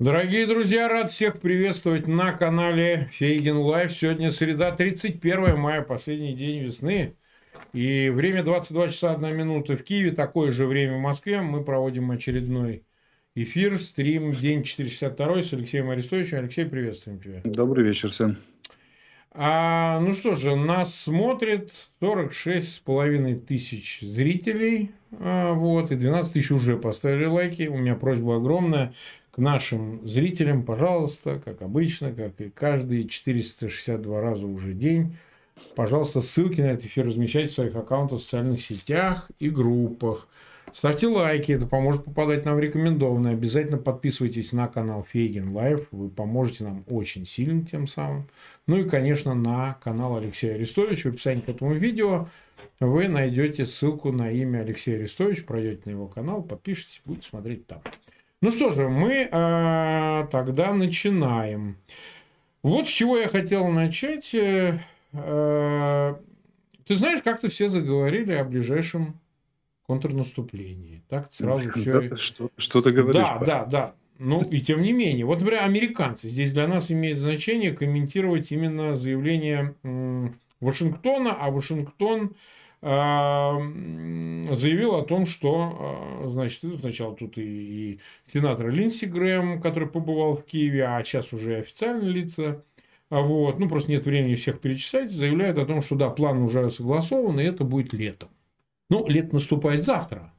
Дорогие 0.00 0.46
друзья, 0.46 0.88
рад 0.88 1.10
всех 1.10 1.40
приветствовать 1.40 2.06
на 2.06 2.30
канале 2.30 3.10
Фейгин 3.14 3.56
Live. 3.56 3.90
Сегодня 3.92 4.30
среда, 4.30 4.70
31 4.70 5.58
мая, 5.58 5.82
последний 5.82 6.34
день 6.34 6.62
весны. 6.62 7.16
И 7.72 8.08
время 8.08 8.44
22 8.44 8.90
часа 8.90 9.14
1 9.14 9.36
минута 9.36 9.76
в 9.76 9.82
Киеве, 9.82 10.12
такое 10.12 10.52
же 10.52 10.66
время 10.66 10.98
в 10.98 11.00
Москве. 11.00 11.40
Мы 11.42 11.64
проводим 11.64 12.12
очередной 12.12 12.84
эфир, 13.34 13.80
стрим, 13.80 14.34
день 14.34 14.62
462 14.62 15.42
с 15.42 15.52
Алексеем 15.52 15.90
Арестовичем. 15.90 16.38
Алексей, 16.38 16.64
приветствуем 16.66 17.18
тебя. 17.18 17.40
Добрый 17.42 17.84
вечер 17.84 18.10
всем. 18.10 18.36
А, 19.32 19.98
ну 19.98 20.12
что 20.12 20.36
же, 20.36 20.54
нас 20.54 20.94
смотрит 20.94 21.72
46 21.98 22.72
с 22.72 22.78
половиной 22.78 23.34
тысяч 23.34 23.98
зрителей. 24.02 24.92
А, 25.18 25.54
вот, 25.54 25.90
и 25.90 25.96
12 25.96 26.34
тысяч 26.34 26.52
уже 26.52 26.76
поставили 26.76 27.24
лайки. 27.24 27.66
У 27.66 27.78
меня 27.78 27.96
просьба 27.96 28.36
огромная 28.36 28.94
нашим 29.38 30.06
зрителям, 30.06 30.64
пожалуйста, 30.64 31.40
как 31.44 31.62
обычно, 31.62 32.12
как 32.12 32.40
и 32.40 32.50
каждые 32.50 33.08
462 33.08 34.20
раза 34.20 34.46
уже 34.46 34.72
день, 34.72 35.16
пожалуйста, 35.74 36.20
ссылки 36.20 36.60
на 36.60 36.66
этот 36.66 36.86
эфир 36.86 37.06
размещайте 37.06 37.50
в 37.50 37.54
своих 37.54 37.76
аккаунтах 37.76 38.18
в 38.18 38.22
социальных 38.22 38.60
сетях 38.62 39.30
и 39.38 39.50
группах. 39.50 40.28
Ставьте 40.72 41.06
лайки, 41.06 41.52
это 41.52 41.66
поможет 41.66 42.04
попадать 42.04 42.44
нам 42.44 42.56
в 42.56 42.60
рекомендованные. 42.60 43.32
Обязательно 43.32 43.78
подписывайтесь 43.78 44.52
на 44.52 44.68
канал 44.68 45.02
Фейгин 45.02 45.54
Live, 45.54 45.88
вы 45.90 46.10
поможете 46.10 46.64
нам 46.64 46.84
очень 46.88 47.24
сильно 47.24 47.64
тем 47.64 47.86
самым. 47.86 48.28
Ну 48.66 48.78
и, 48.78 48.88
конечно, 48.88 49.34
на 49.34 49.78
канал 49.82 50.16
Алексея 50.16 50.54
Арестовича. 50.54 51.10
В 51.10 51.14
описании 51.14 51.40
к 51.40 51.48
этому 51.48 51.74
видео 51.74 52.28
вы 52.80 53.08
найдете 53.08 53.66
ссылку 53.66 54.12
на 54.12 54.30
имя 54.30 54.60
Алексея 54.60 54.96
Арестовича, 54.96 55.44
пройдете 55.46 55.82
на 55.86 55.90
его 55.90 56.06
канал, 56.06 56.42
подпишитесь, 56.42 57.00
будете 57.04 57.28
смотреть 57.28 57.66
там. 57.66 57.80
Ну 58.40 58.50
что 58.52 58.70
же, 58.70 58.88
мы 58.88 59.28
э, 59.30 60.26
тогда 60.30 60.72
начинаем. 60.72 61.76
Вот 62.62 62.86
с 62.86 62.90
чего 62.90 63.16
я 63.16 63.28
хотел 63.28 63.66
начать. 63.68 64.32
Э, 64.34 64.78
э, 65.12 66.14
ты 66.86 66.94
знаешь, 66.94 67.22
как-то 67.22 67.48
все 67.48 67.68
заговорили 67.68 68.32
о 68.32 68.44
ближайшем 68.44 69.18
контрнаступлении. 69.86 71.02
Так 71.08 71.32
сразу 71.32 71.72
все... 71.72 72.14
Что, 72.16 72.50
что 72.56 72.80
ты 72.80 72.92
говоришь? 72.92 73.14
Да, 73.14 73.38
да, 73.44 73.64
да. 73.64 73.94
Ну, 74.18 74.42
и 74.42 74.60
тем 74.60 74.82
не 74.82 74.92
менее. 74.92 75.24
Вот, 75.24 75.40
например, 75.40 75.64
американцы. 75.64 76.28
Здесь 76.28 76.52
для 76.52 76.68
нас 76.68 76.90
имеет 76.92 77.18
значение 77.18 77.72
комментировать 77.72 78.52
именно 78.52 78.94
заявление 78.94 79.74
Вашингтона, 80.60 81.34
а 81.34 81.50
Вашингтон 81.50 82.34
заявил 82.80 84.94
о 84.94 85.04
том, 85.04 85.26
что, 85.26 86.22
а, 86.24 86.28
значит, 86.28 86.62
сначала 86.80 87.16
тут 87.16 87.36
и, 87.36 87.42
и 87.42 87.98
сенатор 88.26 88.70
Линдси 88.70 89.06
Грэм, 89.06 89.60
который 89.60 89.88
побывал 89.88 90.36
в 90.36 90.44
Киеве, 90.44 90.86
а 90.86 91.02
сейчас 91.02 91.32
уже 91.32 91.56
официальные 91.56 92.10
лица, 92.10 92.62
а 93.10 93.20
вот, 93.20 93.58
ну, 93.58 93.68
просто 93.68 93.90
нет 93.90 94.04
времени 94.04 94.36
всех 94.36 94.60
перечислять, 94.60 95.10
заявляют 95.10 95.58
о 95.58 95.66
том, 95.66 95.82
что 95.82 95.96
да, 95.96 96.10
план 96.10 96.42
уже 96.42 96.70
согласован, 96.70 97.40
и 97.40 97.44
это 97.44 97.64
будет 97.64 97.92
летом. 97.92 98.28
Ну, 98.90 99.06
лето 99.08 99.34
наступает 99.34 99.84
завтра, 99.84 100.32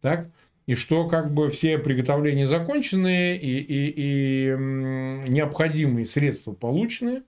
так? 0.00 0.28
И 0.66 0.74
что 0.74 1.08
как 1.08 1.32
бы 1.32 1.50
все 1.50 1.78
приготовления 1.78 2.46
закончены, 2.46 3.36
и, 3.36 3.58
и, 3.58 3.94
и 3.96 4.56
необходимые 5.28 6.06
средства 6.06 6.52
получены, 6.52 7.22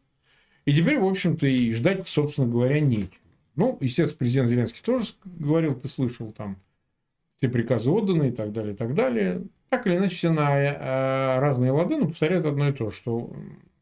и 0.64 0.72
теперь, 0.72 0.98
в 0.98 1.06
общем-то, 1.06 1.46
и 1.46 1.72
ждать, 1.72 2.06
собственно 2.06 2.48
говоря, 2.48 2.80
нечего. 2.80 3.23
Ну, 3.56 3.78
естественно, 3.80 4.18
президент 4.18 4.48
Зеленский 4.48 4.82
тоже 4.82 5.12
говорил, 5.24 5.74
ты 5.74 5.88
слышал, 5.88 6.32
там 6.32 6.56
все 7.36 7.48
приказы 7.48 7.90
отданы 7.90 8.28
и 8.28 8.32
так 8.32 8.52
далее, 8.52 8.74
и 8.74 8.76
так 8.76 8.94
далее. 8.94 9.44
Так 9.68 9.86
или 9.86 9.96
иначе, 9.96 10.16
все 10.16 10.30
на 10.30 10.56
э, 10.56 11.38
разные 11.38 11.72
лады, 11.72 11.96
но 11.96 12.06
повторяют 12.06 12.46
одно 12.46 12.68
и 12.68 12.72
то, 12.72 12.90
что 12.90 13.34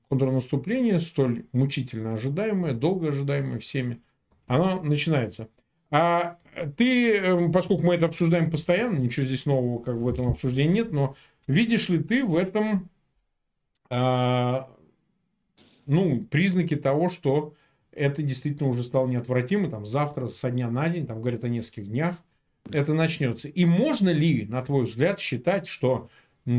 контрнаступление, 0.09 1.01
столь 1.01 1.47
мучительно 1.53 2.15
ожидаемое, 2.15 2.75
долго 2.75 3.09
ожидаемое 3.09 3.59
всеми, 3.59 4.03
оно 4.47 4.83
начинается. 4.83 5.49
А 5.91 6.39
ты, 6.77 7.17
эм, 7.17 7.53
поскольку 7.53 7.83
мы 7.83 7.95
это 7.95 8.07
обсуждаем 8.07 8.51
постоянно, 8.51 8.99
ничего 8.99 9.25
здесь 9.25 9.47
нового 9.47 9.83
как 9.83 9.97
в 9.97 10.09
этом 10.09 10.29
обсуждении 10.29 10.75
нет, 10.75 10.93
но 10.93 11.17
видишь 11.47 11.89
ли 11.89 11.99
ты 11.99 12.25
в 12.25 12.37
этом 12.37 12.91
а, 13.91 14.71
ну, 15.87 16.21
признаки 16.31 16.77
того, 16.77 17.11
что 17.11 17.55
это 17.93 18.23
действительно 18.23 18.69
уже 18.69 18.83
стало 18.85 19.07
неотвратимо, 19.07 19.71
там 19.71 19.87
завтра 19.87 20.29
со 20.29 20.51
дня 20.51 20.71
на 20.71 20.89
день, 20.89 21.07
там 21.07 21.21
говорят 21.21 21.45
о 21.45 21.49
нескольких 21.49 21.89
днях, 21.89 22.17
это 22.71 22.95
начнется. 22.95 23.49
И 23.49 23.65
можно 23.65 24.11
ли, 24.11 24.47
на 24.49 24.63
твой 24.63 24.85
взгляд, 24.85 25.19
считать, 25.19 25.67
что 25.67 26.09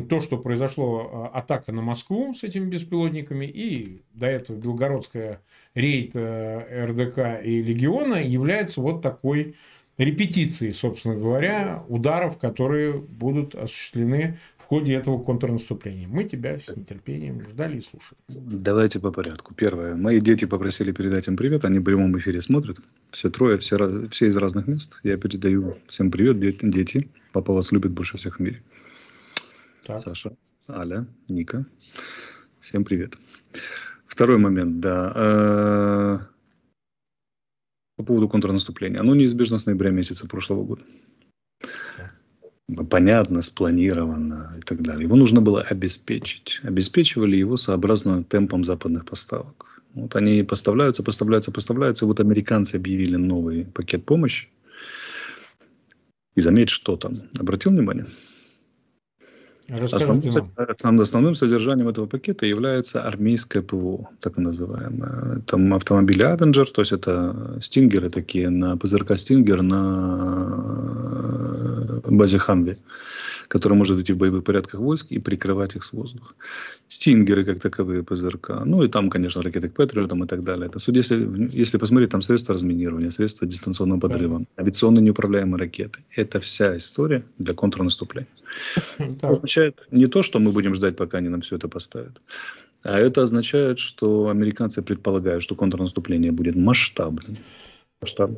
то, 0.09 0.21
что 0.21 0.37
произошло 0.37 1.09
а, 1.33 1.39
атака 1.39 1.73
на 1.73 1.81
Москву 1.81 2.33
с 2.33 2.43
этими 2.43 2.65
беспилотниками 2.65 3.45
и 3.45 4.01
до 4.13 4.27
этого 4.27 4.55
белгородская 4.55 5.41
рейд 5.73 6.11
э, 6.13 6.85
РДК 6.85 7.45
и 7.45 7.61
Легиона 7.61 8.15
является 8.15 8.79
вот 8.79 9.01
такой 9.01 9.55
репетицией, 9.97 10.71
собственно 10.71 11.15
говоря, 11.15 11.83
ударов, 11.89 12.37
которые 12.37 12.93
будут 12.93 13.55
осуществлены 13.55 14.37
ходе 14.73 14.93
этого 14.93 15.23
контрнаступления. 15.23 16.07
Мы 16.07 16.23
тебя 16.23 16.59
с 16.59 16.75
нетерпением 16.75 17.43
ждали 17.47 17.77
и 17.77 17.81
слушали. 17.81 18.19
Давайте 18.27 18.99
по 18.99 19.11
порядку. 19.11 19.53
Первое. 19.53 19.95
Мои 19.95 20.19
дети 20.19 20.45
попросили 20.45 20.91
передать 20.91 21.27
им 21.27 21.37
привет. 21.37 21.63
Они 21.63 21.77
в 21.77 21.83
прямом 21.83 22.17
эфире 22.17 22.41
смотрят. 22.41 22.79
Все 23.11 23.29
трое, 23.29 23.59
все, 23.59 24.07
все 24.09 24.27
из 24.29 24.37
разных 24.37 24.65
мест. 24.65 24.99
Я 25.03 25.17
передаю 25.17 25.77
всем 25.87 26.09
привет, 26.09 26.39
дети. 26.39 27.07
Папа 27.33 27.53
вас 27.53 27.71
любит 27.71 27.91
больше 27.91 28.17
всех 28.17 28.37
в 28.37 28.39
мире. 28.39 28.63
Так. 29.85 29.99
Саша, 29.99 30.35
Аля, 30.67 31.05
Ника. 31.27 31.67
Всем 32.59 32.83
привет. 32.83 33.15
Второй 34.07 34.39
момент, 34.39 34.79
да. 34.79 35.13
Э, 35.15 36.19
по 37.95 38.03
поводу 38.03 38.27
контрнаступления. 38.27 38.99
Оно 38.99 39.13
неизбежно 39.13 39.59
с 39.59 39.67
ноября 39.67 39.91
месяца 39.91 40.27
прошлого 40.27 40.63
года 40.63 40.81
понятно, 42.89 43.41
спланировано 43.41 44.55
и 44.57 44.61
так 44.61 44.81
далее. 44.81 45.03
Его 45.03 45.15
нужно 45.15 45.41
было 45.41 45.61
обеспечить. 45.61 46.59
Обеспечивали 46.63 47.37
его 47.37 47.57
сообразно 47.57 48.23
темпам 48.23 48.63
западных 48.65 49.05
поставок. 49.05 49.81
Вот 49.93 50.15
они 50.15 50.43
поставляются, 50.43 51.03
поставляются, 51.03 51.51
поставляются. 51.51 52.05
Вот 52.05 52.19
американцы 52.19 52.75
объявили 52.75 53.15
новый 53.15 53.65
пакет 53.65 54.05
помощи. 54.05 54.47
И 56.35 56.41
заметь, 56.41 56.69
что 56.69 56.95
там. 56.97 57.13
Обратил 57.39 57.71
внимание? 57.71 58.07
Основным, 59.69 60.99
основным 60.99 61.35
содержанием 61.35 61.87
этого 61.87 62.05
пакета 62.05 62.45
является 62.45 63.03
армейское 63.03 63.61
ПВО, 63.61 64.09
так 64.19 64.37
называемое. 64.37 65.39
Там 65.47 65.73
автомобили 65.73 66.25
Avenger, 66.25 66.65
то 66.65 66.81
есть 66.81 66.91
это 66.91 67.57
стингеры 67.61 68.09
такие 68.09 68.49
на 68.49 68.75
ПЗРК 68.77 69.17
Стингер 69.17 69.61
на 69.61 71.23
базе 72.03 72.37
Хамви, 72.37 72.75
который 73.47 73.73
может 73.73 73.99
идти 73.99 74.13
в 74.13 74.17
боевых 74.17 74.43
порядках 74.43 74.79
войск 74.79 75.07
и 75.11 75.19
прикрывать 75.19 75.75
их 75.75 75.83
с 75.83 75.93
воздуха. 75.93 76.33
Стингеры 76.87 77.45
как 77.45 77.59
таковые 77.59 78.03
ПЗРК. 78.03 78.65
Ну 78.65 78.83
и 78.83 78.87
там, 78.87 79.09
конечно, 79.09 79.41
ракеты 79.41 79.69
к 79.69 79.73
Патриотам 79.73 80.23
и 80.23 80.27
так 80.27 80.43
далее. 80.43 80.67
Это 80.67 80.79
суть, 80.79 80.95
если, 80.95 81.27
если 81.57 81.77
посмотреть, 81.77 82.11
там 82.11 82.21
средства 82.21 82.53
разминирования, 82.53 83.11
средства 83.11 83.47
дистанционного 83.47 83.99
подрыва, 83.99 84.45
авиационные 84.57 85.03
неуправляемые 85.03 85.57
ракеты. 85.57 85.99
Это 86.15 86.39
вся 86.39 86.77
история 86.77 87.23
для 87.37 87.53
контрнаступления. 87.53 88.27
Это 88.97 89.29
означает 89.29 89.87
не 89.91 90.07
то, 90.07 90.23
что 90.23 90.39
мы 90.39 90.51
будем 90.51 90.75
ждать, 90.75 90.95
пока 90.95 91.17
они 91.17 91.29
нам 91.29 91.41
все 91.41 91.55
это 91.55 91.67
поставят, 91.67 92.21
а 92.83 92.99
это 92.99 93.21
означает, 93.21 93.79
что 93.79 94.29
американцы 94.29 94.81
предполагают, 94.81 95.41
что 95.41 95.55
контрнаступление 95.55 96.31
будет 96.31 96.55
масштабным. 96.55 97.37
Масштаб. 98.03 98.31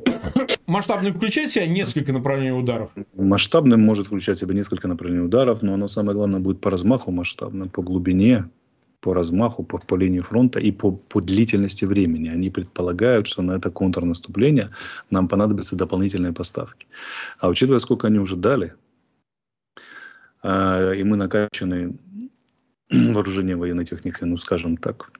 Масштабным 0.67 1.13
включает 1.13 1.49
в 1.49 1.53
себя 1.53 1.67
несколько 1.67 2.13
направлений 2.13 2.51
ударов? 2.51 2.91
Масштабным 3.15 3.81
может 3.81 4.07
включать 4.07 4.37
в 4.37 4.41
себя 4.41 4.53
несколько 4.53 4.87
направлений 4.87 5.25
ударов, 5.25 5.63
но 5.63 5.73
оно 5.73 5.87
самое 5.87 6.15
главное 6.15 6.39
будет 6.39 6.61
по 6.61 6.69
размаху 6.69 7.11
масштабным, 7.11 7.69
по 7.69 7.81
глубине, 7.81 8.45
по 8.99 9.13
размаху, 9.13 9.63
по, 9.63 9.79
по 9.79 9.95
линии 9.95 10.19
фронта 10.19 10.59
и 10.59 10.71
по, 10.71 10.91
по 10.91 11.19
длительности 11.19 11.85
времени. 11.85 12.29
Они 12.29 12.49
предполагают, 12.49 13.25
что 13.27 13.41
на 13.41 13.53
это 13.53 13.71
контрнаступление 13.71 14.69
нам 15.09 15.27
понадобятся 15.27 15.75
дополнительные 15.75 16.33
поставки. 16.33 16.87
А 17.39 17.49
учитывая, 17.49 17.79
сколько 17.79 18.07
они 18.07 18.19
уже 18.19 18.35
дали, 18.35 18.75
а, 20.43 20.91
и 20.91 21.03
мы 21.03 21.17
накачаны 21.17 21.97
вооружением 22.91 23.59
военной 23.59 23.85
техникой, 23.85 24.27
ну, 24.27 24.37
скажем 24.37 24.77
так, 24.77 25.11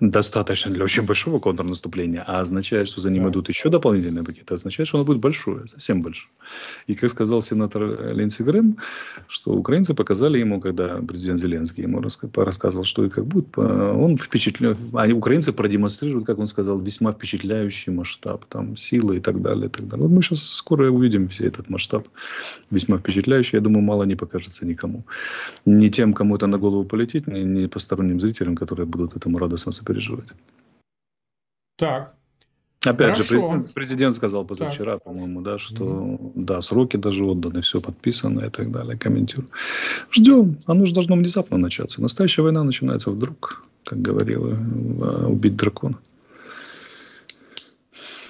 достаточно 0.00 0.70
для 0.70 0.84
очень 0.84 1.02
большого 1.02 1.40
контрнаступления, 1.40 2.22
а 2.26 2.40
означает, 2.40 2.88
что 2.88 3.00
за 3.00 3.10
ним 3.10 3.24
да. 3.24 3.30
идут 3.30 3.48
еще 3.48 3.68
дополнительные 3.68 4.24
пакеты, 4.24 4.54
означает, 4.54 4.88
что 4.88 4.98
оно 4.98 5.04
будет 5.04 5.18
большое, 5.18 5.66
совсем 5.66 6.02
большое. 6.02 6.32
И 6.86 6.94
как 6.94 7.10
сказал 7.10 7.42
сенатор 7.42 8.12
Ленси 8.12 8.42
Грэм, 8.42 8.78
что 9.26 9.52
украинцы 9.52 9.94
показали 9.94 10.38
ему, 10.38 10.60
когда 10.60 11.00
президент 11.02 11.40
Зеленский 11.40 11.82
ему 11.82 12.00
рассказывал, 12.00 12.84
что 12.84 13.04
и 13.04 13.08
как 13.08 13.26
будет, 13.26 13.58
он 13.58 14.16
впечатлен, 14.16 14.76
они, 14.92 15.12
украинцы 15.12 15.52
продемонстрируют, 15.52 16.26
как 16.26 16.38
он 16.38 16.46
сказал, 16.46 16.78
весьма 16.78 17.12
впечатляющий 17.12 17.92
масштаб, 17.92 18.44
там, 18.44 18.76
силы 18.76 19.16
и 19.16 19.20
так 19.20 19.42
далее. 19.42 19.66
И 19.66 19.70
так 19.70 19.88
далее. 19.88 20.06
Вот 20.06 20.14
мы 20.14 20.22
сейчас 20.22 20.42
скоро 20.42 20.90
увидим 20.90 21.28
все 21.28 21.46
этот 21.46 21.70
масштаб, 21.70 22.06
весьма 22.70 22.98
впечатляющий, 22.98 23.56
я 23.56 23.60
думаю, 23.60 23.82
мало 23.82 24.04
не 24.04 24.14
покажется 24.14 24.66
никому. 24.66 25.04
Ни 25.66 25.88
тем, 25.88 26.12
кому 26.12 26.36
это 26.36 26.46
на 26.46 26.58
голову 26.58 26.84
полетит, 26.84 27.26
ни, 27.26 27.40
ни 27.40 27.66
посторонним 27.66 28.20
зрителям, 28.20 28.54
которые 28.56 28.86
будут 28.86 29.16
этому 29.16 29.38
радостно 29.38 29.72
переживать. 29.88 30.28
Так. 31.76 32.14
Опять 32.84 33.16
Хорошо. 33.16 33.22
же, 33.22 33.28
президент, 33.28 33.74
президент 33.74 34.14
сказал 34.14 34.44
позавчера, 34.44 34.98
по-моему, 34.98 35.40
да, 35.40 35.58
что 35.58 35.84
mm 35.84 36.32
да, 36.34 36.60
сроки 36.60 36.96
даже 36.96 37.24
отданы, 37.24 37.60
все 37.60 37.80
подписано 37.80 38.46
и 38.46 38.50
так 38.50 38.70
далее. 38.70 38.96
Комментирую. 38.96 39.48
Ждем. 40.12 40.58
Оно 40.66 40.86
же 40.86 40.94
должно 40.94 41.16
внезапно 41.16 41.58
начаться. 41.58 42.00
Настоящая 42.00 42.42
война 42.42 42.62
начинается 42.62 43.10
вдруг, 43.10 43.64
как 43.84 44.00
говорила, 44.00 44.56
убить 45.26 45.56
дракона. 45.56 45.98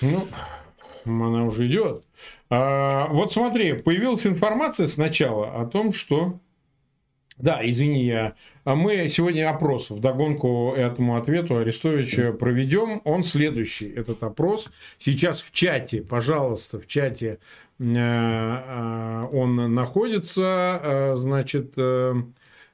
Ну, 0.01 0.27
она 1.05 1.45
уже 1.45 1.67
идет. 1.67 2.03
А, 2.51 3.09
вот 3.09 3.33
смотри, 3.33 3.75
появилась 3.75 4.27
информация 4.27 4.87
сначала 4.87 5.61
о 5.61 5.67
том, 5.67 5.93
что 5.93 6.41
да, 7.39 7.61
извини, 7.63 8.05
я. 8.05 8.35
А 8.65 8.75
мы 8.75 9.09
сегодня 9.09 9.49
опрос 9.49 9.91
в 9.91 10.01
догонку 10.01 10.75
этому 10.77 11.17
ответу 11.17 11.57
Арестовича 11.57 12.33
проведем. 12.33 13.01
Он 13.05 13.23
следующий, 13.23 13.89
этот 13.89 14.23
опрос. 14.25 14.71
Сейчас 14.99 15.41
в 15.41 15.53
чате, 15.53 16.03
пожалуйста, 16.03 16.81
в 16.81 16.87
чате 16.89 17.39
э, 17.79 17.85
э, 17.85 19.29
он 19.33 19.75
находится. 19.75 20.81
Э, 20.83 21.17
значит, 21.17 21.75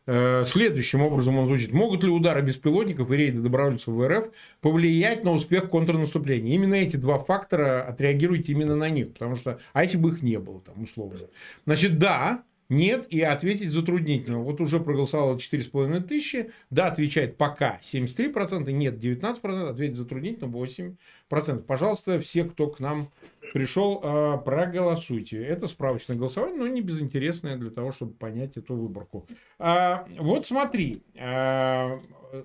следующим 0.06 1.00
образом 1.00 1.38
он 1.38 1.46
звучит. 1.46 1.72
Могут 1.72 2.05
ли 2.05 2.10
удары 2.10 2.43
беспилотников 2.43 3.10
и 3.10 3.17
рейды 3.17 3.40
добровольцев 3.40 3.88
в 3.88 4.06
РФ 4.06 4.26
повлиять 4.60 5.25
на 5.25 5.32
успех 5.32 5.70
контрнаступления? 5.70 6.55
Именно 6.55 6.75
эти 6.75 6.96
два 6.96 7.19
фактора 7.19 7.82
отреагируйте 7.84 8.52
именно 8.52 8.76
на 8.76 8.90
них. 8.90 9.14
Потому 9.14 9.34
что, 9.34 9.58
а 9.72 9.82
если 9.82 9.96
бы 9.96 10.10
их 10.10 10.22
не 10.22 10.38
было, 10.38 10.60
там, 10.60 10.82
условно. 10.82 11.20
Значит, 11.64 11.99
да, 11.99 12.43
нет, 12.69 13.06
и 13.11 13.20
ответить 13.20 13.70
затруднительно. 13.70 14.38
Вот 14.38 14.61
уже 14.61 14.81
проголосовало 14.81 15.37
4,5 15.37 16.00
тысячи. 16.02 16.50
Да, 16.70 16.87
отвечает 16.87 17.37
пока 17.37 17.78
73%, 17.82 18.70
нет 18.72 18.94
19%, 18.94 19.69
ответить 19.69 19.96
затруднительно 19.96 20.49
8%. 20.49 21.58
Пожалуйста, 21.66 22.19
все, 22.20 22.44
кто 22.44 22.69
к 22.69 22.81
нам 22.81 23.08
пришел, 23.52 24.00
а, 24.02 24.38
проголосуйте. 24.38 25.43
Это 25.43 25.69
справочное 25.69 26.16
голосование, 26.16 26.58
но 26.58 26.66
не 26.66 26.81
безинтересное 26.81 27.56
для 27.56 27.70
того, 27.70 27.93
чтобы 27.93 28.12
понять 28.12 28.56
эту 28.56 28.75
выборку. 28.75 29.26
А, 29.58 30.06
вот 30.19 30.46
смотри, 30.46 31.02
а, 31.19 32.00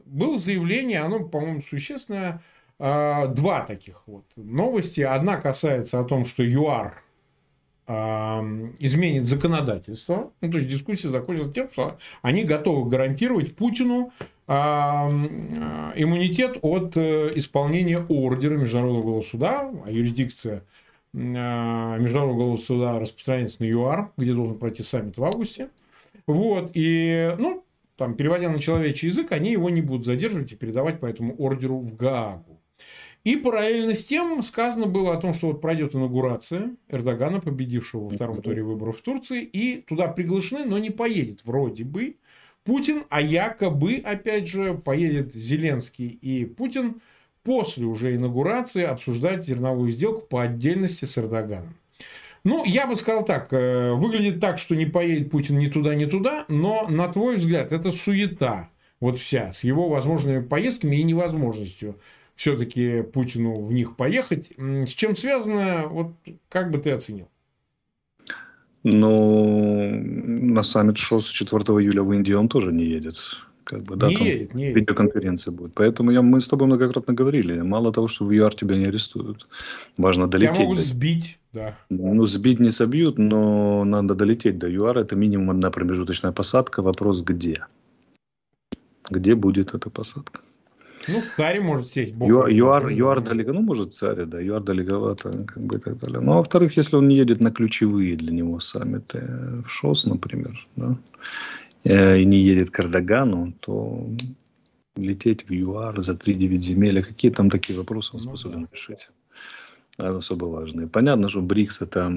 было 0.05 0.37
заявление, 0.37 0.99
оно, 0.99 1.27
по-моему, 1.27 1.61
существенное, 1.61 2.41
два 2.77 3.65
таких 3.67 4.03
вот 4.07 4.23
новости. 4.37 5.01
Одна 5.01 5.35
касается 5.35 5.99
о 5.99 6.05
том, 6.05 6.23
что 6.23 6.43
ЮАР 6.43 7.03
изменит 7.89 9.25
законодательство. 9.25 10.31
Ну, 10.41 10.51
то 10.51 10.57
есть 10.57 10.69
дискуссия 10.69 11.09
закончилась 11.09 11.53
тем, 11.53 11.69
что 11.71 11.97
они 12.21 12.43
готовы 12.43 12.89
гарантировать 12.89 13.55
Путину 13.55 14.11
иммунитет 14.47 16.57
от 16.63 16.97
э, 16.97 17.31
исполнения 17.35 17.99
ордера 17.99 18.57
Международного 18.57 19.01
уголовного 19.01 19.23
суда, 19.23 19.71
а 19.85 19.91
юрисдикция 19.91 20.63
а, 21.13 21.97
Международного 21.97 22.35
уголовного 22.35 22.61
суда 22.61 22.99
распространяется 22.99 23.61
на 23.61 23.67
ЮАР, 23.67 24.11
где 24.17 24.33
должен 24.33 24.57
пройти 24.57 24.83
саммит 24.83 25.17
в 25.17 25.23
августе. 25.23 25.69
Вот, 26.27 26.71
и, 26.73 27.33
ну, 27.37 27.63
там, 27.95 28.15
переводя 28.15 28.49
на 28.49 28.59
человечий 28.59 29.07
язык, 29.07 29.31
они 29.31 29.51
его 29.51 29.69
не 29.69 29.81
будут 29.81 30.05
задерживать 30.05 30.51
и 30.51 30.55
передавать 30.55 30.99
по 30.99 31.05
этому 31.05 31.35
ордеру 31.37 31.79
в 31.79 31.95
Гаагу. 31.95 32.59
И 33.29 33.35
параллельно 33.35 33.93
с 33.93 34.05
тем 34.05 34.41
сказано 34.41 34.87
было 34.87 35.13
о 35.13 35.17
том, 35.17 35.35
что 35.35 35.49
вот 35.49 35.61
пройдет 35.61 35.93
инаугурация 35.93 36.71
Эрдогана, 36.87 37.39
победившего 37.39 38.05
во 38.05 38.09
втором 38.09 38.41
туре 38.41 38.63
выборов 38.63 38.97
в 38.97 39.01
Турции, 39.03 39.43
и 39.43 39.81
туда 39.81 40.07
приглашены, 40.07 40.65
но 40.65 40.79
не 40.79 40.89
поедет 40.89 41.41
вроде 41.43 41.83
бы 41.83 42.15
Путин, 42.63 43.03
а 43.11 43.21
якобы, 43.21 44.01
опять 44.03 44.47
же, 44.47 44.73
поедет 44.73 45.35
Зеленский 45.35 46.07
и 46.07 46.43
Путин 46.45 47.01
после 47.43 47.85
уже 47.85 48.15
инаугурации 48.15 48.81
обсуждать 48.81 49.45
зерновую 49.45 49.91
сделку 49.91 50.21
по 50.21 50.41
отдельности 50.41 51.05
с 51.05 51.15
Эрдоганом. 51.15 51.75
Ну, 52.43 52.65
я 52.65 52.87
бы 52.87 52.95
сказал 52.95 53.23
так, 53.23 53.53
э, 53.53 53.93
выглядит 53.93 54.39
так, 54.39 54.57
что 54.57 54.75
не 54.75 54.87
поедет 54.87 55.29
Путин 55.29 55.59
ни 55.59 55.67
туда, 55.67 55.93
ни 55.93 56.05
туда, 56.05 56.45
но, 56.47 56.87
на 56.89 57.07
твой 57.09 57.37
взгляд, 57.37 57.73
это 57.73 57.91
суета 57.91 58.69
вот 58.99 59.19
вся, 59.19 59.53
с 59.53 59.63
его 59.63 59.87
возможными 59.87 60.41
поездками 60.41 60.95
и 60.95 61.03
невозможностью 61.03 61.99
все-таки 62.39 63.01
Путину 63.01 63.53
в 63.53 63.73
них 63.73 63.97
поехать. 63.97 64.53
С 64.57 64.91
чем 64.91 65.13
связано, 65.13 65.87
вот 65.89 66.13
как 66.47 66.71
бы 66.71 66.77
ты 66.77 66.91
оценил? 66.91 67.27
Ну, 68.83 70.01
на 70.55 70.63
саммит 70.63 70.97
ШОС 70.97 71.27
4 71.27 71.61
июля 71.63 72.01
в 72.01 72.13
Индии 72.13 72.31
он 72.31 72.47
тоже 72.47 72.71
не 72.71 72.85
едет. 72.85 73.15
Как 73.65 73.83
бы, 73.83 73.97
да, 73.97 74.07
не 74.07 74.15
едет, 74.15 74.53
не 74.53 74.63
едет. 74.63 74.77
Видеоконференция 74.77 75.51
будет. 75.51 75.73
Поэтому 75.73 76.11
я, 76.11 76.21
мы 76.21 76.39
с 76.39 76.47
тобой 76.47 76.67
многократно 76.67 77.13
говорили. 77.13 77.59
Мало 77.59 77.91
того, 77.91 78.07
что 78.07 78.23
в 78.23 78.31
ЮАР 78.31 78.55
тебя 78.55 78.77
не 78.77 78.85
арестуют. 78.85 79.49
Важно 79.97 80.27
долететь. 80.27 80.55
Тебя 80.55 80.63
могут 80.63 80.79
до... 80.79 80.85
сбить, 80.85 81.39
да. 81.51 81.77
Ну, 81.89 82.25
сбить 82.25 82.61
не 82.61 82.71
собьют, 82.71 83.19
но 83.19 83.83
надо 83.83 84.15
долететь 84.15 84.57
до 84.57 84.69
ЮАР. 84.69 84.99
Это 84.99 85.17
минимум 85.17 85.49
одна 85.49 85.71
промежуточная 85.71 86.31
посадка. 86.31 86.81
Вопрос 86.81 87.21
где? 87.21 87.65
Где 89.09 89.35
будет 89.35 89.73
эта 89.73 89.89
посадка? 89.89 90.39
Ну, 91.07 91.21
в 91.21 91.35
царе 91.37 91.61
может 91.61 91.87
сесть. 91.87 92.13
Бог 92.13 92.29
ЮАР, 92.29 92.51
ЮАР, 92.51 92.91
ЮАР 92.91 93.21
далеко, 93.21 93.53
ну, 93.53 93.61
может, 93.61 93.93
царе, 93.93 94.25
да, 94.25 94.39
ЮАР 94.39 94.63
далековато, 94.63 95.31
как 95.45 95.63
бы 95.63 95.77
и 95.77 95.79
так 95.79 95.97
далее. 95.97 96.19
Ну, 96.19 96.31
а 96.33 96.35
во-вторых, 96.37 96.77
если 96.77 96.97
он 96.97 97.07
не 97.07 97.17
едет 97.17 97.41
на 97.41 97.51
ключевые 97.51 98.15
для 98.15 98.31
него 98.31 98.59
саммиты, 98.59 99.19
в 99.65 99.69
ШОС, 99.69 100.05
например, 100.05 100.67
да, 100.75 100.97
э, 101.83 102.19
и 102.19 102.25
не 102.25 102.37
едет 102.37 102.69
к 102.69 102.79
Эрдогану, 102.79 103.53
то 103.59 104.05
лететь 104.95 105.49
в 105.49 105.53
ЮАР 105.53 106.01
за 106.01 106.13
3-9 106.13 106.57
земель, 106.57 106.99
а 106.99 107.03
какие 107.03 107.31
там 107.31 107.49
такие 107.49 107.77
вопросы 107.77 108.15
он 108.15 108.23
ну, 108.23 108.35
способен 108.35 108.63
да. 108.63 108.69
решить? 108.71 109.09
Особо 109.99 110.45
важные. 110.45 110.87
Понятно, 110.87 111.27
что 111.29 111.41
БРИКС– 111.41 111.81
это 111.83 112.11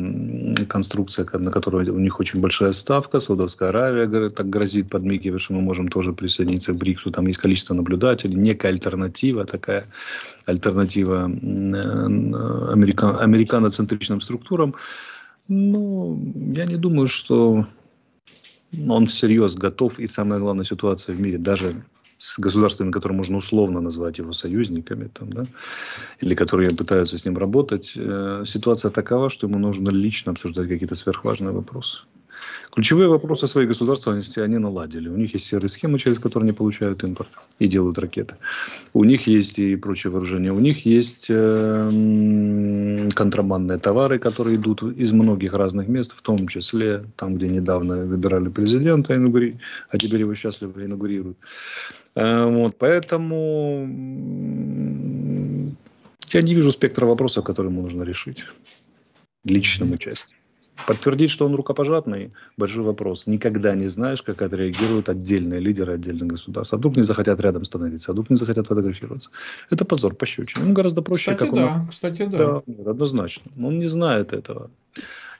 конструкция, 0.68 1.26
на 1.38 1.50
которой 1.50 1.88
у 1.88 1.98
них 1.98 2.20
очень 2.20 2.40
большая 2.40 2.72
ставка. 2.72 3.20
Саудовская 3.20 3.70
Аравия 3.70 4.28
так 4.28 4.48
грозит, 4.48 4.88
подмигивает, 4.88 5.42
что 5.42 5.54
мы 5.54 5.60
можем 5.60 5.88
тоже 5.88 6.12
присоединиться 6.12 6.72
к 6.72 6.76
БРИКСу. 6.76 7.10
Там 7.10 7.26
есть 7.26 7.40
количество 7.40 7.74
наблюдателей, 7.74 8.36
некая 8.36 8.68
альтернатива 8.68 9.44
такая, 9.44 9.84
альтернатива 10.46 11.24
американ, 11.24 13.18
американоцентричным 13.18 14.20
структурам. 14.20 14.74
Но 15.48 16.18
я 16.34 16.66
не 16.66 16.76
думаю, 16.76 17.08
что 17.08 17.66
он 18.88 19.06
всерьез 19.06 19.54
готов. 19.56 19.98
И 19.98 20.06
самая 20.06 20.38
главная 20.38 20.64
ситуация 20.64 21.16
в 21.16 21.20
мире, 21.20 21.38
даже 21.38 21.82
с 22.22 22.38
государствами, 22.38 22.92
которые 22.92 23.16
можно 23.16 23.36
условно 23.36 23.80
назвать 23.80 24.18
его 24.18 24.32
союзниками, 24.32 25.08
там, 25.12 25.32
да, 25.32 25.46
или 26.20 26.34
которые 26.34 26.70
пытаются 26.70 27.18
с 27.18 27.24
ним 27.24 27.36
работать, 27.36 27.94
э, 27.96 28.44
ситуация 28.46 28.92
такова, 28.92 29.28
что 29.28 29.48
ему 29.48 29.58
нужно 29.58 29.90
лично 29.90 30.30
обсуждать 30.30 30.68
какие-то 30.68 30.94
сверхважные 30.94 31.52
вопросы. 31.52 32.02
Ключевые 32.72 33.08
вопросы 33.08 33.46
своей 33.46 33.68
государственности 33.68 34.40
они 34.40 34.58
наладили. 34.58 35.08
У 35.08 35.16
них 35.16 35.34
есть 35.34 35.46
серые 35.46 35.68
схемы, 35.68 35.98
через 35.98 36.18
которые 36.18 36.48
они 36.48 36.56
получают 36.56 37.04
импорт 37.04 37.30
и 37.58 37.66
делают 37.68 37.98
ракеты. 37.98 38.36
У 38.94 39.04
них 39.04 39.26
есть 39.26 39.58
и 39.58 39.76
прочее 39.76 40.10
вооружение. 40.10 40.52
У 40.52 40.60
них 40.60 40.86
есть 40.86 41.26
э, 41.28 43.08
контрабандные 43.14 43.78
товары, 43.78 44.18
которые 44.18 44.56
идут 44.56 44.82
из 44.82 45.12
многих 45.12 45.52
разных 45.54 45.88
мест, 45.88 46.14
в 46.16 46.22
том 46.22 46.48
числе 46.48 47.04
там, 47.16 47.34
где 47.34 47.48
недавно 47.48 47.96
выбирали 48.04 48.48
президента, 48.48 49.14
а 49.90 49.98
теперь 49.98 50.20
его 50.20 50.34
счастливо 50.34 50.84
инаугурируют. 50.84 51.36
Э, 52.14 52.44
вот, 52.46 52.76
поэтому 52.78 53.86
я 56.28 56.42
не 56.42 56.54
вижу 56.54 56.72
спектра 56.72 57.06
вопросов, 57.06 57.44
которые 57.44 57.72
ему 57.72 57.82
нужно 57.82 58.02
решить 58.02 58.44
личному 59.44 59.98
части. 59.98 60.34
Подтвердить, 60.86 61.30
что 61.30 61.46
он 61.46 61.54
рукопожатный, 61.54 62.32
большой 62.56 62.82
вопрос. 62.82 63.26
Никогда 63.26 63.74
не 63.74 63.88
знаешь, 63.88 64.22
как 64.22 64.42
отреагируют 64.42 65.08
отдельные 65.08 65.60
лидеры 65.60 65.92
отдельных 65.92 66.28
государств. 66.28 66.74
А 66.74 66.76
вдруг 66.76 66.96
не 66.96 67.02
захотят 67.02 67.40
рядом 67.40 67.64
становиться, 67.64 68.10
а 68.10 68.12
вдруг 68.12 68.30
не 68.30 68.36
захотят 68.36 68.66
фотографироваться. 68.66 69.30
Это 69.70 69.84
позор, 69.84 70.14
пощечина. 70.14 70.64
Ему 70.64 70.72
гораздо 70.72 71.02
проще. 71.02 71.34
Кстати, 71.34 71.50
как 71.50 71.54
да. 71.54 71.74
Он... 71.74 71.88
Кстати, 71.88 72.24
да. 72.24 72.62
да. 72.66 72.90
Однозначно. 72.90 73.52
Он 73.60 73.78
не 73.78 73.86
знает 73.86 74.32
этого. 74.32 74.70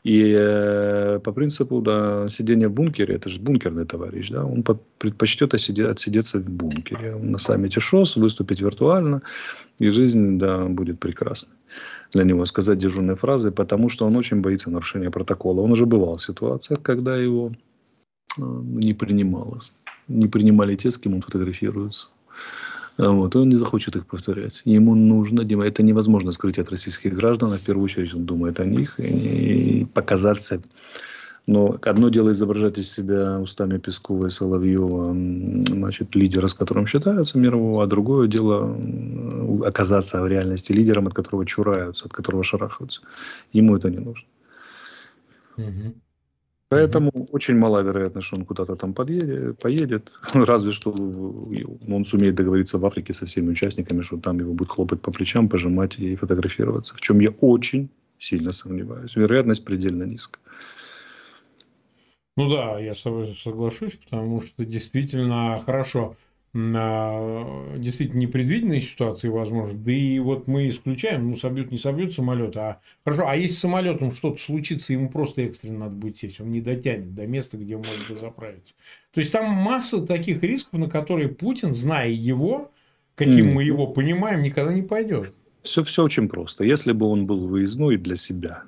И 0.05 0.35
э, 0.37 1.21
по 1.23 1.33
принципу, 1.33 1.81
да, 1.81 2.29
сидение 2.29 2.69
в 2.69 2.73
бункере, 2.73 3.15
это 3.15 3.29
же 3.29 3.41
бункерный 3.41 3.85
товарищ, 3.85 4.31
да, 4.31 4.45
он 4.45 4.65
предпочтет 4.99 5.55
отсидеться, 5.55 5.93
отсидеться 5.93 6.39
в 6.41 6.51
бункере. 6.51 7.15
На 7.17 7.39
саммите 7.39 7.79
ШОС 7.79 8.17
выступить 8.17 8.61
виртуально, 8.61 9.23
и 9.79 9.91
жизнь, 9.91 10.39
да, 10.39 10.67
будет 10.67 10.99
прекрасной 10.99 11.55
для 12.13 12.25
него 12.25 12.47
сказать 12.47 12.79
дежурные 12.79 13.17
фразы, 13.17 13.51
потому 13.51 13.89
что 13.89 14.07
он 14.07 14.17
очень 14.17 14.41
боится 14.41 14.71
нарушения 14.71 15.11
протокола. 15.11 15.63
Он 15.63 15.73
уже 15.73 15.87
бывал 15.87 16.17
в 16.17 16.23
ситуациях, 16.23 16.83
когда 16.83 17.17
его 17.17 17.53
э, 18.39 18.43
не 18.43 18.95
принималось. 18.95 19.73
Не 20.09 20.29
принимали 20.29 20.77
те, 20.77 20.91
с 20.91 20.99
кем 20.99 21.15
он 21.15 21.23
фотографируется. 21.23 22.09
А 22.99 23.11
вот, 23.11 23.35
он 23.37 23.49
не 23.49 23.57
захочет 23.57 23.97
их 23.97 24.07
повторять. 24.07 24.63
Ему 24.65 24.95
нужно, 24.95 25.43
это 25.65 25.83
невозможно 25.83 26.33
скрыть 26.33 26.59
от 26.59 26.71
российских 26.71 27.15
граждан, 27.15 27.53
а 27.53 27.57
в 27.57 27.63
первую 27.63 27.85
очередь 27.85 28.15
он 28.15 28.25
думает 28.25 28.61
о 28.61 28.65
них 28.65 29.01
и 29.01 29.87
показаться 29.95 30.61
но 31.47 31.77
одно 31.83 32.09
дело 32.09 32.31
изображать 32.31 32.79
из 32.79 32.93
себя 32.93 33.41
устами 33.41 33.79
Пескова 33.79 34.27
и 34.27 34.31
Соловьева 34.31 35.13
значит, 35.13 36.15
лидера, 36.15 36.47
с 36.47 36.55
которым 36.55 36.87
считаются 36.87 37.37
мирового, 37.39 37.83
а 37.83 37.87
другое 37.87 38.29
дело 38.29 38.77
оказаться 39.67 40.23
в 40.23 40.27
реальности 40.27 40.73
лидером, 40.73 41.09
от 41.09 41.15
которого 41.15 41.45
чураются, 41.45 42.07
от 42.07 42.13
которого 42.13 42.45
шарахаются. 42.45 43.01
Ему 43.53 43.77
это 43.77 43.91
не 43.91 43.99
нужно. 43.99 44.29
Угу. 45.57 45.95
Поэтому 46.73 47.11
очень 47.33 47.59
мала 47.59 47.83
вероятность, 47.83 48.27
что 48.27 48.37
он 48.37 48.47
куда-то 48.47 48.77
там 48.77 48.95
подъедет, 48.95 49.59
поедет. 49.59 50.13
Разве 50.35 50.73
что 50.73 50.91
он 50.91 52.05
сумеет 52.07 52.35
договориться 52.35 52.79
в 52.79 52.87
Африке 52.87 53.13
со 53.13 53.27
всеми 53.27 53.51
участниками, 53.51 54.01
что 54.01 54.17
там 54.17 54.41
его 54.41 54.55
будут 54.55 54.73
хлопать 54.73 55.03
по 55.03 55.11
плечам, 55.11 55.49
пожимать 55.49 55.99
и 55.99 56.17
фотографироваться. 56.17 56.95
В 56.95 57.01
чем 57.01 57.21
я 57.21 57.31
очень 57.41 57.91
сильно 58.19 58.53
сомневаюсь. 58.53 59.17
Вероятность 59.17 59.65
предельно 59.65 60.05
низкая. 60.05 60.43
Ну 62.39 62.49
да, 62.49 62.79
я 62.79 62.95
с 62.95 63.03
тобой 63.03 63.27
соглашусь, 63.27 63.93
потому 63.93 64.41
что 64.41 64.65
действительно 64.65 65.61
хорошо, 65.67 66.17
действительно 66.55 68.19
непредвиденные 68.19 68.83
ситуации 68.83 69.29
возможны. 69.29 69.79
Да 69.79 69.91
и 69.91 70.19
вот 70.19 70.47
мы 70.47 70.69
исключаем, 70.69 71.31
ну, 71.31 71.37
собьют, 71.37 71.71
не 71.71 71.79
собьют 71.79 72.13
самолет, 72.13 72.57
а 72.59 72.81
хорошо, 73.05 73.27
а 73.27 73.37
если 73.37 73.55
с 73.55 73.61
самолетом 73.61 74.15
что-то 74.15 74.39
случится, 74.39 74.93
ему 74.93 75.09
просто 75.09 75.43
экстренно 75.43 75.79
надо 75.81 75.95
будет 75.95 76.19
сесть, 76.19 76.41
он 76.41 76.51
не 76.51 76.61
дотянет 76.61 77.15
до 77.15 77.27
места, 77.27 77.57
где 77.57 77.79
может 77.79 78.07
заправиться. 78.21 78.75
То 79.13 79.21
есть 79.21 79.33
там 79.33 79.51
масса 79.51 80.07
таких 80.07 80.43
рисков, 80.43 80.79
на 80.79 80.91
которые 80.91 81.31
Путин, 81.31 81.73
зная 81.73 82.11
его, 82.11 82.71
каким 83.15 83.49
mm. 83.49 83.53
мы 83.53 83.65
его 83.65 83.87
понимаем, 83.87 84.43
никогда 84.43 84.75
не 84.75 84.83
пойдет. 84.83 85.33
Все, 85.63 85.83
все 85.83 86.05
очень 86.05 86.29
просто. 86.29 86.65
Если 86.65 86.93
бы 86.93 87.07
он 87.07 87.25
был 87.25 87.47
выездной 87.47 87.97
для 87.97 88.17
себя, 88.17 88.65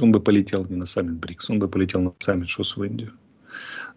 он 0.00 0.10
бы 0.10 0.18
полетел 0.18 0.66
не 0.68 0.76
на 0.76 0.86
саммит 0.86 1.14
БРИКС, 1.14 1.50
он 1.50 1.60
бы 1.60 1.68
полетел 1.68 2.00
на 2.00 2.12
саммит 2.18 2.48
ШОС 2.48 2.76
в 2.76 2.82
Индию. 2.82 3.12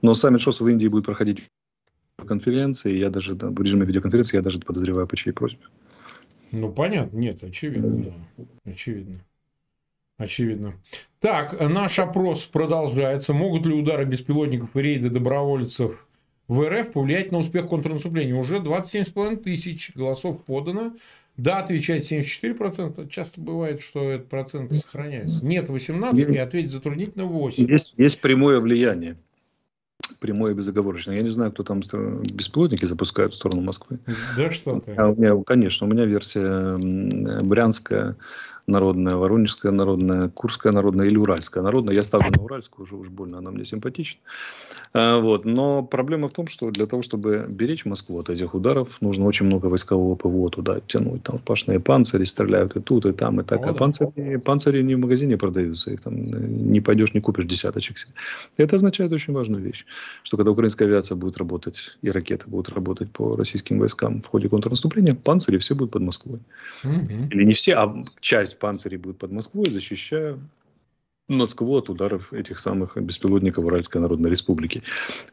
Но 0.04 0.14
саммит 0.14 0.42
ШОС 0.42 0.60
в 0.60 0.68
Индии 0.68 0.88
будет 0.88 1.06
проходить 1.06 1.50
конференции, 2.25 2.98
я 2.98 3.10
даже 3.10 3.36
да, 3.36 3.48
в 3.50 3.62
режиме 3.62 3.86
видеоконференции, 3.86 4.38
я 4.38 4.44
даже 4.44 4.60
подозреваю, 4.60 5.08
по 5.08 5.16
чьей 5.16 5.34
просьбе. 5.34 5.66
Ну, 6.51 6.72
понятно, 6.72 7.18
нет, 7.18 7.44
очевидно, 7.44 8.13
да. 8.38 8.46
очевидно. 8.72 9.22
Очевидно. 10.18 10.75
Так, 11.20 11.60
наш 11.60 11.98
опрос 11.98 12.46
продолжается. 12.46 13.34
Могут 13.34 13.66
ли 13.66 13.74
удары 13.74 14.06
беспилотников 14.06 14.75
и 14.75 14.82
рейды 14.82 15.10
добровольцев 15.10 16.08
в 16.48 16.70
РФ 16.70 16.92
повлиять 16.92 17.32
на 17.32 17.40
успех 17.40 17.68
контрнаступления? 17.68 18.36
Уже 18.36 18.58
27,5 18.58 19.38
тысяч 19.38 19.92
голосов 19.96 20.44
подано. 20.44 20.94
Да, 21.38 21.58
отвечает 21.58 22.04
74%. 22.04 23.10
Часто 23.10 23.42
бывает, 23.42 23.82
что 23.82 24.12
этот 24.12 24.30
процент 24.30 24.74
сохраняется. 24.74 25.44
Нет 25.44 25.70
18, 25.70 26.30
и 26.30 26.38
ответить 26.38 26.70
затруднительно 26.70 27.25
8. 27.25 27.68
Есть, 27.72 27.96
есть 27.98 28.22
прямое 28.22 28.60
влияние. 28.60 29.18
Прямое 30.20 30.51
и 30.51 30.56
безоговорочное. 30.56 31.15
Я 31.15 31.24
не 31.24 31.30
знаю, 31.30 31.51
кто 31.51 31.63
там 31.63 31.80
беспилотники 31.80 32.86
запускают 32.86 33.34
в 33.34 33.36
сторону 33.38 33.62
Москвы. 33.62 34.00
Да 34.38 34.51
что 34.51 34.80
ты. 34.80 34.94
А 34.96 35.08
у 35.08 35.15
меня, 35.15 35.36
конечно, 35.44 35.88
у 35.88 35.89
меня 35.89 36.06
версия 36.06 36.77
брянская 37.44 38.15
народная, 38.68 39.15
Воронежская 39.15 39.72
народная, 39.72 40.30
Курская 40.30 40.72
народная 40.72 41.08
или 41.08 41.18
Уральская 41.18 41.63
народная. 41.63 41.96
Я 41.96 42.03
ставлю 42.03 42.32
на 42.36 42.44
Уральскую, 42.44 42.86
уже 42.86 42.96
уж 42.96 43.10
больно 43.10 43.39
она 43.39 43.51
мне 43.51 43.65
симпатична. 43.65 44.20
А, 44.94 45.20
вот. 45.20 45.46
Но 45.46 45.84
проблема 45.84 46.30
в 46.30 46.34
том, 46.34 46.48
что 46.48 46.72
для 46.72 46.86
того, 46.86 47.01
чтобы 47.01 47.46
беречь 47.48 47.86
Москву 47.86 48.20
от 48.20 48.30
этих 48.30 48.53
ударов, 48.53 49.01
нужно 49.01 49.25
очень 49.25 49.46
много 49.46 49.68
войскового 49.68 50.15
ПВО 50.15 50.50
туда 50.50 50.80
тянуть. 50.88 51.24
Там 51.24 51.39
сплошные 51.39 51.80
панцири 51.80 52.25
стреляют 52.25 52.75
и 52.75 52.80
тут, 52.82 53.06
и 53.06 53.12
там, 53.12 53.39
и 53.41 53.44
так. 53.44 53.62
О, 53.62 53.63
а 53.63 53.68
да. 53.68 53.74
панцири, 53.74 54.38
панцири 54.38 54.84
не 54.84 54.96
в 54.96 55.00
магазине 55.00 55.38
продаются. 55.38 55.91
Их 55.91 56.01
там 56.01 56.15
не 56.15 56.82
пойдешь, 56.82 57.13
не 57.13 57.22
купишь 57.22 57.46
десяточек. 57.46 57.98
Это 58.58 58.75
означает 58.75 59.12
очень 59.12 59.34
важную 59.34 59.63
вещь, 59.63 59.86
что 60.24 60.38
когда 60.38 60.51
украинская 60.51 60.88
авиация 60.88 61.15
будет 61.15 61.38
работать 61.38 61.98
и 62.01 62.10
ракеты 62.10 62.46
будут 62.48 62.70
работать 62.70 63.12
по 63.12 63.36
российским 63.36 63.80
войскам 63.80 64.22
в 64.22 64.27
ходе 64.27 64.50
контрнаступления, 64.50 65.15
панцири 65.15 65.58
все 65.58 65.75
будут 65.75 65.94
под 65.94 66.01
Москвой. 66.01 66.39
Угу. 66.84 67.30
Или 67.32 67.44
не 67.46 67.53
все, 67.53 67.75
а 67.75 68.03
часть 68.20 68.50
панцирей 68.60 68.98
будет 68.98 69.17
под 69.17 69.31
Москвой, 69.31 69.70
защищая 69.70 70.39
Москву 71.31 71.77
от 71.77 71.89
ударов 71.89 72.34
этих 72.34 72.60
самых 72.60 72.98
беспилотников 72.98 73.65
Уральской 73.65 74.01
Народной 74.01 74.29
Республики. 74.29 74.84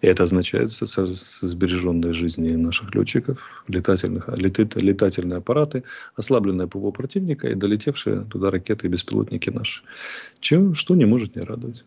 И 0.00 0.06
это 0.06 0.22
означает 0.22 0.70
со, 0.70 0.86
со, 0.86 1.06
сбереженные 1.06 2.12
жизни 2.12 2.50
наших 2.56 2.94
летчиков, 2.94 3.38
летательных, 3.68 4.28
летит, 4.38 4.76
летательные 4.76 5.38
аппараты, 5.38 5.82
ослабленное 6.16 6.66
ПВО 6.66 6.90
противника 6.90 7.48
и 7.48 7.54
долетевшие 7.54 8.24
туда 8.30 8.50
ракеты 8.50 8.86
и 8.86 8.90
беспилотники 8.90 9.50
наши. 9.50 9.82
Чем, 10.40 10.74
что 10.74 10.94
не 10.94 11.04
может 11.04 11.36
не 11.36 11.42
радовать. 11.42 11.84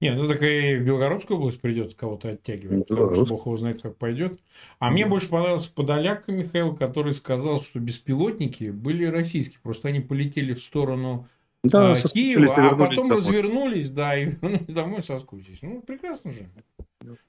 Не, 0.00 0.14
ну 0.14 0.28
так 0.28 0.42
и 0.42 0.76
в 0.76 0.84
Белгородскую 0.84 1.38
область 1.38 1.60
придется 1.60 1.96
кого-то 1.96 2.30
оттягивать, 2.30 2.86
потому 2.86 3.14
что 3.14 3.26
Бог 3.26 3.46
его 3.46 3.56
знает, 3.56 3.82
как 3.82 3.96
пойдет. 3.96 4.40
А 4.78 4.90
мне 4.90 5.06
больше 5.06 5.28
понравился 5.28 5.72
Подоляк 5.72 6.28
Михаил, 6.28 6.76
который 6.76 7.14
сказал, 7.14 7.60
что 7.60 7.80
беспилотники 7.80 8.70
были 8.70 9.04
российские, 9.06 9.58
просто 9.60 9.88
они 9.88 10.00
полетели 10.00 10.54
в 10.54 10.62
сторону 10.62 11.26
да, 11.64 11.92
а, 11.92 11.96
Киева, 11.96 12.46
а 12.56 12.76
потом 12.76 13.08
домой. 13.08 13.16
развернулись, 13.16 13.90
да, 13.90 14.16
и 14.16 14.26
вернулись 14.26 14.66
домой, 14.68 15.02
соскучились. 15.02 15.62
Ну, 15.62 15.82
прекрасно 15.82 16.32
же. 16.32 16.48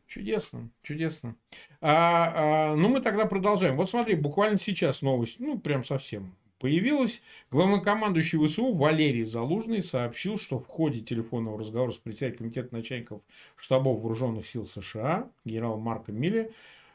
Чудесно, 0.07 0.69
чудесно. 0.83 1.35
А, 1.81 2.71
а, 2.71 2.75
ну, 2.75 2.89
мы 2.89 3.01
тогда 3.01 3.25
продолжаем. 3.25 3.75
Вот 3.75 3.89
смотри, 3.89 4.15
буквально 4.15 4.57
сейчас 4.57 5.01
новость, 5.01 5.39
ну, 5.39 5.57
прям 5.57 5.83
совсем 5.83 6.35
появилась. 6.59 7.21
Главнокомандующий 7.51 8.45
ВСУ 8.45 8.73
Валерий 8.73 9.23
Залужный 9.23 9.81
сообщил, 9.81 10.37
что 10.37 10.59
в 10.59 10.67
ходе 10.67 10.99
телефонного 10.99 11.59
разговора 11.59 11.91
с 11.91 11.97
председателем 11.97 12.39
комитета 12.39 12.75
начальников 12.75 13.21
штабов 13.55 14.01
вооруженных 14.01 14.45
сил 14.45 14.65
США 14.65 15.27
генералом 15.45 15.81
Марком 15.81 16.19
Милли 16.19 16.51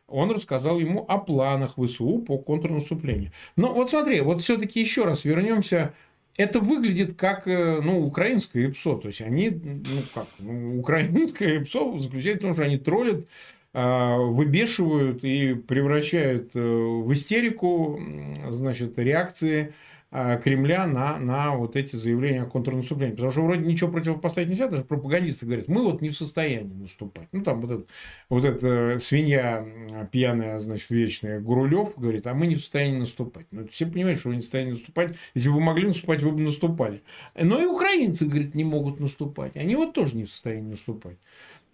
он 0.06 0.30
рассказал 0.30 0.78
ему 0.78 1.04
о 1.08 1.18
планах 1.18 1.76
ВСУ 1.76 2.18
по 2.18 2.36
контрнаступлению. 2.38 3.32
Но 3.56 3.72
вот 3.72 3.88
смотри, 3.88 4.20
вот 4.20 4.42
все-таки 4.42 4.80
еще 4.80 5.04
раз 5.04 5.24
вернемся 5.24 5.94
это 6.36 6.60
выглядит 6.60 7.14
как 7.14 7.46
э, 7.46 7.80
ну, 7.80 8.04
украинское 8.04 8.68
ИПСО. 8.68 8.96
То 8.96 9.08
есть 9.08 9.20
они, 9.20 9.50
ну 9.50 10.02
как, 10.14 10.26
ну, 10.38 10.80
украинское 10.80 11.60
ИПСО 11.60 11.98
заключается 11.98 12.40
в 12.40 12.42
том, 12.42 12.54
что 12.54 12.62
они 12.64 12.76
троллят 12.76 13.26
выбешивают 13.74 15.24
и 15.24 15.54
превращают 15.54 16.52
э, 16.54 16.60
в 16.60 17.12
истерику 17.12 18.00
значит, 18.48 18.98
реакции 18.98 19.74
а, 20.16 20.36
Кремля 20.36 20.86
на, 20.86 21.18
на 21.18 21.56
вот 21.56 21.74
эти 21.74 21.96
заявления 21.96 22.42
о 22.42 22.46
контрнаступлении. 22.46 23.14
Потому 23.14 23.32
что 23.32 23.42
вроде 23.42 23.66
ничего 23.66 23.90
противопоставить 23.90 24.48
нельзя, 24.48 24.68
даже 24.68 24.84
пропагандисты 24.84 25.44
говорят, 25.44 25.66
мы 25.66 25.82
вот 25.82 26.02
не 26.02 26.10
в 26.10 26.16
состоянии 26.16 26.72
наступать. 26.72 27.26
Ну, 27.32 27.42
там 27.42 27.60
вот, 27.60 27.70
этот, 27.72 27.90
вот 28.28 28.44
эта 28.44 29.00
свинья 29.00 29.66
пьяная, 30.12 30.60
значит, 30.60 30.88
вечная, 30.90 31.40
Гурулев 31.40 31.94
говорит, 31.96 32.28
а 32.28 32.34
мы 32.34 32.46
не 32.46 32.54
в 32.54 32.60
состоянии 32.60 33.00
наступать. 33.00 33.46
Ну, 33.50 33.66
все 33.66 33.86
понимают, 33.86 34.20
что 34.20 34.28
вы 34.28 34.36
не 34.36 34.40
в 34.40 34.44
состоянии 34.44 34.70
наступать. 34.70 35.16
Если 35.34 35.48
бы 35.48 35.56
вы 35.56 35.62
могли 35.62 35.88
наступать, 35.88 36.22
вы 36.22 36.30
бы 36.30 36.42
наступали. 36.42 37.00
Но 37.34 37.60
и 37.60 37.66
украинцы, 37.66 38.26
говорит, 38.26 38.54
не 38.54 38.62
могут 38.62 39.00
наступать. 39.00 39.56
Они 39.56 39.74
вот 39.74 39.94
тоже 39.94 40.16
не 40.16 40.26
в 40.26 40.30
состоянии 40.30 40.70
наступать. 40.70 41.16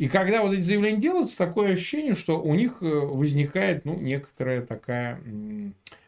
И 0.00 0.09
когда 0.09 0.40
вот 0.42 0.54
эти 0.54 0.62
заявления 0.62 0.99
делаются, 0.99 1.37
такое 1.37 1.75
ощущение, 1.75 2.14
что 2.14 2.40
у 2.40 2.54
них 2.54 2.78
э, 2.80 2.87
возникает 2.87 3.85
ну, 3.85 3.97
некоторая 4.00 4.62
такая 4.62 5.21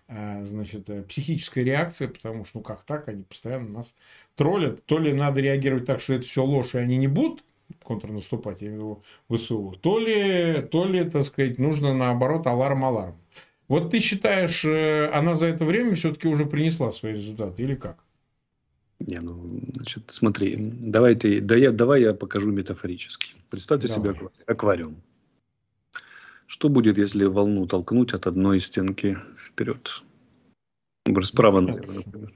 а, 0.09 0.43
значит, 0.45 0.89
э, 0.89 1.03
психическая 1.03 1.63
реакция, 1.63 2.09
потому 2.09 2.47
что, 2.47 2.59
ну, 2.59 2.65
как 2.65 2.85
так, 2.85 3.09
они 3.09 3.23
постоянно 3.23 3.69
нас 3.69 3.95
троллят. 4.35 4.83
То 4.87 4.99
ли 4.99 5.13
надо 5.13 5.43
реагировать 5.43 5.85
так, 5.85 6.01
что 6.01 6.15
это 6.15 6.25
все 6.25 6.43
ложь, 6.43 6.75
и 6.75 6.79
они 6.79 6.97
не 6.97 7.07
будут 7.07 7.45
контрнаступать, 7.83 8.63
я 8.63 8.69
имею 8.69 8.81
в 9.29 9.29
виду 9.29 9.37
ВСУ, 9.37 9.79
то 9.83 9.99
ли, 9.99 10.63
то 10.71 10.87
ли, 10.87 11.05
так 11.05 11.25
сказать, 11.25 11.59
нужно 11.59 11.93
наоборот 11.93 12.47
аларм-аларм. 12.47 13.17
Вот 13.69 13.91
ты 13.91 14.01
считаешь, 14.01 14.65
э, 14.65 15.11
она 15.13 15.37
за 15.37 15.49
это 15.49 15.67
время 15.67 15.97
все-таки 15.97 16.29
уже 16.29 16.47
принесла 16.47 16.93
свои 16.93 17.13
результаты 17.13 17.63
или 17.63 17.75
как? 17.75 18.03
Не, 19.07 19.21
ну, 19.21 19.61
значит, 19.75 20.05
смотри, 20.09 20.57
давай, 20.59 21.15
ты, 21.15 21.41
да 21.41 21.57
я, 21.57 21.71
давай 21.71 22.03
я 22.03 22.15
покажу 22.15 22.51
метафорически. 22.51 23.35
Представьте 23.51 23.89
давай. 23.89 24.15
себе 24.15 24.29
аквариум. 24.47 25.03
Что 26.47 26.69
будет, 26.69 26.99
если 26.99 27.25
волну 27.25 27.67
толкнуть 27.67 28.13
от 28.13 28.27
одной 28.27 28.61
стенки 28.61 29.19
вперед? 29.37 30.03
Справа, 31.23 31.61
наверное, 31.61 32.03
например. 32.05 32.33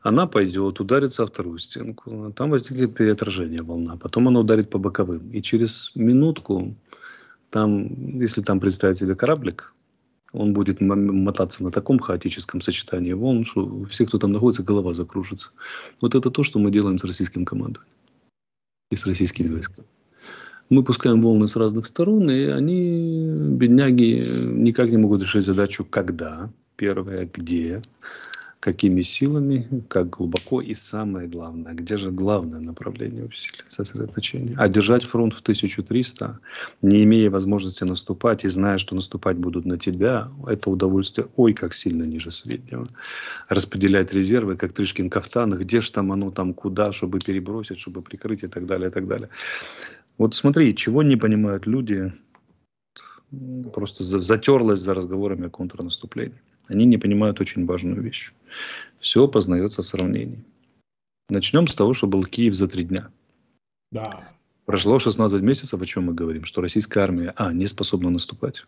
она 0.00 0.26
пойдет, 0.26 0.80
ударится 0.80 1.22
о 1.22 1.26
вторую 1.26 1.58
стенку, 1.58 2.32
там 2.32 2.50
возникнет 2.50 2.94
переотражение 2.94 3.62
волна, 3.62 3.96
потом 3.96 4.28
она 4.28 4.40
ударит 4.40 4.70
по 4.70 4.78
боковым. 4.78 5.30
И 5.30 5.42
через 5.42 5.92
минутку, 5.94 6.74
там, 7.50 8.18
если 8.18 8.42
там 8.42 8.60
представить 8.60 8.98
себе 8.98 9.14
кораблик, 9.14 9.72
он 10.34 10.52
будет 10.52 10.80
мотаться 10.80 11.62
на 11.62 11.70
таком 11.70 11.98
хаотическом 11.98 12.60
сочетании 12.60 13.12
волн, 13.12 13.44
что 13.44 13.84
все, 13.84 14.04
кто 14.04 14.18
там 14.18 14.32
находится, 14.32 14.62
голова 14.62 14.92
закружится. 14.92 15.50
Вот 16.00 16.14
это 16.14 16.30
то, 16.30 16.42
что 16.42 16.58
мы 16.58 16.70
делаем 16.70 16.98
с 16.98 17.04
российским 17.04 17.44
командой 17.44 17.80
и 18.90 18.96
с 18.96 19.06
российскими 19.06 19.48
войсками. 19.48 19.86
Мы 20.70 20.82
пускаем 20.82 21.22
волны 21.22 21.46
с 21.46 21.56
разных 21.56 21.86
сторон, 21.86 22.30
и 22.30 22.46
они, 22.46 23.26
бедняги, 23.26 24.24
никак 24.46 24.90
не 24.90 24.96
могут 24.96 25.22
решить 25.22 25.44
задачу 25.44 25.84
«когда», 25.84 26.50
первое 26.76 27.28
«где», 27.32 27.80
какими 28.64 29.02
силами, 29.02 29.68
как 29.88 30.08
глубоко 30.08 30.62
и 30.62 30.72
самое 30.72 31.28
главное, 31.28 31.74
где 31.74 31.98
же 31.98 32.10
главное 32.10 32.60
направление 32.60 33.26
усилия, 33.26 33.62
сосредоточения. 33.68 34.56
А 34.56 34.68
держать 34.70 35.04
фронт 35.04 35.34
в 35.34 35.40
1300, 35.42 36.40
не 36.80 37.04
имея 37.04 37.28
возможности 37.28 37.84
наступать 37.84 38.44
и 38.44 38.48
зная, 38.48 38.78
что 38.78 38.94
наступать 38.94 39.36
будут 39.36 39.66
на 39.66 39.76
тебя, 39.76 40.30
это 40.46 40.70
удовольствие 40.70 41.26
ой 41.36 41.52
как 41.52 41.74
сильно 41.74 42.04
ниже 42.04 42.30
среднего. 42.30 42.86
Распределять 43.50 44.14
резервы, 44.14 44.56
как 44.56 44.72
Тришкин 44.72 45.10
кафтан, 45.10 45.50
где 45.58 45.82
же 45.82 45.92
там 45.92 46.10
оно, 46.10 46.30
там 46.30 46.54
куда, 46.54 46.90
чтобы 46.92 47.18
перебросить, 47.18 47.78
чтобы 47.78 48.00
прикрыть 48.00 48.44
и 48.44 48.48
так 48.48 48.64
далее, 48.64 48.88
и 48.88 48.92
так 48.92 49.06
далее. 49.06 49.28
Вот 50.16 50.34
смотри, 50.34 50.74
чего 50.74 51.02
не 51.02 51.16
понимают 51.16 51.66
люди, 51.66 52.14
просто 53.74 54.04
затерлась 54.04 54.80
за 54.80 54.94
разговорами 54.94 55.48
о 55.48 55.50
контрнаступлении. 55.50 56.40
Они 56.68 56.84
не 56.84 56.98
понимают 56.98 57.40
очень 57.40 57.66
важную 57.66 58.00
вещь. 58.02 58.32
Все 59.00 59.28
познается 59.28 59.82
в 59.82 59.86
сравнении. 59.86 60.42
Начнем 61.28 61.66
с 61.66 61.76
того, 61.76 61.94
что 61.94 62.06
был 62.06 62.24
Киев 62.24 62.54
за 62.54 62.68
три 62.68 62.84
дня. 62.84 63.10
Да. 63.92 64.28
Прошло 64.66 64.98
16 64.98 65.42
месяцев, 65.42 65.80
о 65.80 65.86
чем 65.86 66.04
мы 66.04 66.14
говорим, 66.14 66.44
что 66.44 66.60
российская 66.60 67.00
армия, 67.00 67.32
а, 67.36 67.52
не 67.52 67.66
способна 67.66 68.10
наступать 68.10 68.64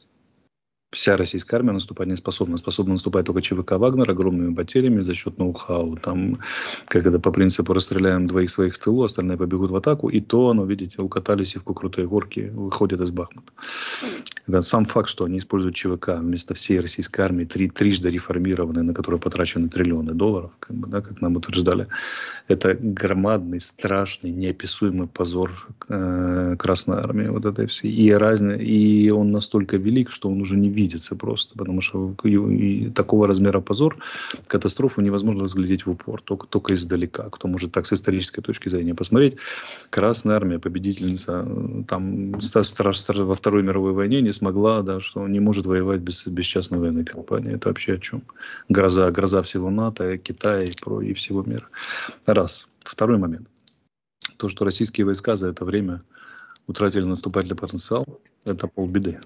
вся 0.93 1.16
российская 1.16 1.57
армия 1.57 1.73
наступать 1.73 2.09
не 2.09 2.16
способна. 2.16 2.57
Способна 2.57 2.95
наступать 2.95 3.26
только 3.26 3.43
ЧВК 3.43 3.73
«Вагнер» 3.73 4.11
огромными 4.11 4.55
потерями 4.55 5.02
за 5.02 5.14
счет 5.14 5.38
ноу-хау. 5.38 5.97
Там, 5.97 6.38
как 6.87 7.07
это 7.07 7.19
по 7.19 7.33
принципу, 7.33 7.73
расстреляем 7.73 8.26
двоих 8.26 8.50
своих 8.50 8.75
в 8.75 8.78
тылу, 8.78 9.05
остальные 9.05 9.37
побегут 9.37 9.71
в 9.71 9.76
атаку. 9.76 10.09
И 10.09 10.21
то, 10.21 10.50
оно, 10.50 10.64
видите, 10.64 11.02
укатались 11.02 11.57
и 11.57 11.59
в 11.59 11.64
крутые 11.64 12.07
горки, 12.07 12.50
выходят 12.55 13.00
из 13.00 13.11
Бахмута. 13.11 13.52
Это 14.47 14.62
сам 14.62 14.85
факт, 14.85 15.09
что 15.09 15.25
они 15.25 15.38
используют 15.38 15.75
ЧВК 15.75 16.19
вместо 16.19 16.55
всей 16.55 16.81
российской 16.81 17.21
армии, 17.23 17.45
три, 17.45 17.69
трижды 17.69 18.11
реформированной, 18.11 18.83
на 18.83 18.95
которую 18.95 19.21
потрачены 19.21 19.69
триллионы 19.69 20.14
долларов, 20.14 20.52
как, 20.61 20.76
бы, 20.76 20.87
да, 20.87 21.00
как 21.00 21.21
нам 21.21 21.37
утверждали, 21.37 21.88
это 22.47 22.75
громадный, 22.81 23.61
страшный, 23.61 24.31
неописуемый 24.31 25.09
позор 25.09 25.69
э, 25.88 26.55
Красной 26.59 26.99
Армии. 26.99 27.26
Вот 27.26 27.45
этой 27.45 27.66
всей. 27.66 27.90
И, 27.90 28.12
разный, 28.12 28.64
и 28.64 29.11
он 29.11 29.33
настолько 29.33 29.76
велик, 29.78 30.11
что 30.11 30.28
он 30.28 30.40
уже 30.40 30.57
не 30.57 30.69
видится 30.76 31.16
просто, 31.16 31.56
потому 31.56 31.80
что 31.80 32.14
и 32.25 32.90
такого 32.90 33.26
размера 33.26 33.61
позор, 33.61 33.97
катастрофу 34.47 35.00
невозможно 35.00 35.42
разглядеть 35.42 35.87
в 35.87 35.90
упор, 35.90 36.21
только, 36.21 36.47
только 36.47 36.75
издалека. 36.75 37.28
Кто 37.30 37.49
может 37.49 37.73
так 37.73 37.87
с 37.87 37.92
исторической 37.92 38.42
точки 38.42 38.68
зрения 38.68 38.95
посмотреть, 38.95 39.37
Красная 39.90 40.37
Армия, 40.37 40.59
победительница 40.59 41.47
там 41.88 42.33
во 42.33 43.35
Второй 43.35 43.62
мировой 43.62 43.92
войне 43.92 44.21
не 44.21 44.33
смогла, 44.33 44.83
да, 44.83 45.00
что 45.00 45.26
не 45.26 45.40
может 45.40 45.66
воевать 45.66 46.00
без, 46.00 46.26
без 46.26 46.45
частной 46.45 46.78
военной 46.78 47.04
компании. 47.04 47.54
Это 47.54 47.68
вообще 47.68 47.95
о 47.95 47.99
чем? 47.99 48.23
Гроза, 48.68 49.11
гроза 49.11 49.42
всего 49.42 49.71
НАТО, 49.71 50.18
Китая 50.18 50.62
и, 50.62 50.73
про, 50.83 51.00
и 51.00 51.14
всего 51.14 51.42
мира. 51.42 51.66
Раз. 52.26 52.68
Второй 52.80 53.18
момент. 53.18 53.49
То, 54.37 54.49
что 54.49 54.64
российские 54.64 55.06
войска 55.06 55.37
за 55.37 55.49
это 55.49 55.64
время 55.64 56.02
утратили 56.66 57.04
наступательный 57.04 57.56
потенциал, 57.56 58.04
это 58.45 58.68
полбеды. 58.68 59.18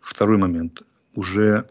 Второй 0.00 0.38
момент. 0.38 0.82
Уже 1.14 1.66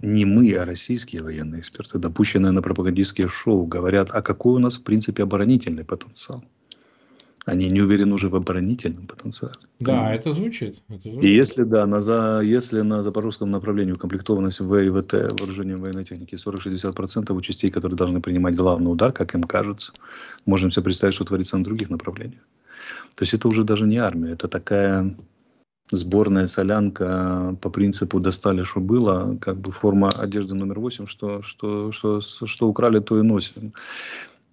не 0.00 0.24
мы, 0.24 0.52
а 0.54 0.64
российские 0.64 1.22
военные 1.22 1.60
эксперты, 1.60 1.98
допущенные 1.98 2.52
на 2.52 2.62
пропагандистские 2.62 3.28
шоу, 3.28 3.66
говорят, 3.66 4.10
а 4.12 4.22
какой 4.22 4.54
у 4.54 4.58
нас, 4.58 4.76
в 4.76 4.82
принципе, 4.82 5.22
оборонительный 5.22 5.84
потенциал. 5.84 6.44
Они 7.46 7.68
не 7.68 7.82
уверены 7.82 8.14
уже 8.14 8.30
в 8.30 8.36
оборонительном 8.36 9.06
потенциале. 9.06 9.54
Да, 9.78 10.14
это 10.14 10.32
звучит, 10.32 10.82
это 10.88 11.10
звучит. 11.10 11.24
И 11.24 11.34
если, 11.34 11.64
да, 11.64 11.84
на, 11.84 12.00
за, 12.00 12.40
если 12.42 12.80
на 12.80 13.02
запорожском 13.02 13.50
направлении 13.50 13.92
укомплектованность 13.92 14.60
ВИВТ, 14.60 15.38
вооружением 15.38 15.80
военной 15.80 16.04
техники, 16.04 16.36
40-60% 16.36 17.32
у 17.34 17.40
частей, 17.42 17.70
которые 17.70 17.98
должны 17.98 18.22
принимать 18.22 18.56
главный 18.56 18.90
удар, 18.90 19.12
как 19.12 19.34
им 19.34 19.44
кажется, 19.44 19.92
можем 20.46 20.70
себе 20.70 20.84
представить, 20.84 21.14
что 21.14 21.24
творится 21.24 21.58
на 21.58 21.64
других 21.64 21.90
направлениях. 21.90 22.42
То 23.14 23.24
есть 23.24 23.34
это 23.34 23.46
уже 23.48 23.62
даже 23.64 23.86
не 23.86 23.98
армия, 23.98 24.32
это 24.32 24.48
такая 24.48 25.14
сборная 25.96 26.46
солянка 26.46 27.56
по 27.60 27.70
принципу 27.70 28.20
достали, 28.20 28.62
что 28.62 28.80
было, 28.80 29.36
как 29.40 29.56
бы 29.56 29.72
форма 29.72 30.10
одежды 30.10 30.54
номер 30.54 30.80
8, 30.80 31.06
что, 31.06 31.42
что, 31.42 31.92
что, 31.92 32.20
что 32.20 32.68
украли, 32.68 33.00
то 33.00 33.18
и 33.18 33.22
носим. 33.22 33.72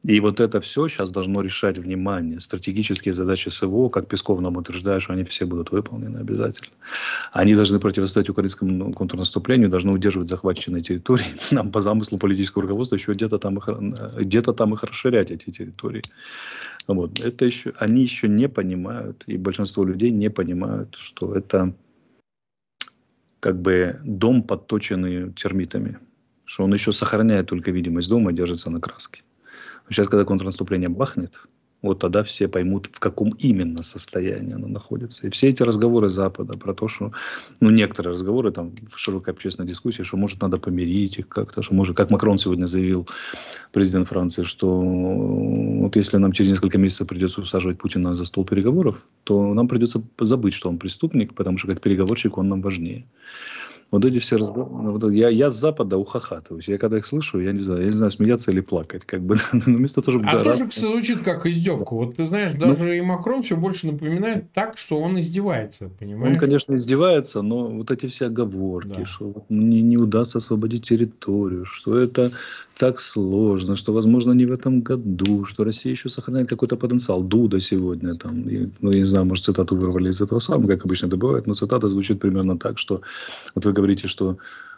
И 0.03 0.19
вот 0.19 0.39
это 0.39 0.61
все 0.61 0.87
сейчас 0.87 1.11
должно 1.11 1.41
решать 1.41 1.77
внимание. 1.77 2.39
Стратегические 2.39 3.13
задачи 3.13 3.49
СВО, 3.49 3.89
как 3.89 4.07
Песков 4.07 4.41
нам 4.41 4.57
утверждает, 4.57 5.03
что 5.03 5.13
они 5.13 5.23
все 5.23 5.45
будут 5.45 5.71
выполнены 5.71 6.17
обязательно. 6.17 6.71
Они 7.31 7.53
должны 7.53 7.79
противостоять 7.79 8.29
украинскому 8.29 8.71
ну, 8.71 8.93
контрнаступлению, 8.93 9.69
должны 9.69 9.91
удерживать 9.91 10.27
захваченные 10.27 10.81
территории. 10.81 11.27
Нам 11.51 11.71
по 11.71 11.81
замыслу 11.81 12.17
политического 12.17 12.63
руководства 12.63 12.95
еще 12.95 13.13
где-то 13.13 13.37
там 13.37 13.57
их, 13.57 13.69
где-то 14.17 14.53
там 14.53 14.73
их 14.73 14.83
расширять, 14.83 15.29
эти 15.29 15.51
территории. 15.51 16.01
Вот. 16.87 17.19
Это 17.19 17.45
еще, 17.45 17.73
они 17.77 18.01
еще 18.01 18.27
не 18.27 18.49
понимают, 18.49 19.23
и 19.27 19.37
большинство 19.37 19.83
людей 19.83 20.09
не 20.09 20.31
понимают, 20.31 20.95
что 20.95 21.35
это 21.35 21.75
как 23.39 23.61
бы 23.61 23.99
дом, 24.03 24.41
подточенный 24.41 25.31
термитами. 25.33 25.99
Что 26.45 26.63
он 26.63 26.73
еще 26.73 26.91
сохраняет 26.91 27.47
только 27.47 27.69
видимость 27.69 28.09
дома 28.09 28.31
и 28.31 28.35
держится 28.35 28.71
на 28.71 28.81
краске. 28.81 29.21
Сейчас, 29.91 30.07
когда 30.07 30.23
контрнаступление 30.23 30.87
бахнет, 30.87 31.33
вот 31.81 31.99
тогда 31.99 32.23
все 32.23 32.47
поймут, 32.47 32.87
в 32.93 32.99
каком 32.99 33.31
именно 33.31 33.81
состоянии 33.81 34.53
оно 34.53 34.67
находится. 34.67 35.27
И 35.27 35.29
все 35.31 35.49
эти 35.49 35.63
разговоры 35.63 36.07
Запада 36.07 36.57
про 36.57 36.73
то, 36.73 36.87
что, 36.87 37.11
ну, 37.59 37.71
некоторые 37.71 38.11
разговоры 38.11 38.51
там 38.51 38.71
в 38.89 38.97
широкой 38.97 39.33
общественной 39.33 39.67
дискуссии, 39.67 40.03
что, 40.03 40.15
может, 40.15 40.41
надо 40.41 40.57
помирить 40.57 41.17
их 41.17 41.27
как-то, 41.27 41.61
что, 41.61 41.73
может, 41.73 41.97
как 41.97 42.09
Макрон 42.09 42.37
сегодня 42.37 42.67
заявил, 42.67 43.09
президент 43.73 44.07
Франции, 44.07 44.43
что 44.43 44.79
вот 44.79 45.95
если 45.97 46.17
нам 46.17 46.31
через 46.31 46.51
несколько 46.51 46.77
месяцев 46.77 47.09
придется 47.09 47.41
усаживать 47.41 47.77
Путина 47.77 48.15
за 48.15 48.23
стол 48.23 48.45
переговоров, 48.45 49.03
то 49.25 49.53
нам 49.53 49.67
придется 49.67 50.01
забыть, 50.19 50.53
что 50.53 50.69
он 50.69 50.77
преступник, 50.77 51.33
потому 51.33 51.57
что 51.57 51.67
как 51.67 51.81
переговорщик 51.81 52.37
он 52.37 52.47
нам 52.47 52.61
важнее. 52.61 53.05
Вот 53.91 54.05
эти 54.05 54.19
все 54.19 54.37
разговоры. 54.37 54.91
Вот 54.91 55.11
я, 55.11 55.27
я 55.27 55.49
с 55.49 55.55
Запада 55.55 55.97
ухахатываюсь. 55.97 56.69
Я 56.69 56.77
когда 56.77 56.97
их 56.97 57.05
слышу, 57.05 57.41
я 57.41 57.51
не 57.51 57.59
знаю, 57.59 57.81
я 57.81 57.87
не 57.87 57.97
знаю, 57.97 58.11
смеяться 58.11 58.51
или 58.51 58.61
плакать. 58.61 59.03
Как 59.03 59.21
бы, 59.21 59.35
но 59.51 59.59
вместо 59.65 60.01
того, 60.01 60.17
чтобы... 60.17 60.29
А 60.29 60.43
тоже 60.43 60.63
раз... 60.63 60.75
звучит 60.75 61.23
как 61.23 61.45
издевка. 61.45 61.93
Вот 61.93 62.15
ты 62.15 62.25
знаешь, 62.25 62.53
ну 62.53 62.59
даже 62.59 62.83
ну, 62.83 62.91
и 62.93 63.01
Макрон 63.01 63.43
все 63.43 63.57
больше 63.57 63.87
напоминает 63.87 64.51
так, 64.53 64.77
что 64.77 64.97
он 64.97 65.19
издевается, 65.19 65.89
понимаешь? 65.99 66.35
Он, 66.35 66.39
конечно, 66.39 66.77
издевается, 66.77 67.41
но 67.41 67.67
вот 67.67 67.91
эти 67.91 68.05
все 68.05 68.27
оговорки, 68.27 68.99
да. 68.99 69.05
что 69.05 69.33
не, 69.49 69.81
не 69.81 69.97
удастся 69.97 70.37
освободить 70.37 70.87
территорию, 70.87 71.65
что 71.65 71.97
это 71.99 72.31
так 72.81 72.99
сложно, 72.99 73.75
что, 73.75 73.93
возможно, 73.93 74.33
не 74.33 74.47
в 74.47 74.51
этом 74.51 74.81
году, 74.81 75.45
что 75.45 75.63
Россия 75.63 75.91
еще 75.91 76.09
сохраняет 76.09 76.49
какой-то 76.49 76.77
потенциал. 76.77 77.21
Дуда 77.21 77.59
сегодня, 77.59 78.15
там, 78.15 78.49
и, 78.49 78.69
ну, 78.81 78.91
я 78.91 78.97
не 78.97 79.05
знаю, 79.05 79.25
может, 79.25 79.45
цитату 79.45 79.75
вырвали 79.75 80.09
из 80.09 80.19
этого 80.19 80.39
самого, 80.39 80.67
как 80.67 80.85
обычно 80.85 81.07
это 81.07 81.15
бывает, 81.15 81.47
но 81.47 81.53
цитата 81.53 81.87
звучит 81.87 82.19
примерно 82.19 82.57
так, 82.57 82.79
что 82.79 83.01
вот 83.53 83.65
вы 83.65 83.73
говорите, 83.73 84.07
что 84.07 84.37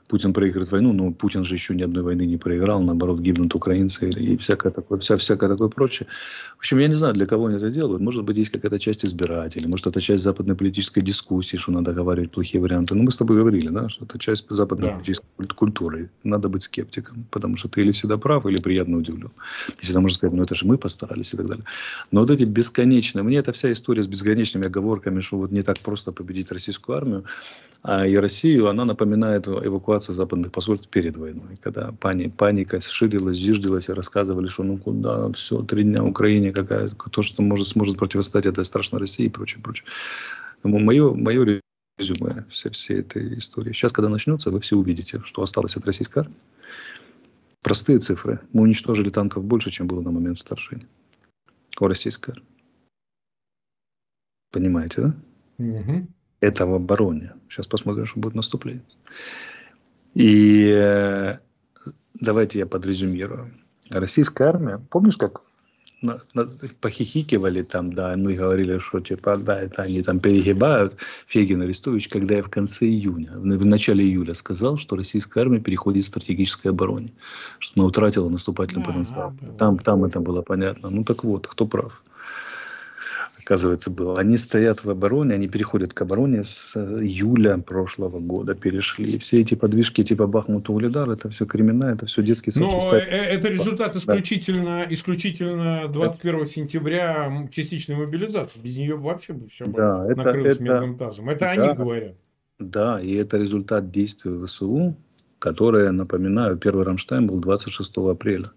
Путин 0.09 0.33
проиграет 0.33 0.71
войну, 0.71 0.91
но 0.93 1.13
Путин 1.13 1.45
же 1.45 1.55
еще 1.55 1.75
ни 1.75 1.83
одной 1.83 2.03
войны 2.03 2.25
не 2.25 2.37
проиграл, 2.37 2.83
наоборот, 2.83 3.21
гибнут 3.21 3.55
украинцы 3.55 4.09
и 4.09 4.35
всякое 4.35 4.73
такое, 4.73 4.99
вся, 4.99 5.15
всякое 5.15 5.49
такое 5.49 5.69
прочее. 5.69 6.07
В 6.63 6.65
общем, 6.65 6.79
я 6.79 6.87
не 6.87 6.93
знаю, 6.93 7.13
для 7.13 7.25
кого 7.25 7.47
они 7.47 7.57
это 7.57 7.69
делают. 7.69 8.01
Может 8.01 8.23
быть, 8.23 8.37
есть 8.37 8.49
какая-то 8.49 8.79
часть 8.79 9.03
избирателей, 9.03 9.67
может, 9.67 9.85
это 9.85 9.99
часть 9.99 10.23
западной 10.23 10.55
политической 10.55 11.01
дискуссии, 11.01 11.57
что 11.57 11.73
надо 11.73 11.91
говорить 11.91 12.31
плохие 12.31 12.61
варианты. 12.61 12.95
Ну, 12.95 13.03
мы 13.03 13.11
с 13.11 13.17
тобой 13.17 13.41
говорили, 13.41 13.67
да, 13.67 13.89
что 13.89 14.05
это 14.05 14.17
часть 14.17 14.45
западной 14.49 14.87
да. 14.87 14.93
политической 14.93 15.25
культуры. 15.55 16.09
Надо 16.23 16.47
быть 16.47 16.63
скептиком, 16.63 17.25
потому 17.31 17.57
что 17.57 17.67
ты 17.67 17.81
или 17.81 17.91
всегда 17.91 18.17
прав, 18.17 18.45
или 18.45 18.55
приятно 18.61 18.95
удивлен. 18.95 19.31
Ты 19.75 19.83
всегда 19.83 19.99
можешь 19.99 20.15
сказать, 20.15 20.37
ну, 20.37 20.43
это 20.43 20.55
же 20.55 20.65
мы 20.65 20.77
постарались 20.77 21.33
и 21.33 21.37
так 21.37 21.47
далее. 21.47 21.65
Но 22.11 22.21
вот 22.21 22.31
эти 22.31 22.45
бесконечные, 22.45 23.23
мне 23.23 23.39
эта 23.39 23.51
вся 23.51 23.69
история 23.69 24.01
с 24.01 24.07
бесконечными 24.07 24.65
оговорками, 24.65 25.19
что 25.19 25.39
вот 25.39 25.51
не 25.51 25.63
так 25.63 25.77
просто 25.79 26.13
победить 26.13 26.49
российскую 26.49 26.97
армию, 26.97 27.25
а 27.83 28.07
и 28.07 28.15
Россию, 28.15 28.69
она 28.69 28.85
напоминает 28.85 29.45
эвакуацию 29.49 30.15
западных 30.15 30.53
посольств 30.53 30.87
перед 30.87 31.17
войной, 31.17 31.59
когда 31.61 31.91
пани, 31.99 32.27
паника 32.27 32.79
ширилась, 32.79 33.35
зиждилась, 33.35 33.89
и 33.89 33.91
рассказывали, 33.91 34.47
что 34.47 34.63
ну 34.63 34.77
куда, 34.77 35.29
все, 35.33 35.61
три 35.63 35.83
дня 35.83 36.01
Украине, 36.01 36.52
какая, 36.53 36.89
то, 36.89 37.21
что 37.21 37.41
может, 37.41 37.67
сможет 37.67 37.97
противостоять 37.97 38.45
этой 38.45 38.65
страшной 38.65 39.01
России 39.01 39.25
и 39.25 39.29
прочее, 39.29 39.61
прочее. 39.61 39.87
Мое, 40.63 41.13
мое 41.13 41.61
резюме 41.97 42.45
всей, 42.49 42.71
всей 42.71 42.99
этой 42.99 43.37
истории. 43.37 43.73
Сейчас, 43.73 43.91
когда 43.91 44.09
начнется, 44.09 44.51
вы 44.51 44.59
все 44.61 44.75
увидите, 44.75 45.21
что 45.25 45.41
осталось 45.41 45.75
от 45.75 45.85
российской 45.85 46.19
армии. 46.19 46.35
Простые 47.61 47.99
цифры. 47.99 48.39
Мы 48.51 48.63
уничтожили 48.63 49.09
танков 49.09 49.43
больше, 49.43 49.71
чем 49.71 49.87
было 49.87 50.01
на 50.01 50.11
момент 50.11 50.39
вторжения 50.39 50.87
у 51.79 51.87
российской 51.87 52.31
армии. 52.31 52.45
Понимаете, 54.51 55.01
да? 55.01 55.15
Угу. 55.57 56.07
Это 56.41 56.65
в 56.65 56.73
обороне. 56.73 57.33
Сейчас 57.49 57.67
посмотрим, 57.67 58.05
что 58.05 58.19
будет 58.19 58.35
наступление. 58.35 58.83
И 60.13 60.69
э, 60.71 61.37
давайте 62.19 62.59
я 62.59 62.65
подрезюмирую. 62.65 63.51
Российская 63.89 64.45
армия, 64.45 64.79
помнишь, 64.89 65.17
как 65.17 65.41
на, 66.03 66.19
на, 66.33 66.49
похихикивали 66.81 67.63
там, 67.63 67.93
да, 67.93 68.15
мы 68.17 68.33
говорили, 68.33 68.77
что 68.77 68.99
типа, 68.99 69.37
да, 69.37 69.59
это 69.59 69.83
они 69.83 70.03
там 70.03 70.19
перегибают, 70.19 70.95
Фегин 71.27 71.61
Арестович, 71.61 72.09
когда 72.09 72.35
я 72.35 72.43
в 72.43 72.49
конце 72.49 72.85
июня, 72.85 73.31
в 73.35 73.65
начале 73.65 74.05
июля 74.05 74.33
сказал, 74.33 74.77
что 74.77 74.95
российская 74.95 75.41
армия 75.41 75.59
переходит 75.59 76.03
в 76.03 76.07
стратегической 76.07 76.71
обороне, 76.71 77.13
что 77.59 77.79
она 77.79 77.87
утратила 77.87 78.29
наступательный 78.29 78.83
потенциал. 78.83 79.33
Там, 79.57 79.79
там 79.79 80.03
это 80.03 80.19
было 80.19 80.41
понятно. 80.41 80.89
Ну 80.89 81.03
так 81.03 81.23
вот, 81.23 81.47
кто 81.47 81.65
прав? 81.65 82.03
Оказывается, 83.43 83.91
было. 83.91 84.17
Они 84.17 84.37
стоят 84.37 84.83
в 84.83 84.89
обороне, 84.89 85.35
они 85.35 85.47
переходят 85.47 85.93
к 85.93 86.01
обороне 86.01 86.43
с 86.43 86.75
июля 86.75 87.57
прошлого 87.57 88.19
года, 88.19 88.55
перешли. 88.55 89.17
Все 89.19 89.41
эти 89.41 89.55
подвижки 89.55 90.03
типа 90.03 90.27
Бахмута, 90.27 90.71
Улидар, 90.71 91.09
это 91.09 91.29
все 91.29 91.45
кримина, 91.45 91.85
это 91.85 92.05
все 92.05 92.23
детский 92.23 92.51
сад. 92.51 92.61
Но 92.63 92.95
э, 92.95 92.99
это 92.99 93.49
результат 93.49 93.95
исключительно, 93.95 94.85
да. 94.87 94.93
исключительно 94.93 95.87
21 95.89 96.47
сентября 96.47 97.47
частичной 97.51 97.95
мобилизации. 97.97 98.59
Без 98.59 98.77
нее 98.77 98.95
вообще 98.95 99.33
бы 99.33 99.49
все 99.49 99.65
да, 99.65 100.05
это, 100.09 100.15
накрылось 100.15 100.55
это, 100.55 100.63
медным 100.63 100.97
тазом. 100.97 101.29
Это 101.29 101.39
да, 101.41 101.51
они 101.51 101.73
говорят. 101.75 102.15
Да, 102.59 103.01
и 103.01 103.13
это 103.15 103.37
результат 103.37 103.91
действий 103.91 104.45
ВСУ, 104.45 104.95
которые, 105.39 105.91
напоминаю, 105.91 106.57
первый 106.57 106.85
Рамштайн 106.85 107.27
был 107.27 107.39
26 107.39 107.97
апреля. 107.97 108.51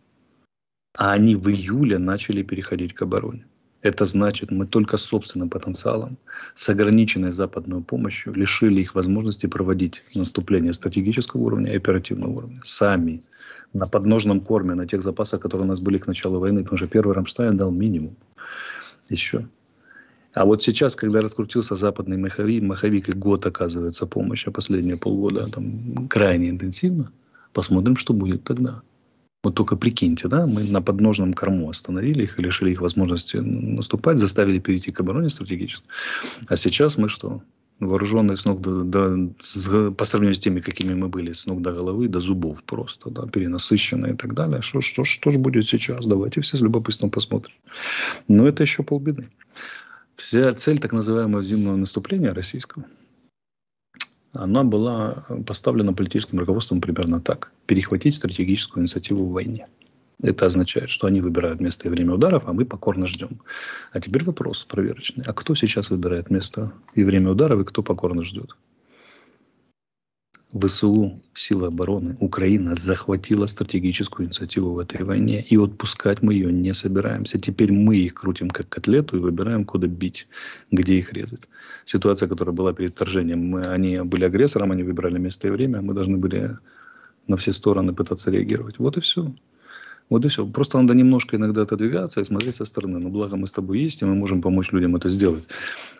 А 0.97 1.13
они 1.13 1.35
в 1.35 1.49
июле 1.49 1.99
начали 1.99 2.43
переходить 2.43 2.95
к 2.95 3.03
обороне. 3.03 3.45
Это 3.83 4.05
значит, 4.05 4.51
мы 4.51 4.67
только 4.67 4.97
собственным 4.97 5.51
потенциалом, 5.51 6.17
с 6.55 6.69
ограниченной 6.69 7.31
западной 7.31 7.83
помощью, 7.83 8.33
лишили 8.35 8.81
их 8.81 8.95
возможности 8.95 9.47
проводить 9.47 10.03
наступление 10.15 10.73
стратегического 10.73 11.43
уровня 11.43 11.73
и 11.73 11.77
оперативного 11.77 12.31
уровня. 12.31 12.61
Сами, 12.65 13.23
на 13.73 13.87
подножном 13.87 14.41
корме, 14.41 14.75
на 14.75 14.87
тех 14.87 15.03
запасах, 15.03 15.41
которые 15.41 15.67
у 15.67 15.69
нас 15.69 15.81
были 15.81 15.99
к 15.99 16.07
началу 16.07 16.39
войны, 16.39 16.63
потому 16.63 16.79
что 16.79 16.89
первый 16.89 17.15
Рамштайн 17.15 17.57
дал 17.57 17.71
минимум. 17.71 18.17
Еще. 19.09 19.47
А 20.33 20.45
вот 20.45 20.63
сейчас, 20.63 20.97
когда 20.97 21.21
раскрутился 21.21 21.77
западный 21.77 22.17
маховик, 22.17 22.63
маховик 22.63 23.09
и 23.09 23.13
год 23.13 23.47
оказывается 23.47 24.07
помощь, 24.07 24.47
а 24.47 24.51
последние 24.51 24.97
полгода 24.97 25.51
там 25.51 26.09
крайне 26.09 26.51
интенсивно, 26.51 27.11
посмотрим, 27.53 27.97
что 27.97 28.13
будет 28.13 28.45
тогда. 28.45 28.83
Вот 29.47 29.55
только 29.55 29.77
прикиньте, 29.77 30.27
да, 30.27 30.45
мы 30.45 30.65
на 30.65 30.83
подножном 30.83 31.33
корму 31.33 31.71
остановили 31.71 32.25
их 32.25 32.37
и 32.37 32.43
лишили 32.43 32.73
их 32.73 32.81
возможности 32.81 33.37
наступать, 33.37 34.19
заставили 34.19 34.59
перейти 34.59 34.91
к 34.91 34.99
обороне 34.99 35.31
стратегически. 35.31 35.87
А 36.49 36.57
сейчас 36.57 36.99
мы 36.99 37.09
что? 37.09 37.41
Вооруженные 37.79 38.37
с 38.37 38.45
ног 38.45 38.61
до, 38.61 38.83
до, 38.83 39.31
с, 39.39 39.93
по 39.93 40.05
сравнению 40.05 40.35
с 40.35 40.41
теми, 40.41 40.59
какими 40.59 40.95
мы 40.95 41.07
были, 41.07 41.33
с 41.33 41.47
ног 41.47 41.63
до 41.63 41.71
головы, 41.71 42.09
до 42.09 42.19
зубов 42.19 42.65
просто, 42.65 43.09
да, 43.09 43.29
перенасыщенные 43.29 44.15
и 44.15 44.17
так 44.17 44.35
далее. 44.35 44.63
Что, 44.63 44.81
что, 44.81 45.05
что 45.05 45.31
же 45.31 45.39
будет 45.39 45.65
сейчас? 45.65 46.05
Давайте 46.07 46.41
все 46.41 46.57
с 46.57 46.61
любопытством 46.61 47.13
посмотрим. 47.13 47.55
Но 48.27 48.49
это 48.49 48.65
еще 48.65 48.83
полбеды. 48.83 49.29
Вся 50.17 50.53
цель 50.55 50.81
так 50.81 50.93
называемого 50.93 51.45
зимнего 51.45 51.77
наступления 51.77 52.35
российского– 52.35 52.85
она 54.39 54.65
была 54.65 55.25
поставлена 55.47 55.93
политическим 55.93 56.39
руководством 56.39 56.81
примерно 56.81 57.21
так. 57.21 57.53
Перехватить 57.67 58.15
стратегическую 58.15 58.83
инициативу 58.83 59.27
в 59.27 59.33
войне. 59.33 59.67
Это 60.23 60.47
означает, 60.47 60.89
что 60.89 61.07
они 61.07 61.21
выбирают 61.21 61.61
место 61.61 61.89
и 61.89 61.91
время 61.91 62.15
ударов, 62.15 62.45
а 62.47 62.53
мы 62.53 62.65
покорно 62.65 63.07
ждем. 63.07 63.41
А 63.93 64.01
теперь 64.01 64.25
вопрос 64.25 64.65
проверочный. 64.65 65.25
А 65.27 65.33
кто 65.33 65.55
сейчас 65.55 65.91
выбирает 65.91 66.31
место 66.31 66.73
и 66.95 67.05
время 67.05 67.31
ударов, 67.31 67.61
и 67.61 67.65
кто 67.65 67.83
покорно 67.83 68.25
ждет? 68.25 68.57
ВСУ, 70.61 71.21
силы 71.35 71.67
обороны, 71.67 72.17
Украина 72.21 72.75
захватила 72.75 73.47
стратегическую 73.47 74.27
инициативу 74.27 74.73
в 74.73 74.79
этой 74.79 75.05
войне. 75.05 75.43
И 75.43 75.57
отпускать 75.57 76.23
мы 76.23 76.35
ее 76.35 76.53
не 76.53 76.75
собираемся. 76.75 77.39
Теперь 77.39 77.73
мы 77.73 77.97
их 77.97 78.15
крутим 78.15 78.51
как 78.51 78.69
котлету 78.69 79.17
и 79.17 79.21
выбираем, 79.21 79.65
куда 79.65 79.87
бить, 79.87 80.29
где 80.71 80.99
их 80.99 81.13
резать. 81.13 81.49
Ситуация, 81.85 82.29
которая 82.29 82.55
была 82.55 82.73
перед 82.73 82.93
вторжением, 82.93 83.41
мы, 83.47 83.67
они 83.67 84.01
были 84.01 84.25
агрессором, 84.25 84.73
они 84.73 84.83
выбрали 84.83 85.19
место 85.19 85.49
и 85.49 85.51
время, 85.51 85.83
мы 85.83 85.95
должны 85.95 86.19
были 86.19 86.59
на 87.27 87.37
все 87.37 87.53
стороны 87.53 87.95
пытаться 87.95 88.31
реагировать. 88.31 88.79
Вот 88.79 88.97
и 88.97 89.01
все. 89.01 89.33
Вот 90.09 90.25
и 90.25 90.29
все. 90.29 90.47
Просто 90.47 90.81
надо 90.81 90.95
немножко 90.95 91.37
иногда 91.37 91.63
отодвигаться 91.63 92.21
и 92.21 92.25
смотреть 92.25 92.57
со 92.57 92.65
стороны. 92.65 92.99
Но 92.99 93.09
благо 93.09 93.37
мы 93.37 93.47
с 93.47 93.53
тобой 93.53 93.81
есть, 93.81 94.03
и 94.03 94.05
мы 94.05 94.15
можем 94.15 94.43
помочь 94.43 94.73
людям 94.73 94.97
это 94.97 95.09
сделать. 95.09 95.49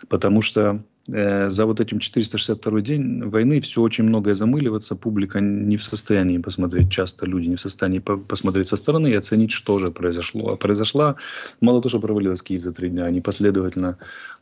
Потому 0.09 0.41
что 0.41 0.81
Э, 1.09 1.49
за 1.49 1.65
вот 1.65 1.79
этим 1.79 1.99
462 1.99 2.81
день 2.81 3.23
войны 3.23 3.61
все 3.61 3.81
очень 3.81 4.03
многое 4.03 4.35
замыливаться, 4.35 4.95
публика 4.95 5.39
не 5.39 5.77
в 5.77 5.83
состоянии 5.83 6.37
посмотреть, 6.37 6.91
часто 6.91 7.25
люди 7.25 7.47
не 7.47 7.55
в 7.55 7.61
состоянии 7.61 7.99
посмотреть 7.99 8.67
со 8.67 8.75
стороны 8.75 9.07
и 9.11 9.13
оценить, 9.13 9.51
что 9.51 9.79
же 9.79 9.91
произошло. 9.91 10.51
А 10.51 10.57
произошла, 10.57 11.15
мало 11.61 11.81
то, 11.81 11.89
что 11.89 11.99
провалилась 11.99 12.41
Киев 12.41 12.61
за 12.61 12.73
три 12.73 12.89
дня, 12.89 13.05
они 13.05 13.21
последовательно, 13.21 13.97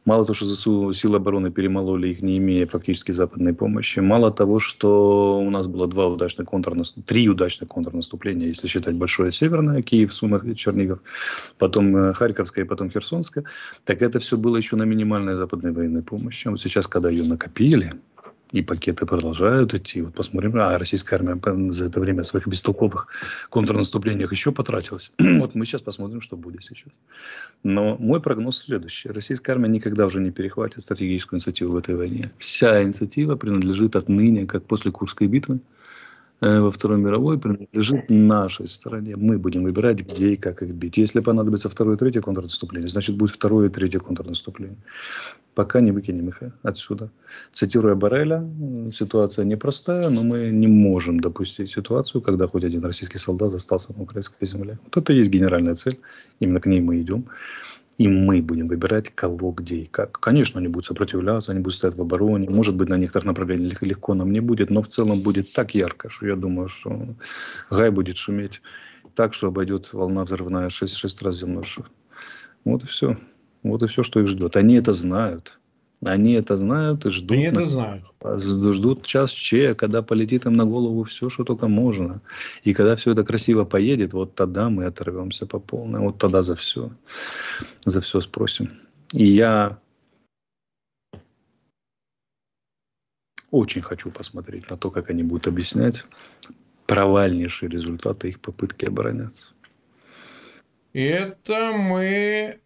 мало 0.06 0.25
то, 0.25 0.34
что 0.34 0.45
ЗСУ 0.45 0.91
силы 0.93 1.17
обороны 1.17 1.51
перемололи 1.51 2.08
их, 2.08 2.21
не 2.21 2.38
имея 2.38 2.65
фактически 2.65 3.12
западной 3.12 3.54
помощи, 3.54 3.99
мало 3.99 4.32
того, 4.32 4.60
что 4.60 5.39
у 5.39 5.49
нас 5.51 5.67
было 5.67 5.88
два 5.88 6.08
удачных 6.08 6.47
контрнаступления, 6.47 7.08
три 7.08 7.30
удачных 7.30 7.69
контрнаступления, 7.69 8.47
если 8.47 8.67
считать 8.67 8.95
большое 8.95 9.32
северное, 9.55 9.81
Киев, 9.81 10.13
Сумах, 10.13 10.43
Чернигов, 10.55 10.99
потом 11.57 11.95
э, 11.95 12.13
Харьковская 12.13 12.65
и 12.65 12.67
потом 12.67 12.91
Херсонская, 12.91 13.43
так 13.85 14.01
это 14.01 14.19
все 14.19 14.37
было 14.37 14.57
еще 14.57 14.75
на 14.75 14.83
минимальной 14.83 15.35
западной 15.35 15.71
военной 15.71 16.01
помощи 16.01 16.47
вот 16.47 16.61
сейчас, 16.61 16.87
когда 16.87 17.09
ее 17.09 17.23
накопили, 17.23 17.93
и 18.51 18.61
пакеты 18.61 19.05
продолжают 19.05 19.73
идти. 19.73 20.01
Вот 20.01 20.13
посмотрим, 20.13 20.55
а 20.55 20.77
российская 20.77 21.15
армия 21.15 21.71
за 21.71 21.85
это 21.85 21.99
время 21.99 22.21
в 22.23 22.27
своих 22.27 22.47
бестолковых 22.47 23.07
контрнаступлениях 23.49 24.31
еще 24.31 24.51
потратилась. 24.51 25.11
вот 25.19 25.55
мы 25.55 25.65
сейчас 25.65 25.81
посмотрим, 25.81 26.21
что 26.21 26.37
будет 26.37 26.63
сейчас. 26.63 26.93
Но 27.63 27.97
мой 27.99 28.21
прогноз 28.21 28.57
следующий. 28.57 29.09
Российская 29.09 29.53
армия 29.53 29.69
никогда 29.69 30.05
уже 30.05 30.21
не 30.21 30.31
перехватит 30.31 30.81
стратегическую 30.81 31.39
инициативу 31.39 31.73
в 31.73 31.77
этой 31.77 31.95
войне. 31.95 32.31
Вся 32.37 32.83
инициатива 32.83 33.35
принадлежит 33.35 33.95
отныне, 33.95 34.45
как 34.45 34.63
после 34.63 34.91
Курской 34.91 35.27
битвы, 35.27 35.59
во 36.41 36.69
Второй 36.69 36.98
мировой 36.98 37.39
принадлежит 37.39 38.10
нашей 38.10 38.67
стороне. 38.67 39.15
Мы 39.15 39.39
будем 39.39 39.63
выбирать, 39.63 40.02
где 40.02 40.34
и 40.34 40.36
как 40.36 40.62
их 40.62 40.69
бить. 40.69 40.98
Если 40.98 41.21
понадобится 41.21 41.69
второе 41.69 41.95
и 41.95 42.00
третье 42.00 42.21
контрнаступление, 42.21 42.89
значит 42.89 43.15
будет 43.15 43.36
второе 43.36 43.69
и 43.69 43.71
третье 43.71 44.00
контрнаступление. 44.00 44.78
Пока 45.54 45.80
не 45.80 45.91
выкинем 45.91 46.28
их 46.28 46.41
отсюда. 46.63 47.10
Цитируя 47.54 47.95
Бареля, 47.95 48.45
ситуация 48.93 49.45
непростая, 49.45 50.10
но 50.10 50.21
мы 50.24 50.50
не 50.52 50.67
можем 50.67 51.21
допустить 51.21 51.71
ситуацию, 51.71 52.21
когда 52.21 52.48
хоть 52.48 52.65
один 52.65 52.84
российский 52.84 53.17
солдат 53.17 53.54
остался 53.54 53.93
на 53.93 54.04
украинской 54.04 54.45
земле. 54.45 54.78
Вот 54.84 54.98
это 54.98 55.13
и 55.13 55.17
есть 55.17 55.32
генеральная 55.32 55.76
цель. 55.76 55.98
Именно 56.41 56.60
к 56.60 56.65
ней 56.65 56.82
мы 56.82 57.02
идем. 57.02 57.26
И 57.97 58.08
мы 58.10 58.41
будем 58.41 58.67
выбирать, 58.67 59.10
кого, 59.15 59.51
где 59.51 59.77
и 59.77 59.86
как. 59.86 60.19
Конечно, 60.19 60.60
они 60.60 60.67
будут 60.67 60.86
сопротивляться, 60.86 61.51
они 61.51 61.62
будут 61.62 61.77
стоять 61.77 61.95
в 61.95 62.01
обороне. 62.01 62.49
Может 62.49 62.75
быть, 62.75 62.89
на 62.89 62.97
некоторых 62.97 63.25
направлениях 63.25 63.81
легко 63.81 64.13
нам 64.13 64.31
не 64.34 64.41
будет, 64.41 64.69
но 64.69 64.81
в 64.81 64.88
целом 64.88 65.21
будет 65.21 65.53
так 65.53 65.73
ярко, 65.73 66.10
что 66.10 66.27
я 66.27 66.36
думаю, 66.36 66.67
что 66.67 67.15
Гай 67.69 67.91
будет 67.91 68.17
шуметь 68.17 68.62
так, 69.15 69.34
что 69.34 69.47
обойдет 69.47 69.93
волна 69.93 70.25
взрывная 70.25 70.69
6, 70.69 70.93
6 70.93 71.21
раз 71.21 71.39
земной 71.39 71.63
шар. 71.63 71.89
Вот 72.65 72.84
и 72.84 72.88
все. 72.88 73.17
Вот 73.63 73.81
и 73.81 73.88
все, 73.88 74.03
что 74.03 74.19
их 74.19 74.27
ждет. 74.27 74.58
Они 74.58 74.75
это 74.75 74.93
знают. 74.93 75.60
Они 76.03 76.34
это 76.34 76.58
знают 76.58 77.05
и 77.05 77.10
ждут. 77.10 77.31
Они 77.31 77.45
это 77.45 77.65
знают. 77.65 78.03
Ждут 78.38 79.05
час 79.05 79.31
че, 79.31 79.75
когда 79.75 80.01
полетит 80.01 80.45
им 80.45 80.55
на 80.55 80.65
голову 80.65 81.03
все, 81.03 81.29
что 81.29 81.43
только 81.43 81.67
можно. 81.67 82.21
И 82.63 82.73
когда 82.73 82.95
все 82.95 83.12
это 83.12 83.23
красиво 83.23 83.65
поедет, 83.65 84.13
вот 84.13 84.36
тогда 84.36 84.69
мы 84.69 84.86
оторвемся 84.86 85.45
по 85.45 85.60
полной. 85.60 86.01
Вот 86.01 86.17
тогда 86.17 86.41
за 86.41 86.55
все. 86.55 86.91
За 87.86 88.01
все 88.01 88.21
спросим. 88.21 88.71
И 89.13 89.25
я 89.25 89.79
очень 93.51 93.81
хочу 93.81 94.12
посмотреть 94.12 94.69
на 94.69 94.77
то, 94.77 94.91
как 94.91 95.10
они 95.10 95.23
будут 95.23 95.47
объяснять 95.47 96.03
провальнейшие 96.88 97.69
результаты 97.69 98.29
их 98.29 98.39
попытки 98.39 98.86
обороняться. 98.86 99.53
Это 100.93 101.73
мы 101.73 102.60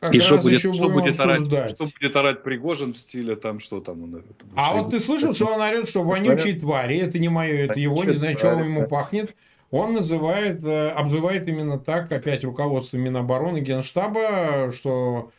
как 0.00 0.14
и 0.14 0.20
что 0.20 0.38
будет, 0.38 0.60
что 0.60 0.88
будет, 0.88 1.18
орать, 1.18 1.46
что 1.74 1.86
будет 2.00 2.16
орать 2.16 2.42
Пригожин 2.44 2.94
в 2.94 2.98
стиле 2.98 3.34
там, 3.34 3.58
что 3.58 3.80
там 3.80 4.04
он 4.04 4.22
А 4.54 4.74
вот 4.74 4.90
ты 4.90 5.00
слышал, 5.00 5.34
что 5.34 5.46
он 5.46 5.60
орет, 5.60 5.88
что 5.88 6.04
вонючие 6.04 6.58
твари, 6.58 6.98
это 6.98 7.18
не 7.18 7.28
мое, 7.28 7.64
это 7.64 7.78
его, 7.80 8.04
не 8.04 8.14
знаю, 8.14 8.38
что 8.38 8.52
ему 8.52 8.86
пахнет. 8.86 9.34
Он 9.70 9.92
называет, 9.92 10.64
э, 10.64 10.88
обзывает 10.90 11.46
именно 11.46 11.78
так, 11.78 12.10
опять 12.10 12.42
руководство 12.42 12.96
Минобороны, 12.96 13.58
Генштаба, 13.60 14.72
что 14.74 15.30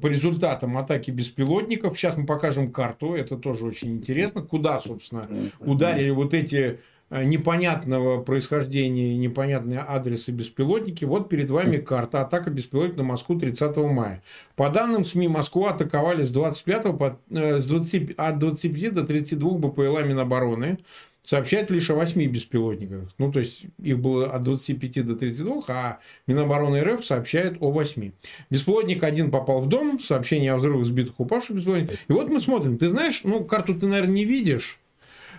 по 0.00 0.08
результатам 0.08 0.76
атаки 0.76 1.12
беспилотников, 1.12 1.96
сейчас 1.96 2.16
мы 2.16 2.26
покажем 2.26 2.72
карту, 2.72 3.14
это 3.14 3.36
тоже 3.36 3.66
очень 3.66 3.92
интересно, 3.92 4.42
куда, 4.42 4.80
собственно, 4.80 5.28
ударили 5.60 6.10
вот 6.10 6.34
эти 6.34 6.80
непонятного 7.10 8.22
происхождения 8.22 9.12
и 9.14 9.16
непонятные 9.16 9.80
адресы 9.80 10.32
беспилотники. 10.32 11.04
Вот 11.04 11.28
перед 11.28 11.50
вами 11.50 11.76
карта 11.76 12.22
атака 12.22 12.50
беспилотника 12.50 12.98
на 12.98 13.04
Москву 13.04 13.38
30 13.38 13.76
мая. 13.76 14.22
По 14.56 14.70
данным 14.70 15.04
СМИ, 15.04 15.28
Москву 15.28 15.66
атаковали 15.66 16.24
с 16.24 16.32
25, 16.32 16.98
по, 16.98 17.18
э, 17.30 17.58
с 17.58 17.66
20, 17.68 18.14
от 18.16 18.38
25 18.38 18.94
до 18.94 19.04
32 19.04 19.58
БПЛА 19.58 20.02
Минобороны. 20.02 20.78
Сообщает 21.22 21.72
лишь 21.72 21.90
о 21.90 21.96
8 21.96 22.24
беспилотниках. 22.26 23.08
Ну, 23.18 23.32
то 23.32 23.40
есть, 23.40 23.64
их 23.82 23.98
было 23.98 24.30
от 24.30 24.42
25 24.42 25.02
до 25.02 25.16
32, 25.16 25.64
а 25.66 25.98
Минобороны 26.28 26.80
РФ 26.84 27.04
сообщает 27.04 27.56
о 27.58 27.72
8. 27.72 28.12
Беспилотник 28.48 29.02
один 29.02 29.32
попал 29.32 29.60
в 29.60 29.68
дом, 29.68 29.98
сообщение 29.98 30.52
о 30.52 30.56
взрывах 30.56 30.86
сбитых 30.86 31.18
упавших 31.18 31.56
беспилотников. 31.56 31.98
И 32.08 32.12
вот 32.12 32.28
мы 32.28 32.40
смотрим. 32.40 32.78
Ты 32.78 32.88
знаешь, 32.88 33.22
ну, 33.24 33.44
карту 33.44 33.74
ты, 33.74 33.86
наверное, 33.86 34.14
не 34.14 34.24
видишь. 34.24 34.78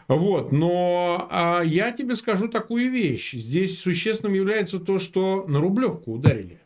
Вот, 0.07 0.53
но 0.53 1.27
а, 1.29 1.61
я 1.63 1.91
тебе 1.91 2.15
скажу 2.15 2.47
такую 2.47 2.89
вещь. 2.89 3.33
Здесь 3.33 3.79
существенным 3.79 4.33
является 4.33 4.79
то, 4.79 4.99
что 4.99 5.45
на 5.47 5.59
Рублевку 5.59 6.13
ударили. 6.13 6.61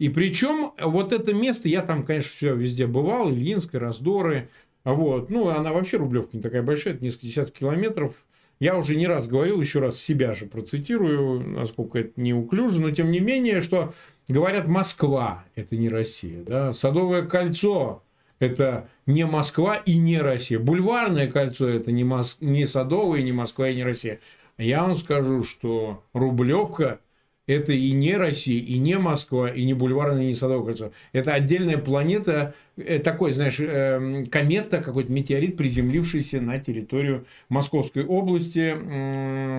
И 0.00 0.08
причем 0.08 0.72
вот 0.80 1.12
это 1.12 1.32
место, 1.32 1.68
я 1.68 1.82
там, 1.82 2.04
конечно, 2.04 2.30
все 2.32 2.56
везде 2.56 2.88
бывал, 2.88 3.30
Ильинская, 3.30 3.80
Раздоры, 3.80 4.48
вот, 4.82 5.30
ну, 5.30 5.48
она 5.48 5.72
вообще 5.72 5.96
Рублевка 5.96 6.36
не 6.36 6.42
такая 6.42 6.62
большая, 6.62 6.94
это 6.94 7.04
несколько 7.04 7.26
десятков 7.26 7.58
километров. 7.58 8.16
Я 8.58 8.76
уже 8.76 8.96
не 8.96 9.06
раз 9.06 9.28
говорил, 9.28 9.60
еще 9.60 9.78
раз 9.78 10.00
себя 10.00 10.34
же 10.34 10.46
процитирую, 10.46 11.40
насколько 11.40 11.98
это 12.00 12.20
неуклюже, 12.20 12.80
но 12.80 12.90
тем 12.90 13.12
не 13.12 13.20
менее, 13.20 13.62
что 13.62 13.94
говорят 14.28 14.66
Москва, 14.66 15.44
это 15.54 15.76
не 15.76 15.88
Россия, 15.88 16.42
да, 16.42 16.72
Садовое 16.72 17.22
кольцо, 17.22 18.02
это 18.40 18.88
не 19.06 19.26
Москва 19.26 19.76
и 19.76 19.96
не 19.98 20.20
Россия. 20.20 20.58
Бульварное 20.58 21.30
кольцо 21.30 21.68
это 21.68 21.92
не, 21.92 22.04
Мос... 22.04 22.38
не 22.40 22.66
Садовое, 22.66 23.22
не 23.22 23.32
Москва 23.32 23.68
и 23.68 23.74
не 23.74 23.84
Россия. 23.84 24.20
Я 24.58 24.82
вам 24.82 24.96
скажу, 24.96 25.44
что 25.44 26.02
Рублевка 26.12 27.00
это 27.46 27.72
и 27.72 27.90
не 27.92 28.16
Россия, 28.16 28.62
и 28.62 28.78
не 28.78 28.98
Москва, 28.98 29.50
и 29.50 29.64
не 29.64 29.74
Бульварное, 29.74 30.22
и 30.22 30.26
не 30.28 30.34
Садовое 30.34 30.66
кольцо. 30.66 30.92
Это 31.12 31.34
отдельная 31.34 31.76
планета, 31.76 32.54
э, 32.76 33.00
такой, 33.00 33.32
знаешь, 33.32 33.58
эм, 33.58 34.26
комета, 34.26 34.80
какой-то 34.80 35.10
метеорит, 35.10 35.56
приземлившийся 35.56 36.40
на 36.40 36.58
территорию 36.58 37.26
Московской 37.48 38.04
области, 38.04 38.76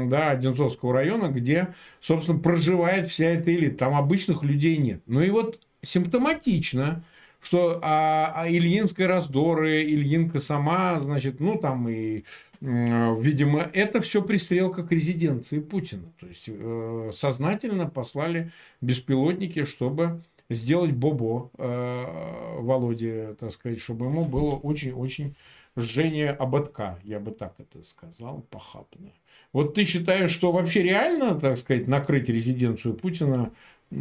да, 0.10 0.30
Одинцовского 0.32 0.94
района, 0.94 1.28
где, 1.28 1.70
собственно, 2.00 2.40
проживает 2.40 3.10
вся 3.10 3.26
эта 3.26 3.54
элита. 3.54 3.80
Там 3.80 3.96
обычных 3.96 4.44
людей 4.44 4.78
нет. 4.78 5.02
Ну 5.06 5.22
и 5.22 5.30
вот 5.30 5.60
симптоматично, 5.82 7.04
что 7.44 7.80
а, 7.82 8.32
а 8.36 8.50
Ильинская 8.50 9.08
раздоры, 9.08 9.84
Ильинка 9.84 10.40
сама, 10.40 11.00
значит, 11.02 11.40
ну 11.42 11.58
там 11.58 11.90
и, 11.90 12.24
э, 12.62 13.22
видимо, 13.22 13.70
это 13.74 14.02
все 14.02 14.22
пристрелка 14.22 14.84
к 14.84 14.92
резиденции 14.92 15.60
Путина. 15.60 16.12
То 16.20 16.28
есть 16.28 16.46
э, 16.48 17.12
сознательно 17.14 17.88
послали 17.88 18.52
беспилотники, 18.80 19.66
чтобы 19.66 20.24
сделать 20.50 20.94
Бобо 20.94 21.52
э, 21.58 22.60
Володе, 22.60 23.36
так 23.40 23.52
сказать, 23.52 23.82
чтобы 23.82 24.06
ему 24.06 24.24
было 24.24 24.52
очень-очень 24.52 25.36
жжение 25.76 26.30
ободка, 26.30 27.00
я 27.04 27.20
бы 27.20 27.32
так 27.32 27.56
это 27.58 27.84
сказал, 27.84 28.46
похабное. 28.50 29.14
Вот 29.52 29.74
ты 29.74 29.86
считаешь, 29.86 30.32
что 30.32 30.52
вообще 30.52 30.84
реально, 30.84 31.36
так 31.40 31.58
сказать, 31.58 31.88
накрыть 31.88 32.30
резиденцию 32.30 32.96
Путина 32.96 33.52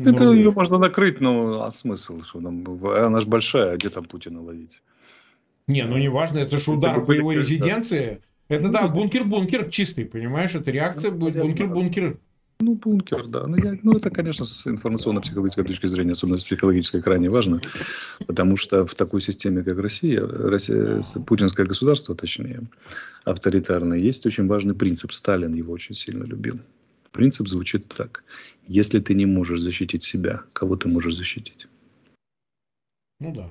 это 0.00 0.24
ну, 0.24 0.32
ее 0.32 0.50
можно 0.50 0.78
накрыть, 0.78 1.20
но 1.20 1.62
а 1.62 1.70
смысл? 1.70 2.22
Что 2.22 2.40
там, 2.40 2.64
она 2.84 3.20
же 3.20 3.26
большая, 3.26 3.72
а 3.72 3.76
где 3.76 3.90
там 3.90 4.04
Путина 4.04 4.42
ловить? 4.42 4.80
Не, 5.66 5.84
ну 5.84 5.96
не 5.96 6.08
важно, 6.08 6.38
это 6.38 6.58
же 6.58 6.72
удар 6.72 7.04
по 7.04 7.12
его 7.12 7.32
резиденции. 7.32 8.20
Это 8.48 8.68
да, 8.68 8.82
ну, 8.82 8.92
бункер-бункер 8.92 9.70
чистый, 9.70 10.04
понимаешь? 10.04 10.54
Это 10.54 10.70
реакция 10.70 11.10
ну, 11.10 11.18
будет 11.18 11.36
бункер-бункер. 11.36 12.18
Ну, 12.60 12.74
бункер, 12.74 13.26
да. 13.26 13.46
Ну, 13.46 13.56
я, 13.56 13.78
ну 13.82 13.96
это, 13.96 14.10
конечно, 14.10 14.44
с 14.44 14.66
информационно-психологической 14.66 15.64
точки 15.64 15.86
зрения, 15.86 16.12
особенно 16.12 16.36
с 16.36 16.44
психологической, 16.44 17.02
крайне 17.02 17.28
важно. 17.28 17.60
Потому 18.26 18.56
что 18.56 18.86
в 18.86 18.94
такой 18.94 19.20
системе, 19.20 19.64
как 19.64 19.78
Россия, 19.78 20.20
Россия 20.20 21.02
путинское 21.26 21.66
государство, 21.66 22.14
точнее, 22.14 22.62
авторитарное, 23.24 23.98
есть 23.98 24.26
очень 24.26 24.46
важный 24.46 24.74
принцип. 24.74 25.12
Сталин 25.12 25.54
его 25.54 25.72
очень 25.72 25.94
сильно 25.94 26.24
любил. 26.24 26.60
Принцип 27.12 27.48
звучит 27.48 27.88
так. 27.88 28.24
Если 28.66 28.98
ты 28.98 29.14
не 29.14 29.26
можешь 29.26 29.60
защитить 29.60 30.02
себя, 30.02 30.42
кого 30.54 30.76
ты 30.76 30.88
можешь 30.88 31.14
защитить? 31.14 31.68
Ну 33.20 33.34
да. 33.34 33.50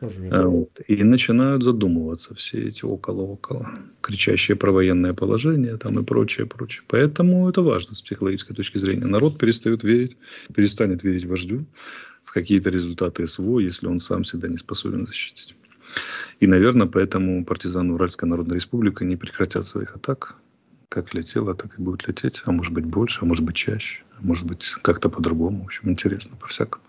А 0.00 0.46
вот. 0.46 0.70
И 0.86 1.02
начинают 1.02 1.64
задумываться 1.64 2.34
все 2.34 2.68
эти 2.68 2.84
около-около, 2.84 3.68
кричащие 4.00 4.56
про 4.56 4.70
военное 4.70 5.12
положение 5.12 5.76
там 5.76 5.98
и 5.98 6.04
прочее, 6.04 6.46
прочее. 6.46 6.84
Поэтому 6.86 7.48
это 7.48 7.62
важно 7.62 7.94
с 7.94 8.02
психологической 8.02 8.54
точки 8.54 8.78
зрения. 8.78 9.06
Народ 9.06 9.38
перестает 9.38 9.82
верить, 9.82 10.16
перестанет 10.54 11.02
верить 11.02 11.24
вождю 11.24 11.66
в 12.22 12.32
какие-то 12.32 12.70
результаты 12.70 13.26
СВО, 13.26 13.58
если 13.58 13.86
он 13.86 13.98
сам 13.98 14.24
себя 14.24 14.48
не 14.48 14.58
способен 14.58 15.06
защитить. 15.06 15.56
И, 16.38 16.46
наверное, 16.46 16.86
поэтому 16.86 17.44
партизаны 17.44 17.94
Уральской 17.94 18.28
Народной 18.28 18.56
Республики 18.56 19.02
не 19.02 19.16
прекратят 19.16 19.66
своих 19.66 19.96
атак 19.96 20.36
как 20.88 21.14
летела, 21.14 21.54
так 21.54 21.78
и 21.78 21.82
будет 21.82 22.08
лететь. 22.08 22.42
А 22.44 22.52
может 22.52 22.72
быть 22.72 22.84
больше, 22.84 23.20
а 23.22 23.24
может 23.26 23.44
быть 23.44 23.56
чаще, 23.56 24.02
а 24.18 24.26
может 24.26 24.46
быть 24.46 24.70
как-то 24.82 25.08
по-другому. 25.08 25.62
В 25.62 25.66
общем, 25.66 25.90
интересно 25.90 26.36
по-всякому. 26.36 26.84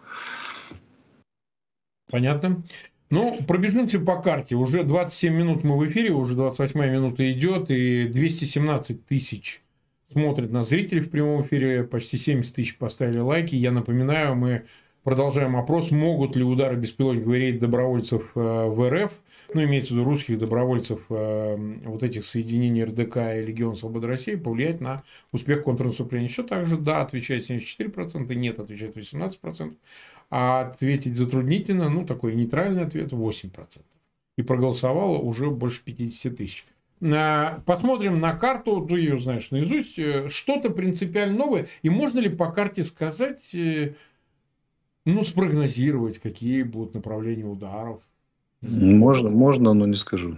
Понятно. 2.09 2.63
Ну, 3.11 3.39
пробежимся 3.47 3.99
по 3.99 4.21
карте. 4.21 4.55
Уже 4.55 4.83
27 4.83 5.33
минут 5.33 5.63
мы 5.63 5.77
в 5.77 5.89
эфире, 5.89 6.11
уже 6.11 6.35
28 6.35 6.79
минута 6.79 7.31
идет, 7.31 7.71
и 7.71 8.07
217 8.07 9.05
тысяч 9.05 9.61
смотрят 10.11 10.51
на 10.51 10.63
зрителей 10.63 11.01
в 11.01 11.09
прямом 11.09 11.41
эфире, 11.41 11.83
почти 11.83 12.17
70 12.17 12.55
тысяч 12.55 12.77
поставили 12.77 13.19
лайки. 13.19 13.55
Я 13.55 13.71
напоминаю, 13.71 14.35
мы 14.35 14.65
Продолжаем 15.03 15.55
опрос, 15.55 15.91
могут 15.91 16.35
ли 16.35 16.43
удары 16.43 16.75
беспилотников 16.75 17.33
рейд 17.33 17.59
добровольцев 17.59 18.31
э, 18.35 18.39
в 18.39 18.89
РФ, 18.89 19.13
ну, 19.53 19.63
имеется 19.63 19.93
в 19.93 19.95
виду 19.95 20.03
русских 20.03 20.37
добровольцев 20.37 20.99
э, 21.09 21.55
вот 21.85 22.03
этих 22.03 22.25
соединений 22.25 22.83
РДК 22.83 23.17
и 23.37 23.45
Легион 23.45 23.77
Свободы 23.77 24.07
России, 24.07 24.35
повлиять 24.35 24.81
на 24.81 25.03
успех 25.31 25.63
контрнаступления. 25.63 26.27
Все 26.27 26.43
так 26.43 26.65
же, 26.65 26.75
да, 26.75 27.01
отвечает 27.01 27.49
74%, 27.49 28.33
нет, 28.35 28.59
отвечает 28.59 28.97
18%, 28.97 29.73
а 30.31 30.61
ответить 30.61 31.15
затруднительно, 31.15 31.89
ну, 31.89 32.05
такой 32.05 32.35
нейтральный 32.35 32.83
ответ 32.83 33.13
8%. 33.13 33.79
И 34.37 34.41
проголосовало 34.41 35.17
уже 35.17 35.49
больше 35.49 35.81
50 35.81 36.35
тысяч. 36.35 36.65
Э, 36.99 37.61
посмотрим 37.65 38.19
на 38.19 38.33
карту, 38.33 38.85
ты 38.85 38.95
ее 38.95 39.17
знаешь 39.17 39.49
наизусть, 39.51 39.97
что-то 40.29 40.71
принципиально 40.71 41.37
новое. 41.37 41.67
И 41.83 41.89
можно 41.89 42.19
ли 42.19 42.27
по 42.27 42.51
карте 42.51 42.83
сказать, 42.83 43.55
ну, 45.13 45.23
спрогнозировать, 45.23 46.19
какие 46.19 46.63
будут 46.63 46.93
направления 46.93 47.45
ударов. 47.45 48.01
Можно, 48.61 49.29
можно, 49.29 49.73
но 49.73 49.85
не 49.85 49.95
скажу. 49.95 50.37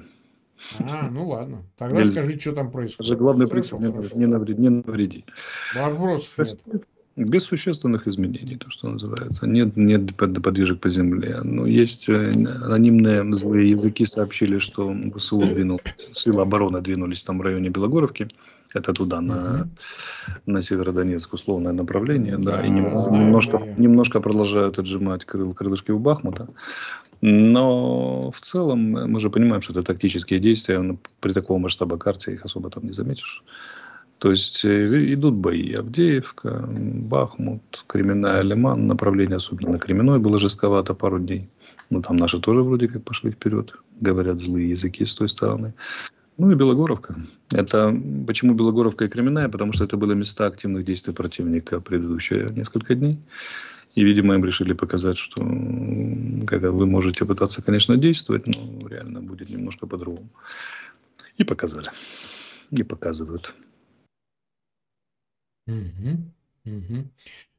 А, 0.79 1.09
ну 1.09 1.27
ладно. 1.27 1.63
Тогда 1.77 1.97
Нельзя. 1.97 2.11
скажи, 2.11 2.39
что 2.39 2.53
там 2.53 2.71
происходит. 2.71 2.99
Это 2.99 3.07
же 3.07 3.15
главный 3.15 3.47
принцип 3.47 3.79
не, 3.79 4.25
навреди, 4.27 4.61
не 4.61 4.69
навреди. 4.69 5.25
Вопросов 5.75 6.37
нет. 6.67 6.83
Без 7.17 7.43
существенных 7.43 8.07
изменений, 8.07 8.55
то, 8.55 8.69
что 8.69 8.87
называется. 8.87 9.45
Нет, 9.45 9.75
нет 9.75 10.15
подвижек 10.15 10.79
по 10.79 10.87
земле. 10.87 11.39
Но 11.43 11.65
есть 11.65 12.07
э, 12.07 12.31
анонимные 12.61 13.29
злые 13.35 13.71
языки 13.71 14.05
сообщили, 14.05 14.59
что 14.59 14.95
ВСУ 15.17 15.41
двинул, 15.41 15.81
силы 16.13 16.41
обороны 16.41 16.79
двинулись 16.79 17.23
там 17.25 17.39
в 17.39 17.41
районе 17.41 17.69
Белогоровки. 17.69 18.27
Это 18.73 18.93
туда, 18.93 19.17
угу. 19.17 19.25
на, 19.27 19.69
на 20.45 20.61
Северодонецк, 20.61 21.33
условное 21.33 21.73
направление. 21.73 22.37
Да, 22.37 22.57
да 22.57 22.65
и 22.65 22.69
немножко, 22.69 23.57
немножко 23.77 24.21
продолжают 24.21 24.79
отжимать 24.79 25.25
крыл, 25.25 25.53
крылышки 25.53 25.91
у 25.91 25.99
Бахмута. 25.99 26.47
Но 27.21 28.31
в 28.31 28.39
целом 28.39 28.79
мы 28.91 29.19
же 29.19 29.29
понимаем, 29.29 29.61
что 29.61 29.73
это 29.73 29.83
тактические 29.83 30.39
действия. 30.39 30.79
Но 30.79 30.97
при 31.19 31.33
таком 31.33 31.61
масштабе 31.61 31.97
карте 31.97 32.33
их 32.33 32.45
особо 32.45 32.69
там 32.69 32.85
не 32.85 32.93
заметишь. 32.93 33.43
То 34.17 34.31
есть 34.31 34.65
э, 34.65 35.13
идут 35.13 35.33
бои. 35.35 35.73
Авдеевка, 35.73 36.67
Бахмут, 36.69 37.85
Кременная, 37.87 38.41
Лиман. 38.41 38.87
Направление 38.87 39.37
особенно 39.37 39.71
на 39.71 39.79
Кременной 39.79 40.19
было 40.19 40.37
жестковато 40.39 40.93
пару 40.93 41.19
дней. 41.19 41.49
Но 41.89 42.01
там 42.01 42.17
наши 42.17 42.39
тоже 42.39 42.61
вроде 42.61 42.87
как 42.87 43.03
пошли 43.03 43.31
вперед. 43.31 43.73
Говорят 43.99 44.39
злые 44.39 44.69
языки 44.69 45.05
с 45.05 45.15
той 45.15 45.27
стороны. 45.27 45.73
Ну 46.37 46.51
и 46.51 46.55
Белогоровка. 46.55 47.15
Это 47.51 47.93
почему 48.25 48.53
Белогоровка 48.53 49.05
и 49.05 49.07
Кременная? 49.07 49.49
Потому 49.49 49.73
что 49.73 49.83
это 49.83 49.97
были 49.97 50.13
места 50.13 50.47
активных 50.47 50.85
действий 50.85 51.13
противника 51.13 51.79
предыдущие 51.79 52.49
несколько 52.51 52.95
дней. 52.95 53.19
И, 53.95 54.03
видимо, 54.03 54.35
им 54.35 54.45
решили 54.45 54.73
показать, 54.73 55.17
что 55.17 55.41
когда 56.47 56.71
вы 56.71 56.85
можете 56.85 57.25
пытаться, 57.25 57.61
конечно, 57.61 57.97
действовать, 57.97 58.47
но 58.47 58.87
реально 58.87 59.21
будет 59.21 59.49
немножко 59.49 59.85
по-другому. 59.85 60.29
И 61.37 61.43
показали. 61.43 61.89
И 62.71 62.83
показывают. 62.83 63.53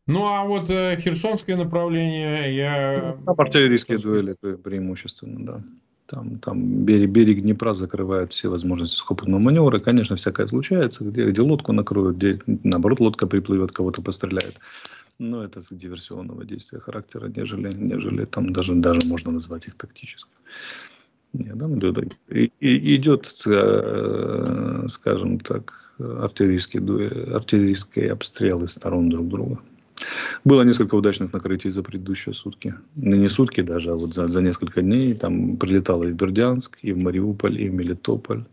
Ну, 0.07 0.25
а 0.25 0.45
вот 0.45 0.69
э, 0.69 0.97
херсонское 0.99 1.57
направление, 1.57 2.57
я... 2.57 3.17
Ну, 3.25 3.35
артиллерийские 3.39 3.99
дуэли 3.99 4.35
преимущественно, 4.57 5.47
да. 5.47 5.65
Там, 6.07 6.38
там 6.38 6.85
берег, 6.85 7.11
берег 7.11 7.41
Днепра 7.41 7.75
закрывает 7.75 8.33
все 8.33 8.49
возможности 8.49 8.97
сухопутного 8.97 9.41
маневра. 9.41 9.79
Конечно, 9.79 10.17
всякое 10.17 10.47
случается, 10.47 11.05
где, 11.05 11.25
где 11.27 11.43
лодку 11.43 11.73
накроют, 11.73 12.17
где, 12.17 12.38
наоборот, 12.47 13.01
лодка 13.01 13.27
приплывет, 13.27 13.73
кого-то 13.73 14.03
постреляет. 14.03 14.59
Но 15.19 15.45
это 15.45 15.61
диверсионного 15.71 16.45
действия 16.45 16.81
характера, 16.81 17.33
нежели, 17.35 17.73
нежели 17.73 18.25
там 18.25 18.53
даже, 18.53 18.75
даже 18.75 19.01
можно 19.07 19.31
назвать 19.31 19.67
их 19.69 19.77
тактическим. 19.77 20.33
Нет, 21.33 21.59
там 21.59 21.79
идет, 21.79 22.15
идет, 22.61 23.43
э, 23.47 24.87
скажем 24.91 25.38
так, 25.41 25.95
артиллерийские, 25.99 27.35
артиллерийские 27.35 28.12
обстрелы 28.12 28.69
сторон 28.69 29.09
друг 29.09 29.29
друга. 29.29 29.59
Было 30.44 30.62
несколько 30.62 30.94
удачных 30.94 31.33
накрытий 31.33 31.70
за 31.70 31.83
предыдущие 31.83 32.35
сутки. 32.35 32.74
Ну, 32.96 33.16
не 33.16 33.28
сутки 33.28 33.61
даже, 33.61 33.90
а 33.90 33.94
вот 33.94 34.14
за, 34.14 34.28
за 34.28 34.42
несколько 34.42 34.83
дней. 34.83 35.14
Там 35.14 35.57
прилетало 35.57 36.05
и 36.05 36.12
в 36.12 36.14
Бердянск, 36.14 36.78
и 36.83 36.92
в 36.92 36.98
Мариуполь, 36.98 37.61
и 37.61 37.68
в 37.68 37.74
Мелитополь, 37.74 38.44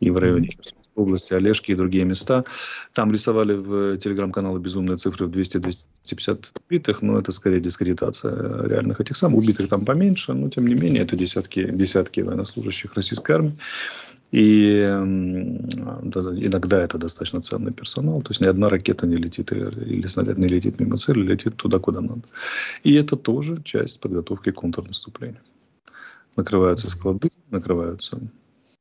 и 0.00 0.10
в 0.10 0.16
районе 0.16 0.56
области, 0.94 1.34
Олежки 1.34 1.72
и 1.72 1.74
другие 1.74 2.04
места. 2.04 2.44
Там 2.92 3.12
рисовали 3.12 3.54
в 3.54 3.98
телеграм-каналы 3.98 4.60
безумные 4.60 4.96
цифры 4.96 5.26
в 5.26 5.30
200-250 5.30 6.46
убитых, 6.68 7.02
но 7.02 7.18
это 7.18 7.32
скорее 7.32 7.60
дискредитация 7.60 8.66
реальных 8.66 9.00
этих 9.00 9.16
самых. 9.16 9.38
Убитых 9.38 9.68
там 9.68 9.84
поменьше, 9.84 10.32
но 10.32 10.48
тем 10.48 10.66
не 10.66 10.74
менее 10.74 11.02
это 11.02 11.16
десятки, 11.16 11.70
десятки 11.70 12.20
военнослужащих 12.20 12.94
российской 12.94 13.32
армии. 13.32 13.56
И 14.30 14.78
иногда 16.38 16.82
это 16.82 16.98
достаточно 16.98 17.42
ценный 17.42 17.72
персонал. 17.72 18.22
То 18.22 18.30
есть 18.30 18.40
ни 18.40 18.46
одна 18.46 18.68
ракета 18.68 19.06
не 19.06 19.16
летит 19.16 19.50
или 19.52 20.06
снаряд 20.06 20.38
не 20.38 20.46
летит 20.46 20.78
мимо 20.78 20.98
цели, 20.98 21.22
летит 21.22 21.56
туда, 21.56 21.78
куда 21.78 22.00
надо. 22.00 22.22
И 22.84 22.94
это 22.94 23.16
тоже 23.16 23.60
часть 23.64 24.00
подготовки 24.00 24.52
к 24.52 24.54
контрнаступлению. 24.54 25.40
Накрываются 26.36 26.88
склады, 26.88 27.30
накрываются 27.50 28.20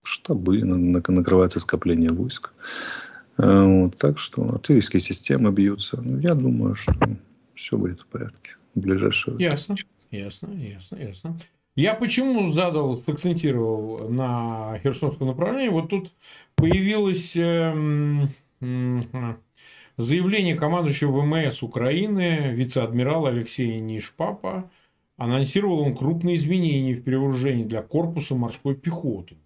штабы, 0.03 0.63
накрываются 0.63 1.59
скопления 1.59 2.11
войск. 2.11 2.51
Э, 3.37 3.63
вот, 3.63 3.97
так 3.97 4.19
что 4.19 4.43
артиллерийские 4.43 4.99
системы 4.99 5.51
бьются. 5.51 6.03
Я 6.21 6.35
думаю, 6.35 6.75
что 6.75 6.93
все 7.55 7.77
будет 7.77 8.01
в 8.01 8.05
порядке 8.05 8.51
в 8.75 8.81
ближайшее 8.81 9.35
время. 9.35 9.51
Ясно, 9.51 9.75
ясно, 10.11 10.53
ясно, 10.53 10.95
ясно. 10.95 11.35
Я 11.79 11.93
почему 11.93 12.51
задал, 12.51 12.97
сакцентировал 12.97 14.09
на 14.09 14.77
Херсонском 14.83 15.27
направлении? 15.27 15.69
Вот 15.69 15.87
тут 15.89 16.11
появилось 16.57 17.37
э, 17.37 17.73
э, 18.59 19.35
заявление 19.95 20.55
командующего 20.55 21.21
ВМС 21.21 21.63
Украины, 21.63 22.51
вице-адмирала 22.51 23.29
Алексея 23.29 23.79
Нишпапа. 23.79 24.69
Анонсировал 25.15 25.79
он 25.79 25.95
крупные 25.95 26.35
изменения 26.35 26.95
в 26.95 27.01
перевооружении 27.01 27.63
для 27.63 27.81
корпуса 27.81 28.35
морской 28.35 28.75
пехоты 28.75 29.37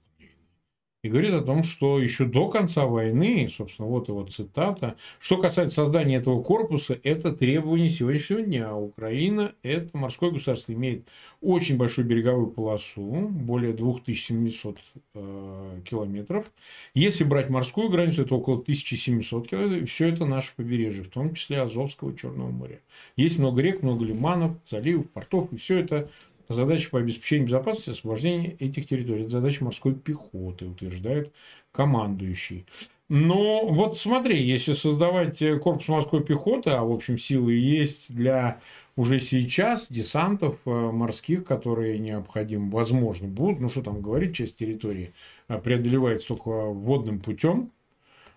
и 1.04 1.10
говорит 1.10 1.34
о 1.34 1.42
том, 1.42 1.64
что 1.64 2.00
еще 2.00 2.26
до 2.26 2.48
конца 2.48 2.86
войны, 2.86 3.50
собственно, 3.56 3.90
вот 3.90 4.08
его 4.08 4.24
цитата, 4.26 4.96
что 5.20 5.38
касается 5.38 5.84
создания 5.84 6.16
этого 6.16 6.42
корпуса, 6.42 6.98
это 7.04 7.34
требование 7.34 7.90
сегодняшнего 7.90 8.42
дня. 8.42 8.74
Украина, 8.74 9.54
это 9.64 9.96
морское 9.98 10.32
государство, 10.32 10.72
имеет 10.72 11.06
очень 11.42 11.76
большую 11.76 12.08
береговую 12.08 12.48
полосу, 12.48 13.04
более 13.04 13.74
2700 13.74 14.78
э, 15.16 15.80
километров. 15.84 16.50
Если 16.94 17.26
брать 17.26 17.50
морскую 17.50 17.90
границу, 17.90 18.22
это 18.22 18.36
около 18.36 18.60
1700 18.60 19.48
километров. 19.48 19.90
Все 19.90 20.08
это 20.08 20.26
наше 20.26 20.56
побережье, 20.56 21.04
в 21.04 21.10
том 21.10 21.34
числе 21.34 21.62
Азовского 21.62 22.16
Черного 22.16 22.50
моря. 22.50 22.80
Есть 23.18 23.40
много 23.40 23.62
рек, 23.62 23.84
много 23.84 24.06
лиманов, 24.06 24.54
заливов, 24.70 25.10
портов, 25.10 25.52
и 25.52 25.58
все 25.58 25.80
это 25.80 26.10
Задача 26.50 26.90
по 26.90 27.00
обеспечению 27.00 27.48
безопасности 27.48 27.90
и 27.90 27.94
освобождения 27.94 28.56
этих 28.60 28.88
территорий. 28.88 29.22
Это 29.22 29.32
задача 29.32 29.64
морской 29.64 29.96
пехоты, 29.96 30.66
утверждает 30.66 31.32
командующий. 31.72 32.66
Но 33.10 33.68
вот 33.68 33.98
смотри, 33.98 34.42
если 34.42 34.74
создавать 34.74 35.40
корпус 35.62 35.88
морской 35.88 36.24
пехоты, 36.24 36.72
а 36.72 36.84
в 36.84 36.92
общем 36.92 37.18
силы 37.18 37.54
есть 37.54 38.14
для 38.14 38.60
уже 38.96 39.20
сейчас 39.20 39.92
десантов 39.92 40.58
э, 40.66 40.70
морских, 40.70 41.44
которые 41.44 42.00
необходимы, 42.00 42.72
возможно, 42.72 43.28
будут, 43.28 43.60
ну 43.60 43.70
что 43.70 43.82
там 43.82 44.02
говорить, 44.02 44.36
часть 44.36 44.58
территории 44.58 45.14
э, 45.48 45.58
преодолевается 45.60 46.30
только 46.30 46.50
водным 46.50 47.20
путем, 47.20 47.72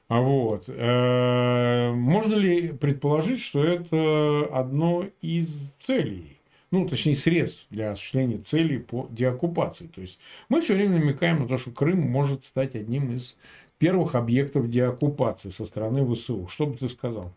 а 0.08 0.20
вот. 0.20 0.64
Э, 0.68 1.92
можно 1.92 2.34
ли 2.34 2.72
предположить, 2.72 3.40
что 3.40 3.64
это 3.64 4.48
одно 4.52 5.06
из 5.20 5.72
целей 5.78 6.35
ну, 6.70 6.86
точнее, 6.88 7.14
средств 7.14 7.66
для 7.70 7.92
осуществления 7.92 8.38
целей 8.38 8.78
по 8.78 9.08
деоккупации. 9.10 9.86
То 9.86 10.00
есть, 10.00 10.20
мы 10.48 10.60
все 10.60 10.74
время 10.74 10.98
намекаем 10.98 11.40
на 11.40 11.48
то, 11.48 11.56
что 11.56 11.70
Крым 11.70 12.00
может 12.00 12.44
стать 12.44 12.74
одним 12.74 13.12
из 13.12 13.36
первых 13.78 14.14
объектов 14.14 14.70
деоккупации 14.70 15.50
со 15.50 15.66
стороны 15.66 16.06
ВСУ. 16.14 16.48
Что 16.48 16.66
бы 16.66 16.76
ты 16.76 16.88
сказал? 16.88 17.32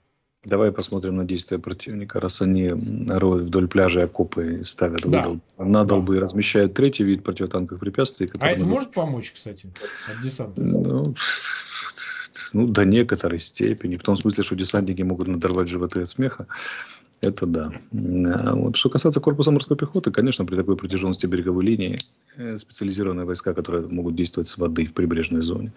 Давай 0.46 0.72
посмотрим 0.72 1.16
на 1.16 1.26
действия 1.26 1.60
противника. 1.60 2.22
Раз 2.22 2.42
они 2.42 2.70
роют 3.10 3.48
вдоль 3.48 3.68
пляжа 3.68 4.04
окопы 4.04 4.64
ставят 4.64 5.02
да. 5.02 5.24
выдол, 5.24 5.40
надолбы 5.58 6.14
да. 6.14 6.20
и 6.20 6.24
размещают 6.24 6.74
третий 6.74 7.04
вид 7.04 7.24
противотанковых 7.24 7.82
препятствий. 7.82 8.30
А 8.40 8.48
это 8.48 8.62
называется... 8.62 8.74
может 8.74 8.92
помочь, 8.94 9.32
кстати, 9.32 9.70
от 10.10 10.22
десанта? 10.22 10.62
Ну, 10.62 11.04
ну, 12.54 12.68
до 12.68 12.86
некоторой 12.86 13.40
степени. 13.40 13.98
В 13.98 14.04
том 14.04 14.16
смысле, 14.16 14.44
что 14.44 14.56
десантники 14.56 15.02
могут 15.02 15.28
надорвать 15.28 15.68
животы 15.68 16.04
от 16.04 16.10
смеха. 16.10 16.48
Это 17.22 17.46
да. 17.46 17.72
А 17.92 18.56
вот. 18.56 18.78
Что 18.78 18.90
касается 18.90 19.20
корпуса 19.20 19.52
морской 19.52 19.76
пехоты, 19.76 20.10
конечно, 20.10 20.46
при 20.46 20.56
такой 20.56 20.78
протяженности 20.78 21.26
береговой 21.26 21.66
линии 21.66 21.98
э, 22.38 22.58
специализированные 22.58 23.26
войска, 23.26 23.54
которые 23.54 23.86
могут 23.90 24.16
действовать 24.16 24.48
с 24.48 24.58
воды 24.58 24.86
в 24.86 24.94
прибрежной 24.94 25.42
зоне 25.42 25.74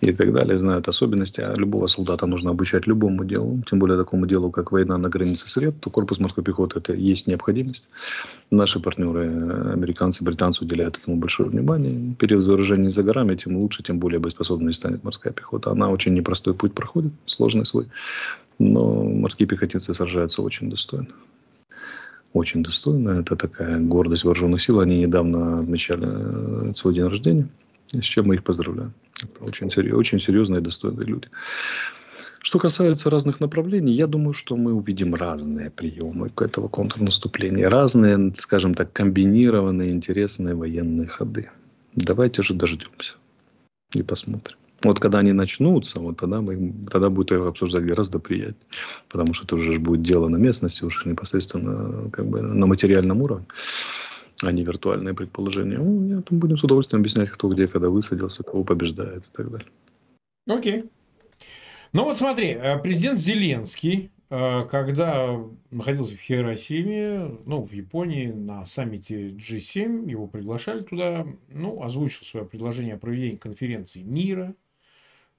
и 0.00 0.12
так 0.12 0.32
далее, 0.32 0.56
знают 0.56 0.86
особенности. 0.86 1.40
А 1.40 1.54
любого 1.56 1.88
солдата 1.88 2.26
нужно 2.26 2.50
обучать 2.50 2.86
любому 2.86 3.24
делу, 3.24 3.60
тем 3.68 3.80
более 3.80 3.98
такому 3.98 4.26
делу, 4.26 4.52
как 4.52 4.70
война 4.70 4.98
на 4.98 5.08
границе 5.08 5.48
сред, 5.48 5.80
то 5.80 5.90
корпус 5.90 6.20
морской 6.20 6.44
пехоты 6.44 6.78
это 6.78 6.94
есть 6.94 7.26
необходимость. 7.26 7.88
Наши 8.52 8.78
партнеры, 8.78 9.24
э, 9.24 9.72
американцы, 9.72 10.22
британцы 10.22 10.64
уделяют 10.64 10.96
этому 10.96 11.16
большое 11.16 11.48
внимание. 11.48 12.14
Период 12.20 12.44
вооружения 12.44 12.90
за 12.90 13.02
горами, 13.02 13.34
тем 13.34 13.56
лучше, 13.56 13.82
тем 13.82 13.98
более 13.98 14.20
боеспособной 14.20 14.72
станет 14.72 15.02
морская 15.02 15.32
пехота. 15.32 15.72
Она 15.72 15.90
очень 15.90 16.14
непростой 16.14 16.54
путь 16.54 16.72
проходит, 16.72 17.12
сложный 17.24 17.66
свой. 17.66 17.88
Но 18.58 19.04
морские 19.04 19.46
пехотинцы 19.46 19.94
сражаются 19.94 20.42
очень 20.42 20.68
достойно. 20.70 21.08
Очень 22.32 22.62
достойно. 22.62 23.20
Это 23.20 23.36
такая 23.36 23.80
гордость 23.80 24.24
вооруженных 24.24 24.60
сил. 24.60 24.80
Они 24.80 25.00
недавно 25.00 25.60
отмечали 25.60 26.06
э, 26.70 26.74
свой 26.74 26.94
день 26.94 27.04
рождения, 27.04 27.48
с 27.92 28.04
чем 28.04 28.26
мы 28.26 28.34
их 28.34 28.44
поздравляем. 28.44 28.92
Это 29.22 29.44
очень, 29.44 29.68
очень 29.92 30.18
серьезные 30.18 30.60
и 30.60 30.64
достойные 30.64 31.06
люди. 31.06 31.28
Что 32.40 32.58
касается 32.58 33.10
разных 33.10 33.40
направлений, 33.40 33.92
я 33.92 34.06
думаю, 34.06 34.32
что 34.32 34.56
мы 34.56 34.72
увидим 34.72 35.14
разные 35.14 35.70
приемы 35.70 36.30
этого 36.36 36.68
контрнаступления, 36.68 37.68
разные, 37.68 38.32
скажем 38.36 38.74
так, 38.74 38.92
комбинированные 38.92 39.90
интересные 39.90 40.54
военные 40.54 41.08
ходы. 41.08 41.50
Давайте 41.94 42.42
же 42.42 42.54
дождемся 42.54 43.14
и 43.92 44.02
посмотрим. 44.02 44.56
Вот 44.84 45.00
когда 45.00 45.18
они 45.18 45.32
начнутся, 45.32 45.98
вот 45.98 46.18
тогда, 46.18 46.40
мы, 46.40 46.72
тогда 46.88 47.10
будет 47.10 47.32
их 47.32 47.40
обсуждать 47.40 47.84
гораздо 47.84 48.20
приятнее. 48.20 48.66
Потому 49.08 49.34
что 49.34 49.44
это 49.44 49.56
уже 49.56 49.78
будет 49.78 50.02
дело 50.02 50.28
на 50.28 50.36
местности, 50.36 50.84
уже 50.84 51.08
непосредственно 51.08 52.08
как 52.10 52.26
бы 52.26 52.40
на 52.40 52.66
материальном 52.66 53.22
уровне, 53.22 53.46
а 54.42 54.52
не 54.52 54.62
виртуальные 54.62 55.14
предположения. 55.14 55.78
Ну, 55.78 56.06
я 56.06 56.22
там 56.22 56.38
будем 56.38 56.56
с 56.56 56.64
удовольствием 56.64 57.00
объяснять, 57.00 57.30
кто 57.30 57.48
где, 57.48 57.66
когда 57.66 57.88
высадился, 57.88 58.44
кого 58.44 58.62
побеждает 58.62 59.24
и 59.24 59.36
так 59.36 59.50
далее. 59.50 59.68
Окей. 60.46 60.84
Ну 61.92 62.04
вот 62.04 62.16
смотри, 62.16 62.50
э, 62.50 62.78
президент 62.78 63.18
Зеленский, 63.18 64.12
э, 64.30 64.64
когда 64.70 65.40
находился 65.72 66.14
в 66.14 66.20
Хиросиме, 66.20 67.36
ну, 67.46 67.64
в 67.64 67.72
Японии, 67.72 68.28
на 68.28 68.64
саммите 68.64 69.30
G7, 69.30 70.08
его 70.08 70.28
приглашали 70.28 70.82
туда, 70.82 71.26
ну, 71.48 71.82
озвучил 71.82 72.24
свое 72.24 72.46
предложение 72.46 72.94
о 72.94 72.98
проведении 72.98 73.36
конференции 73.36 74.02
мира– 74.02 74.54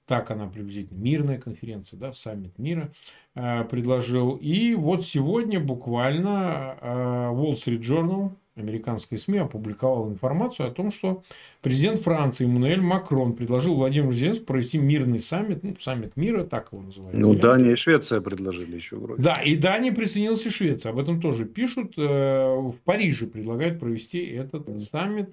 так 0.06 0.30
она 0.30 0.46
приблизительно, 0.48 0.98
мирная 0.98 1.38
конференция, 1.38 1.96
да, 1.96 2.12
саммит 2.12 2.58
мира 2.58 2.92
э, 3.34 3.64
предложил. 3.64 4.34
И 4.34 4.74
вот 4.74 5.04
сегодня 5.04 5.60
буквально 5.60 6.76
э, 6.80 6.86
Wall 7.32 7.52
Street 7.52 7.80
Journal, 7.80 8.32
американская 8.56 9.18
СМИ, 9.18 9.38
опубликовал 9.38 10.10
информацию 10.10 10.68
о 10.68 10.72
том, 10.72 10.90
что 10.90 11.22
президент 11.62 12.00
Франции 12.00 12.44
Эммануэль 12.44 12.80
Макрон 12.80 13.34
предложил 13.34 13.76
Владимиру 13.76 14.12
Зеленскому 14.12 14.46
провести 14.46 14.78
мирный 14.78 15.20
саммит, 15.20 15.62
ну, 15.62 15.76
саммит 15.78 16.16
мира, 16.16 16.44
так 16.44 16.72
его 16.72 16.82
называют. 16.82 17.16
Ну, 17.16 17.34
Дания 17.34 17.72
и 17.72 17.76
Швеция 17.76 18.20
предложили 18.20 18.74
еще 18.74 18.96
вроде. 18.96 19.22
Да, 19.22 19.34
и 19.44 19.56
Дания 19.56 19.92
присоединилась 19.92 20.44
и 20.44 20.50
Швеция. 20.50 20.90
Об 20.90 20.98
этом 20.98 21.20
тоже 21.20 21.44
пишут. 21.44 21.94
Э, 21.96 22.56
в 22.56 22.74
Париже 22.84 23.26
предлагают 23.26 23.78
провести 23.78 24.24
этот 24.26 24.68
саммит. 24.82 25.30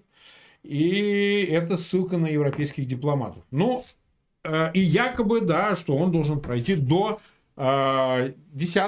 И 0.63 1.47
это 1.49 1.77
ссылка 1.77 2.17
на 2.17 2.27
европейских 2.27 2.85
дипломатов. 2.85 3.43
Но 3.51 3.83
и 4.45 4.79
якобы, 4.79 5.41
да, 5.41 5.75
что 5.75 5.97
он 5.97 6.11
должен 6.11 6.39
пройти 6.39 6.75
до 6.75 7.19
10 7.57 8.37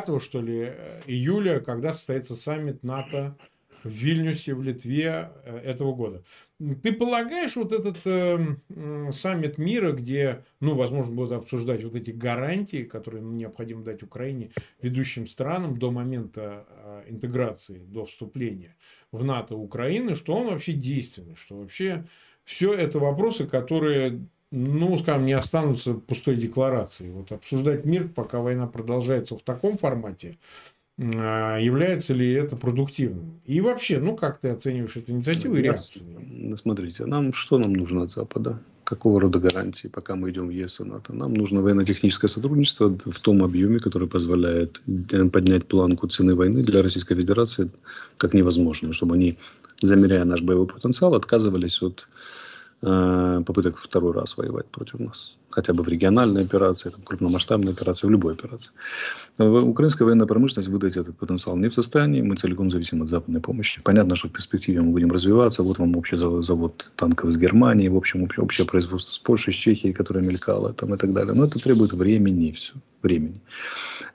э, 0.09 0.19
что 0.19 0.41
ли, 0.41 0.73
июля, 1.07 1.59
когда 1.59 1.91
состоится 1.91 2.35
саммит 2.35 2.83
НАТО 2.83 3.35
в 3.83 3.89
Вильнюсе, 3.89 4.53
в 4.53 4.61
Литве 4.61 5.31
э, 5.43 5.57
этого 5.59 5.95
года. 5.95 6.23
Ты 6.83 6.93
полагаешь, 6.93 7.55
вот 7.55 7.71
этот 7.71 7.97
э, 8.05 8.55
саммит 9.11 9.57
мира, 9.57 9.93
где, 9.93 10.43
ну, 10.59 10.75
возможно, 10.75 11.15
будут 11.15 11.31
обсуждать 11.31 11.83
вот 11.83 11.95
эти 11.95 12.11
гарантии, 12.11 12.83
которые 12.83 13.23
необходимо 13.23 13.83
дать 13.83 14.03
Украине, 14.03 14.51
ведущим 14.81 15.25
странам 15.25 15.79
до 15.79 15.89
момента 15.89 16.67
э, 16.69 17.05
интеграции, 17.07 17.79
до 17.79 18.05
вступления 18.05 18.75
в 19.11 19.23
НАТО 19.23 19.55
Украины, 19.55 20.15
что 20.15 20.35
он 20.35 20.47
вообще 20.47 20.73
действенный, 20.73 21.35
что 21.35 21.57
вообще 21.57 22.05
все 22.43 22.73
это 22.73 22.99
вопросы, 22.99 23.47
которые 23.47 24.21
ну, 24.51 24.97
скажем, 24.97 25.25
не 25.25 25.33
останутся 25.33 25.93
пустой 25.93 26.35
декларацией. 26.35 27.11
Вот 27.11 27.31
обсуждать 27.31 27.85
мир, 27.85 28.07
пока 28.07 28.39
война 28.39 28.67
продолжается 28.67 29.37
в 29.37 29.41
таком 29.41 29.77
формате, 29.77 30.37
а, 30.99 31.57
является 31.57 32.13
ли 32.13 32.31
это 32.33 32.55
продуктивным? 32.55 33.41
И 33.45 33.61
вообще, 33.61 33.99
ну, 33.99 34.15
как 34.15 34.39
ты 34.39 34.49
оцениваешь 34.49 34.97
эту 34.97 35.11
инициативу 35.11 35.55
и 35.55 35.61
реакцию? 35.61 36.03
Смотрите, 36.55 37.05
нам 37.05 37.31
что 37.33 37.57
нам 37.57 37.73
нужно 37.73 38.03
от 38.03 38.11
Запада? 38.11 38.59
Какого 38.83 39.21
рода 39.21 39.37
гарантии, 39.37 39.87
пока 39.87 40.15
мы 40.15 40.31
идем 40.31 40.47
в 40.47 40.49
ЕС 40.49 40.79
и 40.79 40.83
НАТО? 40.83 41.13
Нам 41.13 41.35
нужно 41.35 41.61
военно-техническое 41.61 42.27
сотрудничество 42.27 42.89
в 42.89 43.19
том 43.19 43.43
объеме, 43.43 43.77
который 43.77 44.07
позволяет 44.07 44.81
поднять 45.31 45.67
планку 45.67 46.07
цены 46.07 46.33
войны 46.33 46.63
для 46.63 46.81
Российской 46.81 47.15
Федерации 47.15 47.71
как 48.17 48.33
невозможно, 48.33 48.91
чтобы 48.91 49.13
они, 49.13 49.37
замеряя 49.79 50.25
наш 50.25 50.41
боевой 50.41 50.65
потенциал, 50.65 51.13
отказывались 51.13 51.83
от 51.83 52.09
Э, 52.81 53.41
попыток 53.45 53.77
второй 53.77 54.13
раз 54.13 54.37
воевать 54.37 54.67
против 54.67 54.99
нас. 54.99 55.35
Хотя 55.49 55.73
бы 55.73 55.83
в 55.83 55.89
региональной 55.89 56.43
операции, 56.43 56.89
там, 56.89 57.01
крупномасштабной 57.03 57.73
операции, 57.73 58.07
в 58.07 58.09
любой 58.09 58.33
операции. 58.33 58.71
Украинская 59.37 60.05
военная 60.05 60.27
промышленность 60.27 60.69
выдать 60.69 60.95
этот 60.95 61.17
потенциал 61.17 61.57
не 61.57 61.67
в 61.67 61.73
состоянии. 61.73 62.21
Мы 62.21 62.37
целиком 62.37 62.71
зависим 62.71 63.01
от 63.01 63.09
западной 63.09 63.41
помощи. 63.41 63.81
Понятно, 63.83 64.15
что 64.15 64.29
в 64.29 64.31
перспективе 64.31 64.79
мы 64.81 64.91
будем 64.91 65.11
развиваться. 65.11 65.61
Вот 65.61 65.77
вам 65.77 65.97
общий 65.97 66.15
завод, 66.15 66.91
танков 66.95 67.31
из 67.31 67.37
Германии, 67.37 67.89
в 67.89 67.97
общем, 67.97 68.23
общее, 68.23 68.65
производство 68.65 69.11
с 69.11 69.19
Польшей, 69.19 69.53
с 69.53 69.57
Чехией, 69.57 69.93
которое 69.93 70.21
мелькало 70.21 70.71
там, 70.73 70.93
и 70.93 70.97
так 70.97 71.11
далее. 71.11 71.33
Но 71.33 71.45
это 71.45 71.59
требует 71.59 71.91
времени, 71.91 72.53
все, 72.53 72.75
времени. 73.01 73.41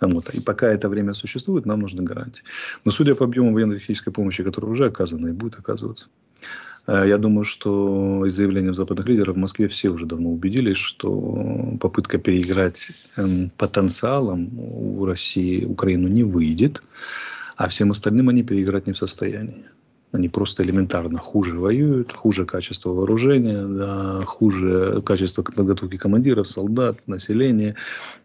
Вот. 0.00 0.30
И 0.34 0.40
пока 0.40 0.68
это 0.68 0.88
время 0.88 1.12
существует, 1.12 1.66
нам 1.66 1.80
нужны 1.80 2.02
гарантии. 2.02 2.44
Но 2.86 2.92
судя 2.92 3.14
по 3.14 3.24
объему 3.24 3.52
военно-технической 3.52 4.12
помощи, 4.12 4.42
которая 4.42 4.72
уже 4.72 4.86
оказана 4.86 5.26
и 5.26 5.32
будет 5.32 5.58
оказываться, 5.58 6.08
я 6.87 7.18
думаю, 7.18 7.45
что 7.45 8.26
из 8.26 8.35
заявления 8.35 8.74
западных 8.74 9.07
лидеров 9.09 9.37
в 9.37 9.39
Москве 9.39 9.68
все 9.68 9.89
уже 9.89 10.07
давно 10.07 10.30
убедились, 10.30 10.76
что 10.76 11.76
попытка 11.80 12.18
переиграть 12.18 12.91
эм, 13.16 13.51
потенциалом 13.57 14.51
у 14.59 15.07
России 15.07 15.64
Украину 15.64 16.09
не 16.09 16.24
выйдет, 16.24 16.82
а 17.57 17.68
всем 17.68 17.91
остальным 17.91 18.28
они 18.28 18.43
переиграть 18.43 18.87
не 18.87 18.93
в 18.93 18.99
состоянии. 18.99 19.64
Они 20.14 20.28
просто 20.28 20.62
элементарно 20.62 21.18
хуже 21.18 21.59
воюют, 21.59 22.12
хуже 22.12 22.47
качество 22.47 22.91
вооружения, 22.91 23.66
да, 23.66 24.20
хуже 24.24 25.03
качество 25.05 25.43
подготовки 25.43 25.97
командиров, 25.97 26.47
солдат, 26.47 27.09
населения 27.09 27.74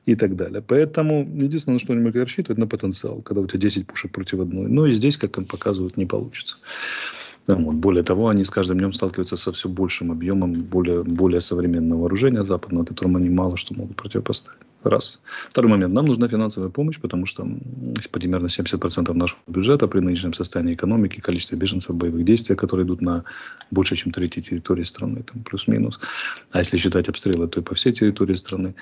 и 0.05 0.15
так 0.15 0.35
далее. 0.35 0.61
Поэтому 0.61 1.21
единственное, 1.21 1.79
что 1.79 1.93
они 1.93 2.03
могли 2.03 2.21
рассчитывать, 2.21 2.59
на 2.59 2.67
потенциал, 2.67 3.23
когда 3.23 3.41
у 3.41 3.47
тебя 3.47 3.61
10 3.61 3.87
пушек 3.87 4.11
против 4.11 4.41
одной. 4.41 4.69
Но 4.69 4.85
и 4.85 4.91
здесь, 4.91 5.17
как 5.17 5.39
им 5.39 5.45
показывают, 5.45 5.97
не 5.97 6.05
получится. 6.05 6.57
Вот. 7.47 7.75
Более 7.75 8.03
того, 8.03 8.29
они 8.29 8.43
с 8.43 8.49
каждым 8.49 8.77
днем 8.77 8.93
сталкиваются 8.93 9.37
со 9.37 9.51
все 9.51 9.69
большим 9.69 10.11
объемом 10.11 10.53
более, 10.53 11.03
более 11.03 11.41
современного 11.41 12.01
вооружения 12.01 12.43
западного, 12.43 12.85
которому 12.85 13.17
они 13.17 13.29
мало 13.29 13.57
что 13.57 13.73
могут 13.73 13.95
противопоставить. 13.95 14.59
Раз. 14.83 15.19
Второй 15.49 15.69
момент. 15.69 15.93
Нам 15.93 16.05
нужна 16.05 16.29
финансовая 16.29 16.69
помощь, 16.69 16.99
потому 17.01 17.25
что 17.25 17.45
примерно 18.11 18.45
70% 18.45 19.13
нашего 19.13 19.39
бюджета 19.47 19.89
при 19.89 19.99
нынешнем 19.99 20.33
состоянии 20.33 20.73
экономики, 20.73 21.19
количестве 21.19 21.57
беженцев, 21.57 21.95
боевых 21.95 22.23
действий, 22.23 22.55
которые 22.55 22.85
идут 22.85 23.01
на 23.01 23.25
больше, 23.71 23.97
чем 23.97 24.13
третьей 24.13 24.41
территории 24.41 24.83
страны, 24.83 25.23
там 25.23 25.43
плюс-минус. 25.43 25.99
А 26.51 26.59
если 26.59 26.77
считать 26.77 27.09
обстрелы, 27.09 27.49
то 27.49 27.59
и 27.59 27.63
по 27.63 27.75
всей 27.75 27.91
территории 27.91 28.35
страны. 28.35 28.73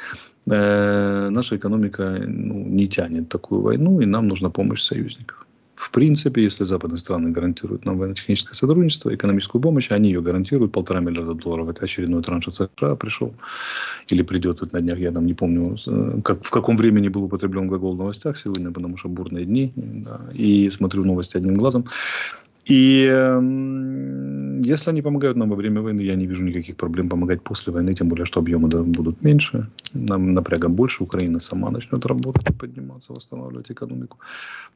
Э, 0.45 1.29
наша 1.29 1.57
экономика 1.57 2.21
ну, 2.27 2.63
не 2.67 2.87
тянет 2.87 3.29
такую 3.29 3.61
войну, 3.61 3.99
и 3.99 4.05
нам 4.05 4.27
нужна 4.27 4.51
помощь 4.51 4.83
союзников. 4.83 5.46
В 5.78 5.91
принципе, 5.91 6.41
если 6.41 6.63
западные 6.63 6.97
страны 6.97 7.30
гарантируют 7.30 7.86
нам 7.86 7.99
военно-техническое 7.99 8.55
сотрудничество, 8.55 9.13
экономическую 9.13 9.61
помощь, 9.61 9.91
они 9.91 10.09
ее 10.09 10.21
гарантируют, 10.21 10.71
полтора 10.71 11.01
миллиарда 11.01 11.36
долларов, 11.36 11.69
это 11.69 11.86
очередной 11.86 12.23
транш 12.23 12.47
от 12.47 12.55
США 12.55 12.95
пришел, 12.95 13.36
или 14.09 14.23
придет 14.23 14.61
вот 14.61 14.73
на 14.73 14.82
днях, 14.82 14.97
я 14.97 15.11
там 15.11 15.28
не 15.28 15.36
помню, 15.36 15.78
как, 16.23 16.43
в 16.43 16.49
каком 16.49 16.78
времени 16.78 17.09
был 17.09 17.25
употреблен 17.25 17.67
глагол 17.67 17.93
в 17.93 17.97
новостях. 17.97 18.39
Сегодня, 18.39 18.71
потому 18.71 18.97
что 18.97 19.07
бурные 19.07 19.45
дни, 19.45 19.71
да, 19.75 20.19
и 20.34 20.67
смотрю 20.71 21.05
новости 21.05 21.38
одним 21.38 21.55
глазом. 21.55 21.86
И 22.70 23.05
если 24.63 24.89
они 24.89 25.01
помогают 25.01 25.38
нам 25.38 25.49
во 25.49 25.55
время 25.55 25.82
войны, 25.82 26.01
я 26.01 26.15
не 26.15 26.28
вижу 26.28 26.43
никаких 26.43 26.76
проблем 26.76 27.09
помогать 27.09 27.41
после 27.41 27.74
войны, 27.74 27.93
тем 27.93 28.09
более, 28.09 28.26
что 28.26 28.39
объемы 28.39 28.68
будут 28.68 29.24
меньше, 29.24 29.70
нам 29.93 30.34
напряга 30.34 30.68
больше, 30.68 31.03
Украина 31.03 31.39
сама 31.39 31.72
начнет 31.72 32.05
работать, 32.05 32.57
подниматься, 32.57 33.13
восстанавливать 33.13 33.72
экономику. 33.72 34.18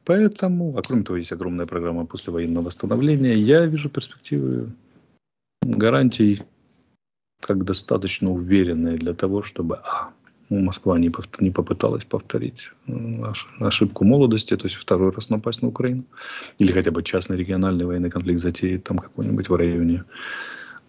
Поэтому, 0.04 0.74
а 0.78 0.82
кроме 0.82 1.02
того, 1.02 1.18
есть 1.18 1.32
огромная 1.32 1.66
программа 1.66 2.06
послевоенного 2.06 2.64
восстановления. 2.64 3.34
Я 3.34 3.66
вижу 3.66 3.90
перспективы 3.90 4.70
гарантий 5.62 6.42
как 7.40 7.64
достаточно 7.64 8.30
уверенные 8.30 8.96
для 8.96 9.14
того, 9.14 9.42
чтобы 9.42 9.76
а, 9.76 10.12
Москва 10.60 10.98
не, 10.98 11.10
не 11.40 11.50
попыталась 11.50 12.04
повторить 12.04 12.70
ошибку 13.60 14.04
молодости, 14.04 14.56
то 14.56 14.66
есть 14.66 14.76
второй 14.76 15.10
раз 15.10 15.30
напасть 15.30 15.62
на 15.62 15.68
Украину. 15.68 16.04
Или 16.58 16.72
хотя 16.72 16.90
бы 16.90 17.02
частный 17.02 17.36
региональный 17.36 17.84
военный 17.84 18.10
конфликт 18.10 18.40
затеять 18.40 18.84
там 18.84 18.98
какой-нибудь 18.98 19.48
в 19.48 19.54
районе, 19.54 20.04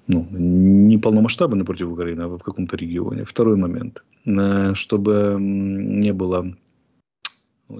ну, 0.07 0.27
не 0.31 0.97
полномасштабный 0.97 1.65
против 1.65 1.87
Украины, 1.87 2.23
а 2.23 2.27
в 2.27 2.39
каком-то 2.39 2.75
регионе. 2.75 3.23
Второй 3.23 3.55
момент. 3.55 4.03
Э, 4.25 4.73
чтобы 4.75 5.37
не 5.39 6.13
было 6.13 6.53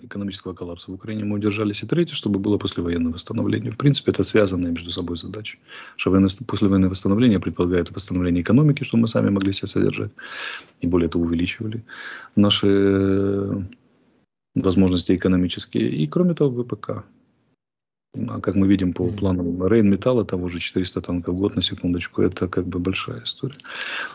экономического 0.02 0.54
коллапса 0.54 0.92
в 0.92 0.94
Украине 0.94 1.24
мы 1.24 1.36
удержались. 1.36 1.84
И 1.84 1.88
третье, 1.88 2.16
чтобы 2.16 2.40
было 2.40 2.58
послевоенное 2.58 3.12
восстановление. 3.12 3.72
В 3.72 3.78
принципе, 3.78 4.12
это 4.12 4.24
связанные 4.24 4.72
между 4.72 4.92
собой 4.92 5.18
задачи. 5.18 5.60
Что 5.96 6.12
послевоенное 6.48 6.90
восстановление 6.90 7.40
предполагает 7.40 7.92
восстановление 7.92 8.42
экономики, 8.42 8.84
чтобы 8.84 9.02
мы 9.02 9.08
сами 9.08 9.30
могли 9.30 9.54
себя 9.54 9.68
содержать. 9.68 10.12
И 10.82 10.88
более 10.88 11.10
того, 11.10 11.26
увеличивали 11.26 11.84
наши 12.36 12.68
э, 12.68 13.62
возможности 14.56 15.16
экономические. 15.16 15.90
И 15.90 16.08
кроме 16.08 16.34
того, 16.34 16.64
ВПК. 16.64 17.04
А 18.16 18.40
как 18.40 18.56
мы 18.56 18.68
видим 18.68 18.94
по 18.94 19.08
плану 19.08 19.68
Рейнметалла, 19.68 20.24
там 20.24 20.44
уже 20.44 20.60
400 20.60 21.02
танков 21.02 21.34
в 21.34 21.38
год, 21.40 21.56
на 21.56 21.64
секундочку, 21.64 22.22
это 22.22 22.48
как 22.48 22.68
бы 22.68 22.78
большая 22.78 23.24
история 23.24 23.56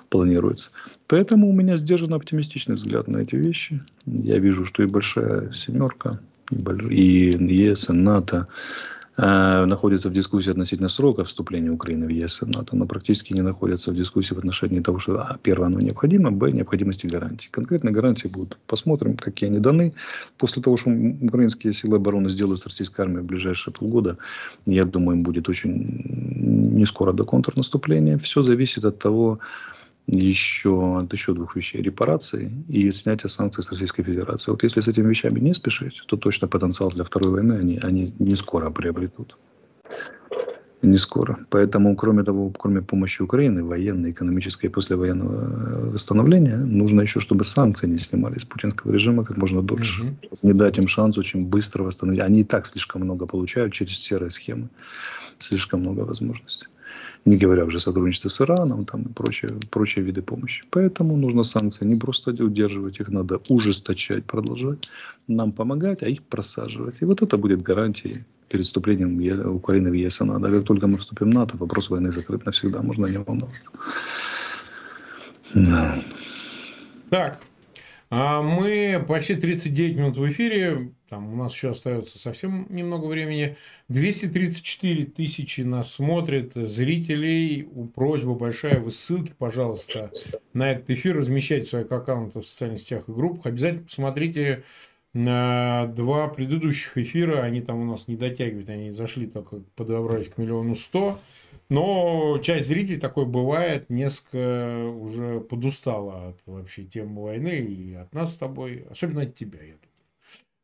планируется. 0.09 0.71
Поэтому 1.09 1.49
у 1.49 1.53
меня 1.53 1.77
сдержанно 1.77 2.15
оптимистичный 2.15 2.77
взгляд 2.77 3.09
на 3.09 3.19
эти 3.19 3.35
вещи. 3.35 3.81
Я 4.07 4.39
вижу, 4.39 4.65
что 4.65 4.85
и 4.85 4.87
большая 4.87 5.53
семерка, 5.53 6.21
и 6.51 7.31
ЕС, 7.31 7.91
и 7.91 7.93
НАТО, 7.93 8.47
Э, 9.21 9.65
находятся 9.65 10.09
в 10.09 10.13
дискуссии 10.13 10.51
относительно 10.51 10.89
срока 10.89 11.25
вступления 11.25 11.71
Украины 11.71 12.07
в 12.07 12.11
ЕС 12.11 12.43
и 12.43 12.47
НАТО, 12.47 12.77
но 12.77 12.87
практически 12.87 13.33
не 13.33 13.43
находятся 13.43 13.91
в 13.91 13.95
дискуссии 13.95 14.33
в 14.33 14.39
отношении 14.39 14.79
того, 14.79 15.01
что 15.01 15.19
а, 15.19 15.37
первое, 15.43 15.67
оно 15.67 15.81
необходимо, 15.81 16.31
б, 16.31 16.53
необходимости 16.53 17.09
гарантий. 17.09 17.49
Конкретные 17.51 17.93
гарантии 17.93 18.29
будут. 18.29 18.59
Посмотрим, 18.69 19.17
какие 19.17 19.51
они 19.51 19.59
даны. 19.59 19.93
После 20.37 20.63
того, 20.63 20.77
что 20.77 20.91
украинские 20.91 21.73
силы 21.73 21.97
обороны 21.97 22.31
сделают 22.31 22.61
с 22.61 22.67
российской 22.67 23.01
армией 23.01 23.23
в 23.23 23.25
ближайшие 23.25 23.75
полгода, 23.75 24.19
я 24.67 24.85
думаю, 24.85 25.19
им 25.19 25.25
будет 25.25 25.49
очень 25.49 26.79
не 26.79 26.87
скоро 26.87 27.13
до 27.13 27.25
контрнаступления. 27.25 28.19
Все 28.19 28.43
зависит 28.43 28.85
от 28.85 29.01
того, 29.01 29.41
еще 30.09 30.97
от 30.97 31.13
еще 31.13 31.35
двух 31.35 31.55
вещей. 31.55 31.83
Репарации 31.83 32.51
и 32.69 32.91
снятие 32.91 33.29
санкций 33.29 33.63
с 33.63 33.71
Российской 33.71 34.03
Федерации. 34.03 34.51
Вот 34.51 34.63
если 34.63 34.81
с 34.81 34.89
этими 34.89 35.09
вещами 35.09 35.39
не 35.39 35.53
спешить, 35.53 36.03
то 36.07 36.17
точно 36.17 36.49
потенциал 36.49 36.91
для 36.91 37.05
второй 37.05 37.33
войны 37.33 37.53
они, 37.53 37.79
они 37.83 38.15
не 38.19 38.37
скоро 38.37 38.71
приобретут. 38.71 39.37
Не 40.81 40.97
скоро. 40.97 41.39
Поэтому, 41.51 41.97
кроме 41.97 42.23
того, 42.23 42.51
кроме 42.51 42.83
помощи 42.83 43.21
Украины, 43.21 43.65
военной, 43.65 44.13
экономической 44.13 44.67
и 44.67 44.69
послевоенного 44.69 45.43
э, 45.43 45.91
восстановления, 45.91 46.57
нужно 46.57 47.03
еще, 47.03 47.19
чтобы 47.19 47.45
санкции 47.45 47.89
не 47.89 47.99
снимались 47.99 48.43
с 48.43 48.45
путинского 48.45 48.93
режима 48.93 49.25
как 49.25 49.37
можно 49.39 49.61
дольше. 49.61 50.05
Угу. 50.05 50.39
Не 50.43 50.53
дать 50.53 50.79
им 50.79 50.87
шанс 50.87 51.19
очень 51.19 51.47
быстро 51.47 51.83
восстановить. 51.83 52.23
Они 52.23 52.41
и 52.41 52.45
так 52.45 52.65
слишком 52.65 53.03
много 53.03 53.27
получают 53.27 53.73
через 53.73 53.99
серые 53.99 54.31
схемы. 54.31 54.69
Слишком 55.39 55.81
много 55.81 56.01
возможностей 56.01 56.69
не 57.29 57.37
говоря 57.37 57.65
уже 57.65 57.77
о 57.77 57.81
сотрудничестве 57.81 58.31
с 58.31 58.41
Ираном 58.41 58.85
там, 58.85 59.03
и 59.03 59.13
прочие, 59.13 59.51
прочие 59.71 60.05
виды 60.05 60.23
помощи. 60.23 60.65
Поэтому 60.71 61.17
нужно 61.17 61.45
санкции 61.45 61.85
не 61.87 61.97
просто 61.97 62.31
удерживать, 62.31 63.01
их 63.01 63.09
надо 63.09 63.41
ужесточать, 63.49 64.25
продолжать, 64.25 64.91
нам 65.29 65.53
помогать, 65.53 66.03
а 66.03 66.09
их 66.09 66.23
просаживать. 66.23 67.03
И 67.03 67.05
вот 67.05 67.23
это 67.23 67.37
будет 67.37 67.63
гарантией 67.63 68.25
перед 68.49 68.65
вступлением 68.65 69.55
Украины 69.55 69.91
в 69.91 69.95
ЕС 69.95 70.21
и 70.21 70.25
НАТО. 70.25 70.49
А 70.49 70.51
как 70.51 70.65
только 70.65 70.87
мы 70.87 70.97
вступим 70.97 71.31
в 71.31 71.35
НАТО, 71.35 71.57
вопрос 71.59 71.91
войны 71.91 72.11
закрыт 72.11 72.47
навсегда, 72.47 72.83
можно 72.83 73.07
не 73.07 73.19
волноваться. 73.19 73.71
Да. 75.55 76.03
Так, 77.11 77.41
мы 78.11 79.05
почти 79.07 79.35
39 79.35 79.97
минут 79.97 80.17
в 80.17 80.27
эфире. 80.31 80.93
Там 81.09 81.33
у 81.33 81.37
нас 81.37 81.53
еще 81.53 81.71
остается 81.71 82.19
совсем 82.19 82.67
немного 82.71 83.07
времени. 83.07 83.57
234 83.89 85.07
тысячи 85.07 85.63
нас 85.63 85.93
смотрят, 85.93 86.53
зрителей. 86.55 87.69
Просьба 87.95 88.35
большая, 88.35 88.81
вы 88.81 88.91
ссылки, 88.91 89.33
пожалуйста, 89.37 90.11
на 90.53 90.71
этот 90.71 90.91
эфир 90.91 91.17
размещайте 91.17 91.67
в 91.67 91.69
своих 91.69 91.93
аккаунтах 91.93 92.45
в 92.45 92.47
социальных 92.47 92.81
сетях 92.81 93.09
и 93.09 93.13
группах. 93.13 93.47
Обязательно 93.47 93.85
посмотрите 93.85 94.65
на 95.15 95.87
два 95.87 96.29
предыдущих 96.29 96.99
эфира. 96.99 97.43
Они 97.43 97.61
там 97.61 97.81
у 97.81 97.85
нас 97.85 98.09
не 98.09 98.17
дотягивают, 98.17 98.69
они 98.69 98.93
зашли 98.93 99.27
только 99.27 99.63
подобрались 99.75 100.29
к 100.29 100.39
миллиону 100.39 100.77
сто. 100.77 101.19
Но 101.69 102.39
часть 102.43 102.69
зрителей 102.69 102.99
такой 102.99 103.27
бывает, 103.27 103.91
несколько 103.91 104.89
уже 104.89 105.41
подустала 105.41 106.29
от 106.29 106.41
вообще 106.47 106.85
темы 106.85 107.23
войны 107.23 107.59
и 107.59 107.95
от 107.95 108.15
нас 108.15 108.35
с 108.35 108.37
тобой, 108.39 108.87
особенно 108.91 109.23
от 109.23 109.35
тебя, 109.35 109.59
я 109.61 109.75
думаю. 109.75 109.89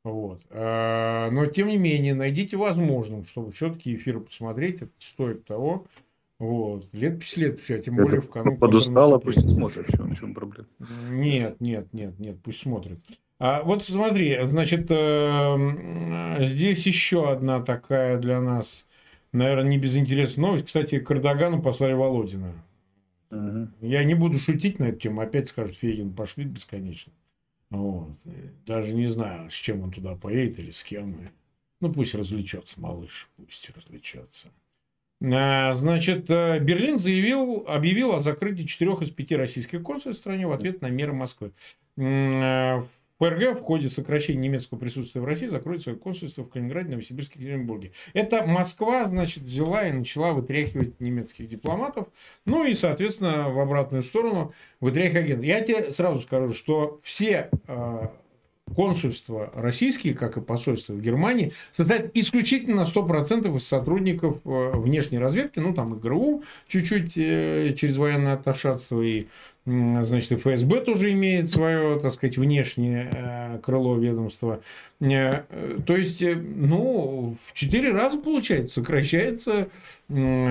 Вот. 0.05 0.43
А, 0.51 1.31
но, 1.31 1.47
тем 1.47 1.69
не 1.69 1.79
менее, 1.79 2.15
найдите 2.15 2.57
возможным, 2.57 3.25
чтобы 3.25 3.53
все-таки 3.53 3.95
эфиры 3.95 4.21
посмотреть, 4.21 4.83
это 4.83 4.93
стоит 4.99 5.45
того. 5.45 5.87
Вот. 6.39 6.89
Лет 6.93 7.21
50 7.21 7.37
лет, 7.39 7.61
все, 7.61 7.79
тем 7.79 7.97
более 7.97 8.21
в 8.21 8.29
канун. 8.29 8.59
Подустала, 8.59 9.19
пусть 9.19 9.41
смотрит, 9.41 9.89
в 9.89 9.97
чем, 9.97 10.15
в 10.15 10.19
чем 10.19 10.35
проблема. 10.35 10.69
Нет, 11.11 11.61
нет, 11.61 11.93
нет, 11.93 12.19
нет, 12.19 12.39
пусть 12.43 12.61
смотрит. 12.61 12.99
А 13.39 13.63
вот 13.63 13.83
смотри, 13.83 14.39
значит, 14.45 14.87
э, 14.91 16.37
здесь 16.41 16.87
еще 16.87 17.31
одна 17.31 17.61
такая 17.61 18.19
для 18.19 18.41
нас 18.41 18.87
наверное, 19.35 19.71
не 19.71 19.79
безинтересная 19.79 20.47
новость. 20.47 20.67
Кстати, 20.67 20.99
к 20.99 21.11
Эрдогану 21.11 21.61
послали 21.61 21.93
Володина. 21.93 22.55
Угу. 23.31 23.69
Я 23.83 24.05
не 24.05 24.15
буду 24.15 24.39
шутить 24.39 24.79
на 24.79 24.85
эту 24.85 25.01
тему. 25.01 25.21
Опять 25.21 25.49
скажут, 25.49 25.77
Фейгин 25.77 26.15
пошли 26.15 26.45
бесконечно. 26.45 27.13
Вот. 27.71 28.17
Даже 28.65 28.95
не 28.95 29.09
знаю, 29.09 29.51
с 29.51 29.55
чем 29.55 29.83
он 29.83 29.91
туда 29.91 30.15
поедет 30.15 30.61
или 30.61 30.71
с 30.71 30.83
кем. 30.83 31.17
Ну, 31.81 31.93
пусть 31.93 32.15
развлечется 32.15 32.81
малыш. 32.81 33.29
Пусть 33.37 33.71
развлечется. 33.77 34.49
А, 35.23 35.75
значит, 35.75 36.29
э, 36.29 36.59
Берлин 36.61 36.99
заявил, 36.99 37.65
объявил 37.67 38.13
о 38.13 38.21
закрытии 38.21 38.65
четырех 38.65 39.01
из 39.03 39.11
пяти 39.11 39.37
российских 39.37 39.83
консульств 39.83 40.21
в 40.21 40.23
стране 40.23 40.47
в 40.47 40.53
ответ 40.53 40.83
на 40.83 40.91
меры 40.91 41.13
Москвы. 41.13 41.53
ФРГ 43.19 43.59
в 43.59 43.63
ходе 43.63 43.89
сокращения 43.89 44.41
немецкого 44.41 44.79
присутствия 44.79 45.21
в 45.21 45.25
России 45.25 45.47
закроет 45.47 45.83
свое 45.83 45.97
консульство 45.97 46.43
в 46.43 46.49
Калининграде, 46.49 46.91
Новосибирске 46.91 47.41
Екатеринбурге. 47.41 47.93
Это 48.13 48.45
Москва, 48.47 49.05
значит, 49.05 49.45
взяла 49.45 49.87
и 49.87 49.93
начала 49.93 50.33
вытряхивать 50.33 51.01
немецких 51.01 51.49
дипломатов, 51.49 52.09
ну 52.45 52.65
и, 52.65 52.75
соответственно, 52.75 53.51
в 53.51 53.59
обратную 53.61 54.03
сторону 54.03 54.53
вытряхивать 54.81 55.25
агентов. 55.25 55.45
Я 55.45 55.61
тебе 55.61 55.93
сразу 55.93 56.21
скажу, 56.21 56.53
что 56.55 57.01
все 57.03 57.51
а, 57.67 58.13
консульства 58.75 59.51
российские, 59.55 60.15
как 60.15 60.37
и 60.37 60.41
посольства 60.41 60.95
в 60.95 61.01
Германии, 61.01 61.53
состоят 61.73 62.11
исключительно 62.15 62.77
на 62.77 62.87
100% 62.87 63.55
из 63.57 63.67
сотрудников 63.67 64.39
э, 64.45 64.73
внешней 64.75 65.19
разведки, 65.19 65.59
ну, 65.59 65.75
там 65.75 65.95
и 65.95 66.01
ГРУ 66.01 66.43
чуть-чуть 66.69 67.17
э, 67.17 67.75
через 67.77 67.97
военное 67.97 68.35
атташатство, 68.35 69.03
и, 69.03 69.27
значит, 69.67 70.33
и 70.33 70.37
ФСБ 70.37 70.81
тоже 70.81 71.13
имеет 71.13 71.51
свое, 71.51 72.01
так 72.01 72.15
сказать, 72.15 72.39
внешнее 72.39 73.11
э, 73.13 73.59
крыло 73.63 73.97
ведомства. 73.97 74.61
То 74.99 75.97
есть, 75.97 76.23
ну, 76.23 77.37
в 77.47 77.53
4 77.53 77.93
раза, 77.93 78.19
получается, 78.19 78.81
сокращается 78.81 79.69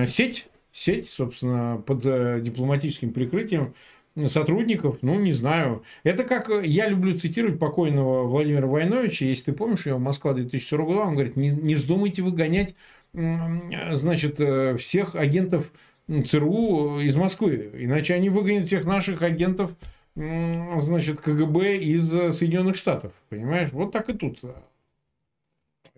сеть, 0.06 0.46
сеть, 0.72 1.08
собственно, 1.08 1.82
под 1.84 2.02
дипломатическим 2.42 3.12
прикрытием 3.12 3.74
сотрудников, 4.20 4.98
ну, 5.02 5.18
не 5.18 5.32
знаю. 5.32 5.82
Это 6.04 6.24
как 6.24 6.48
э, 6.48 6.62
я 6.64 6.88
люблю 6.88 7.18
цитировать 7.18 7.58
покойного 7.58 8.24
Владимира 8.24 8.66
Войновича, 8.66 9.24
если 9.26 9.46
ты 9.46 9.52
помнишь, 9.52 9.86
у 9.86 9.90
него 9.90 9.98
Москва 9.98 10.34
2040 10.34 10.86
года, 10.86 11.00
он 11.00 11.14
говорит, 11.14 11.36
не, 11.36 11.50
не 11.50 11.74
вздумайте 11.74 12.22
выгонять, 12.22 12.74
значит, 13.12 14.40
э, 14.40 14.76
всех 14.76 15.14
агентов 15.14 15.72
ЦРУ 16.08 17.00
из 17.00 17.16
Москвы, 17.16 17.70
иначе 17.74 18.14
они 18.14 18.28
выгонят 18.28 18.66
всех 18.66 18.84
наших 18.84 19.22
агентов, 19.22 19.72
значит, 20.14 21.20
КГБ 21.20 21.78
из 21.78 22.08
Соединенных 22.36 22.76
Штатов, 22.76 23.12
понимаешь? 23.30 23.70
Вот 23.72 23.90
так 23.90 24.10
и 24.10 24.12
тут. 24.12 24.40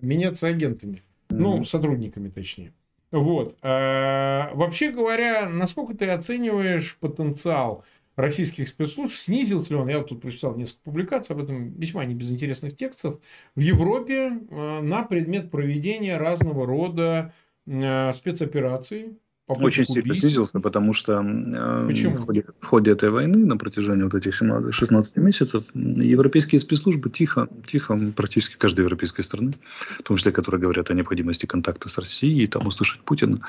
Меняться 0.01 0.47
агентами, 0.47 1.03
mm-hmm. 1.29 1.37
ну, 1.37 1.65
сотрудниками 1.65 2.29
точнее. 2.29 2.73
Вот. 3.11 3.57
А, 3.63 4.51
вообще 4.55 4.91
говоря, 4.91 5.49
насколько 5.49 5.97
ты 5.97 6.09
оцениваешь 6.11 6.97
потенциал 6.99 7.85
российских 8.17 8.67
спецслужб, 8.69 9.15
снизился 9.15 9.71
ли 9.71 9.77
он, 9.77 9.89
я 9.89 10.03
тут 10.03 10.23
прочитал 10.23 10.57
несколько 10.57 10.83
публикаций 10.85 11.37
об 11.37 11.43
этом, 11.43 11.75
весьма 11.75 12.05
не 12.05 12.15
безинтересных 12.15 12.77
текстов, 12.77 13.21
в 13.55 13.61
Европе 13.61 14.41
э, 14.51 14.81
на 14.81 15.05
предмет 15.05 15.51
проведения 15.51 16.17
разного 16.17 16.67
рода 16.67 17.33
э, 17.67 18.13
спецопераций, 18.15 19.19
очень 19.49 19.85
сильно 19.85 20.13
снизился, 20.13 20.59
потому 20.61 20.93
что 20.93 21.23
э, 21.23 21.87
в 21.87 22.25
ходе, 22.25 22.45
в 22.61 22.67
ходе 22.67 22.91
этой 22.91 23.11
войны 23.11 23.47
на 23.47 23.57
протяжении 23.57 24.03
вот 24.03 24.15
этих 24.15 24.35
17, 24.35 24.75
16 24.75 25.17
месяцев 25.17 25.65
европейские 25.75 26.61
спецслужбы 26.61 27.11
тихо, 27.11 27.49
тихо, 27.65 27.99
практически 28.17 28.57
каждой 28.57 28.81
европейской 28.81 29.23
страны, 29.23 29.55
в 30.01 30.03
том 30.03 30.17
числе, 30.17 30.33
которые 30.33 30.61
говорят 30.61 30.91
о 30.91 30.95
необходимости 30.95 31.47
контакта 31.47 31.89
с 31.89 31.97
Россией, 31.99 32.45
и 32.45 32.47
там 32.47 32.67
услышать 32.67 33.03
Путина, 33.03 33.41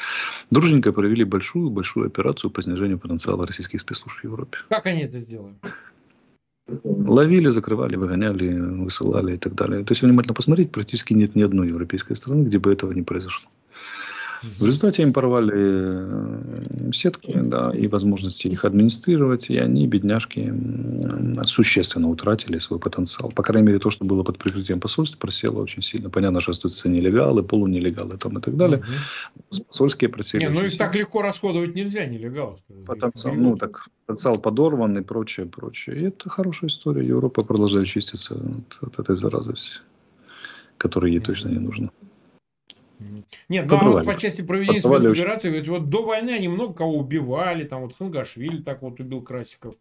дружненько 0.51 0.93
провели 0.93 1.23
большую-большую 1.23 2.05
операцию 2.07 2.51
по 2.51 2.61
снижению 2.61 2.99
потенциала 2.99 3.47
российских 3.47 3.81
спецслужб 3.81 4.19
в 4.19 4.23
Европе. 4.23 4.59
Как 4.69 4.85
они 4.85 5.01
это 5.01 5.19
сделали? 5.19 5.55
Ловили, 6.83 7.49
закрывали, 7.49 7.95
выгоняли, 7.95 8.59
высылали 8.59 9.35
и 9.35 9.37
так 9.37 9.55
далее. 9.55 9.83
То 9.85 9.93
есть, 9.93 10.01
внимательно 10.01 10.33
посмотреть, 10.33 10.71
практически 10.71 11.13
нет 11.13 11.33
ни 11.33 11.41
одной 11.41 11.69
европейской 11.69 12.13
страны, 12.15 12.43
где 12.43 12.59
бы 12.59 12.71
этого 12.71 12.91
не 12.91 13.03
произошло. 13.03 13.49
В 14.43 14.65
результате 14.65 15.03
им 15.03 15.13
порвали 15.13 15.53
э, 15.55 16.91
сетки 16.93 17.33
да, 17.35 17.71
и 17.73 17.87
возможности 17.87 18.47
их 18.47 18.65
администрировать, 18.65 19.49
и 19.49 19.57
они, 19.57 19.87
бедняжки, 19.87 20.53
существенно 21.43 22.09
утратили 22.09 22.57
свой 22.59 22.79
потенциал. 22.79 23.31
По 23.31 23.43
крайней 23.43 23.67
мере, 23.67 23.79
то, 23.79 23.89
что 23.89 24.05
было 24.05 24.23
под 24.23 24.37
прикрытием 24.37 24.79
посольства, 24.79 25.19
просело 25.19 25.61
очень 25.61 25.81
сильно. 25.81 26.09
Понятно, 26.09 26.39
что 26.39 26.51
остаются 26.51 26.89
нелегалы, 26.89 27.43
полунелегалы 27.43 28.17
там 28.17 28.37
и 28.37 28.41
так 28.41 28.55
далее. 28.55 28.79
Угу. 28.79 29.63
Посольские 29.69 30.09
просели. 30.09 30.45
Не, 30.45 30.49
ну 30.49 30.63
их 30.63 30.77
так 30.77 30.95
легко 30.95 31.21
расходовать 31.21 31.75
нельзя, 31.75 32.05
нелегалов. 32.05 32.59
Потенциал, 32.85 33.35
ну, 33.35 33.57
так, 33.57 33.87
потенциал 34.05 34.37
подорван 34.37 34.97
и 34.97 35.01
прочее, 35.01 35.47
прочее. 35.47 35.99
И 35.99 36.03
это 36.05 36.29
хорошая 36.29 36.69
история. 36.69 37.05
Европа 37.05 37.43
продолжает 37.43 37.87
чиститься 37.87 38.35
от, 38.35 38.87
от 38.87 38.99
этой 38.99 39.15
заразы, 39.15 39.55
которая 40.77 41.11
ей 41.11 41.19
точно 41.19 41.49
не 41.49 41.59
нужна. 41.59 41.89
Нет, 43.49 43.65
ну, 43.69 43.77
а 43.77 43.83
вот 43.83 44.05
по 44.05 44.15
части 44.15 44.41
проведения 44.41 44.81
спецоперации, 44.81 45.49
говорит, 45.49 45.67
вот 45.67 45.89
до 45.89 46.03
войны 46.03 46.31
они 46.31 46.47
много 46.47 46.73
кого 46.73 46.97
убивали, 46.97 47.63
там 47.63 47.81
вот 47.81 47.95
Хангашвили 47.95 48.61
так 48.61 48.81
вот 48.81 48.99
убил 48.99 49.21
Красиков, 49.21 49.75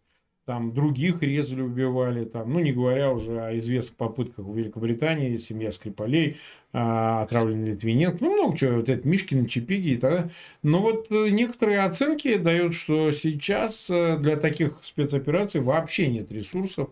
там 0.47 0.73
других 0.73 1.23
резали, 1.23 1.61
убивали, 1.61 2.23
там, 2.23 2.53
ну 2.53 2.59
не 2.61 2.71
говоря 2.71 3.11
уже 3.11 3.41
о 3.41 3.57
известных 3.57 3.97
попытках 3.97 4.45
в 4.45 4.55
Великобритании, 4.55 5.35
семья 5.37 5.73
Скрипалей, 5.73 6.37
а, 6.71 7.23
отравленный 7.23 7.71
Литвиненко, 7.71 8.17
ну 8.21 8.33
много 8.33 8.57
чего, 8.57 8.77
вот 8.77 8.87
это 8.87 9.05
Мишкин, 9.05 9.47
Чипиги 9.47 9.89
и 9.89 9.97
так 9.97 10.11
далее. 10.11 10.31
Но 10.63 10.81
вот 10.81 11.07
э, 11.11 11.31
некоторые 11.31 11.79
оценки 11.79 12.37
дают, 12.37 12.75
что 12.75 13.11
сейчас 13.11 13.89
э, 13.89 14.17
для 14.19 14.37
таких 14.37 14.79
спецопераций 14.83 15.59
вообще 15.59 16.07
нет 16.07 16.31
ресурсов, 16.31 16.87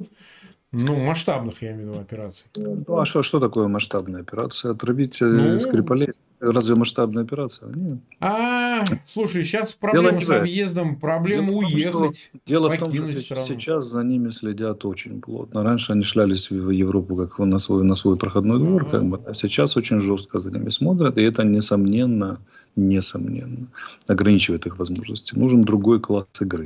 ну, 0.77 0.97
масштабных, 0.97 1.61
я 1.61 1.71
имею 1.71 1.87
в 1.87 1.89
виду, 1.91 2.01
операций. 2.01 2.45
Ну, 2.57 2.99
а 2.99 3.05
что, 3.05 3.23
что 3.23 3.39
такое 3.39 3.67
масштабная 3.67 4.21
операция? 4.21 4.71
Отравить 4.71 5.21
э, 5.21 5.25
ну, 5.25 5.59
Скрипалей? 5.59 6.09
Разве 6.41 6.75
масштабная 6.75 7.23
операция? 7.23 7.69
Нет. 7.73 7.99
А, 8.19 8.83
слушай, 9.05 9.45
сейчас 9.45 9.73
проблема 9.73 10.19
с 10.19 10.29
объездом, 10.29 10.99
проблема 10.99 11.47
дело 11.47 11.57
уехать, 11.59 12.29
том, 12.31 12.41
Дело 12.45 12.69
в 12.69 12.77
том, 12.77 12.93
что 12.93 13.21
страну. 13.21 13.45
сейчас 13.47 13.85
за 13.85 14.01
ними 14.03 14.29
следят 14.29 14.83
очень 14.83 15.21
плотно. 15.21 15.63
Раньше 15.63 15.93
они 15.93 16.03
шлялись 16.03 16.49
в 16.49 16.69
Европу 16.69 17.15
как 17.15 17.39
на 17.39 17.59
свой, 17.59 17.85
на 17.85 17.95
свой 17.95 18.17
проходной 18.17 18.59
двор, 18.59 18.85
а, 18.87 18.89
как 18.89 19.05
бы, 19.05 19.21
а 19.25 19.33
сейчас 19.33 19.77
очень 19.77 20.01
жестко 20.01 20.39
за 20.39 20.51
ними 20.51 20.69
смотрят, 20.71 21.17
и 21.17 21.21
это, 21.21 21.45
несомненно, 21.45 22.41
несомненно, 22.75 23.67
ограничивает 24.07 24.65
их 24.65 24.77
возможности. 24.77 25.35
Нужен 25.35 25.61
другой 25.61 26.01
класс 26.01 26.25
игры. 26.41 26.65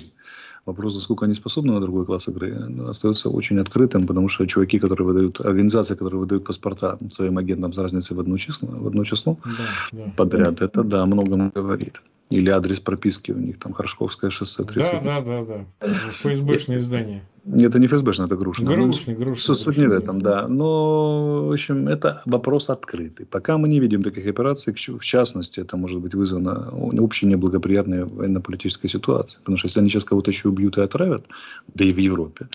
Вопрос, 0.65 0.95
насколько 0.95 1.25
они 1.25 1.33
способны 1.33 1.73
на 1.73 1.79
другой 1.79 2.05
класс 2.05 2.27
игры, 2.27 2.55
остается 2.87 3.29
очень 3.29 3.59
открытым, 3.59 4.07
потому 4.07 4.27
что 4.27 4.45
чуваки, 4.45 4.79
которые 4.79 5.07
выдают, 5.07 5.39
организации, 5.39 5.95
которые 5.95 6.19
выдают 6.19 6.45
паспорта 6.45 6.97
своим 7.09 7.37
агентам 7.37 7.73
с 7.73 7.77
разницей 7.77 8.15
в 8.15 8.19
одно 8.19 8.37
число, 8.37 8.67
в 8.67 8.87
одно 8.87 9.03
число 9.03 9.37
да, 9.45 9.65
да. 9.91 10.13
подряд, 10.15 10.61
это 10.61 10.83
да, 10.83 11.05
многом 11.05 11.49
говорит. 11.49 12.01
Или 12.31 12.49
адрес 12.51 12.79
прописки 12.79 13.31
у 13.31 13.39
них, 13.39 13.57
там, 13.57 13.73
Хорошковское 13.73 14.29
шоссе 14.29 14.63
30. 14.63 15.03
Да, 15.03 15.21
да, 15.21 15.41
да, 15.41 15.65
да. 15.79 15.87
ФСБшное 16.21 16.77
издание. 16.77 17.23
Это 17.45 17.79
не 17.79 17.87
ФСБшная, 17.87 18.27
это. 18.27 18.35
Грушный, 18.35 18.75
ну, 18.75 18.91
Грушный. 19.15 19.55
Суть 19.55 19.77
не 19.77 19.87
в 19.87 19.91
этом, 19.91 20.21
да. 20.21 20.47
Но, 20.47 21.47
в 21.47 21.51
общем, 21.51 21.87
это 21.87 22.21
вопрос 22.25 22.69
открытый. 22.69 23.25
Пока 23.25 23.57
мы 23.57 23.67
не 23.67 23.79
видим 23.79 24.03
таких 24.03 24.27
операций, 24.27 24.73
в 24.73 25.03
частности, 25.03 25.59
это 25.59 25.77
может 25.77 25.99
быть 26.01 26.13
вызвано 26.13 26.69
общей 27.01 27.25
неблагоприятной 27.25 28.05
военно-политической 28.05 28.89
ситуацией. 28.89 29.39
Потому 29.39 29.57
что 29.57 29.67
если 29.67 29.79
они 29.79 29.89
сейчас 29.89 30.03
кого-то 30.03 30.29
еще 30.29 30.49
убьют 30.49 30.77
и 30.77 30.81
отравят, 30.81 31.25
да 31.73 31.85
и 31.85 31.91
в 31.91 31.97
Европе, 31.97 32.47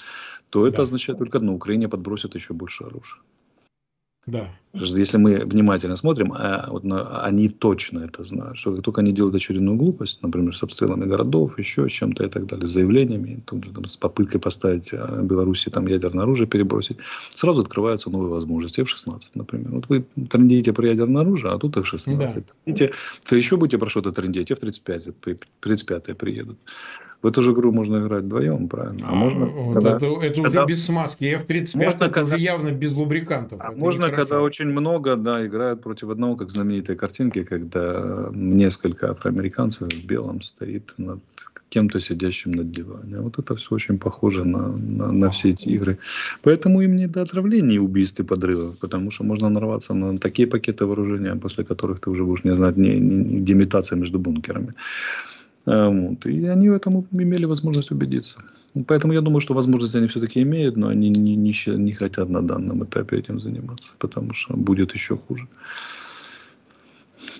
то 0.51 0.69
это 0.69 0.77
да. 0.77 0.83
означает 0.85 1.19
только 1.19 1.39
одно. 1.39 1.55
Украине 1.55 1.89
подбросят 1.89 2.37
еще 2.37 2.55
больше 2.55 2.85
оружия. 2.85 3.21
Да. 4.27 4.49
Если 4.73 5.19
мы 5.19 5.45
внимательно 5.45 5.97
смотрим, 5.97 6.33
а, 6.33 6.67
вот, 6.69 6.85
они 7.23 7.49
точно 7.49 8.01
это 8.01 8.25
знают, 8.25 8.57
что 8.59 8.75
как 8.75 8.85
только 8.85 9.03
они 9.03 9.13
делают 9.13 9.37
очередную 9.37 9.77
глупость, 9.77 10.21
например, 10.23 10.57
с 10.57 10.63
обстрелами 10.63 11.05
городов, 11.05 11.59
еще 11.59 11.89
с 11.89 11.93
чем-то 11.93 12.25
и 12.25 12.29
так 12.29 12.47
далее, 12.47 12.67
с 12.67 12.71
заявлениями, 12.71 13.43
тут, 13.47 13.73
там, 13.73 13.85
с 13.85 13.97
попыткой 13.97 14.41
поставить 14.41 14.93
а, 14.93 15.21
Беларуси 15.23 15.71
там, 15.71 15.87
ядерное 15.87 16.25
оружие 16.25 16.49
перебросить, 16.49 16.97
сразу 17.31 17.61
открываются 17.61 18.11
новые 18.11 18.31
возможности. 18.31 18.81
F-16, 18.81 19.21
например. 19.35 19.71
Вот 19.71 19.89
вы 19.89 20.07
трендите 20.29 20.73
про 20.73 20.89
ядерное 20.89 21.23
оружие, 21.23 21.53
а 21.53 21.59
тут 21.59 21.77
F-16. 21.77 22.17
Да. 22.17 22.43
Видите, 22.67 22.93
то 23.29 23.37
еще 23.37 23.57
будете 23.57 23.79
про 23.79 23.89
что-то 23.89 24.11
трендить, 24.11 24.51
F-35, 24.51 25.39
35 25.61 26.17
приедут. 26.19 26.59
В 27.25 27.27
эту 27.27 27.41
же 27.41 27.53
игру 27.53 27.73
можно 27.73 27.97
играть 27.97 28.25
вдвоем, 28.25 28.69
правильно? 28.69 29.09
А, 29.09 29.13
а 29.13 29.15
можно, 29.15 29.47
вот 29.47 29.75
когда, 29.75 29.97
это, 29.97 30.07
это 30.21 30.43
когда, 30.43 30.65
уже 30.65 30.69
без 30.69 30.85
смазки. 30.85 31.25
F-35 31.25 31.77
можно, 31.77 31.89
это 31.89 32.11
когда, 32.11 32.35
уже 32.35 32.39
явно 32.39 32.71
без 32.71 32.93
лубрикантов. 32.93 33.61
А 33.63 33.73
можно, 33.73 34.11
когда 34.11 34.43
очень 34.43 34.67
много, 34.67 35.17
да, 35.17 35.47
играют 35.47 35.81
против 35.81 36.11
одного, 36.11 36.37
как 36.37 36.51
знаменитой 36.51 36.97
картинки, 36.97 37.43
когда 37.43 38.29
несколько 38.35 39.11
афроамериканцев 39.11 39.89
в 39.89 40.07
белом 40.07 40.43
стоит 40.43 40.93
над 40.99 41.21
кем-то 41.71 41.99
сидящим 41.99 42.51
над 42.51 42.71
диваном. 42.71 43.23
Вот 43.23 43.39
это 43.39 43.55
все 43.55 43.75
очень 43.75 43.99
похоже 43.99 44.45
на, 44.45 44.69
на, 44.69 45.13
на 45.13 45.31
все 45.31 45.49
эти 45.49 45.71
игры. 45.71 45.97
Поэтому 46.43 46.83
им 46.83 46.95
не 46.95 47.07
до 47.07 47.23
отравлений, 47.23 47.79
убийств 47.79 48.21
и 48.21 48.23
подрывов, 48.23 48.79
потому 48.81 49.11
что 49.11 49.25
можно 49.25 49.49
нарваться 49.49 49.95
на 49.95 50.19
такие 50.19 50.47
пакеты 50.47 50.85
вооружения, 50.85 51.35
после 51.37 51.65
которых 51.65 52.01
ты 52.01 52.11
уже 52.11 52.23
будешь 52.23 52.45
не 52.45 52.55
знать, 52.55 52.77
не, 52.77 53.01
не, 53.01 53.39
где 53.39 53.55
метаться 53.55 53.97
между 53.97 54.19
бункерами. 54.19 54.75
А, 55.67 55.89
вот. 55.89 56.27
И 56.27 56.47
они 56.47 56.69
в 56.69 56.75
этом 56.75 57.07
имели 57.13 57.47
возможность 57.47 57.91
убедиться. 57.91 58.39
Поэтому 58.87 59.13
я 59.13 59.21
думаю, 59.21 59.41
что 59.41 59.55
возможности 59.55 59.97
они 59.97 60.09
все-таки 60.09 60.43
имеют, 60.43 60.77
но 60.77 60.89
они 60.89 61.09
не, 61.09 61.37
не, 61.37 61.55
не 61.67 61.93
хотят 61.93 62.29
на 62.29 62.43
данном 62.43 62.85
этапе 62.85 63.19
этим 63.19 63.41
заниматься, 63.41 63.95
потому 63.99 64.35
что 64.35 64.57
будет 64.57 64.95
еще 64.95 65.17
хуже. 65.17 65.47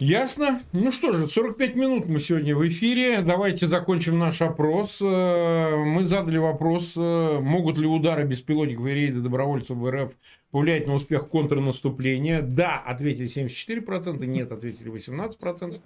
Ясно. 0.01 0.61
Ну 0.73 0.91
что 0.91 1.13
же, 1.13 1.29
45 1.29 1.77
минут 1.77 2.07
мы 2.07 2.19
сегодня 2.19 2.57
в 2.57 2.67
эфире. 2.69 3.21
Давайте 3.23 3.69
закончим 3.69 4.19
наш 4.19 4.43
опрос. 4.43 5.01
Э, 5.01 5.77
мы 5.77 6.05
задали 6.05 6.37
вопрос, 6.37 6.95
э, 6.97 7.39
могут 7.41 7.79
ли 7.79 7.87
удары 7.87 8.25
беспилотников 8.25 8.87
и 8.87 8.91
рейды 8.91 9.21
добровольцев 9.21 9.77
в 9.77 9.89
РФ 9.89 10.11
повлиять 10.51 10.89
на 10.89 10.95
успех 10.95 11.29
контрнаступления. 11.29 12.43
Да, 12.43 12.77
ответили 12.79 13.29
74%, 13.29 14.25
нет, 14.27 14.51
ответили 14.51 14.91
18%. 14.91 15.81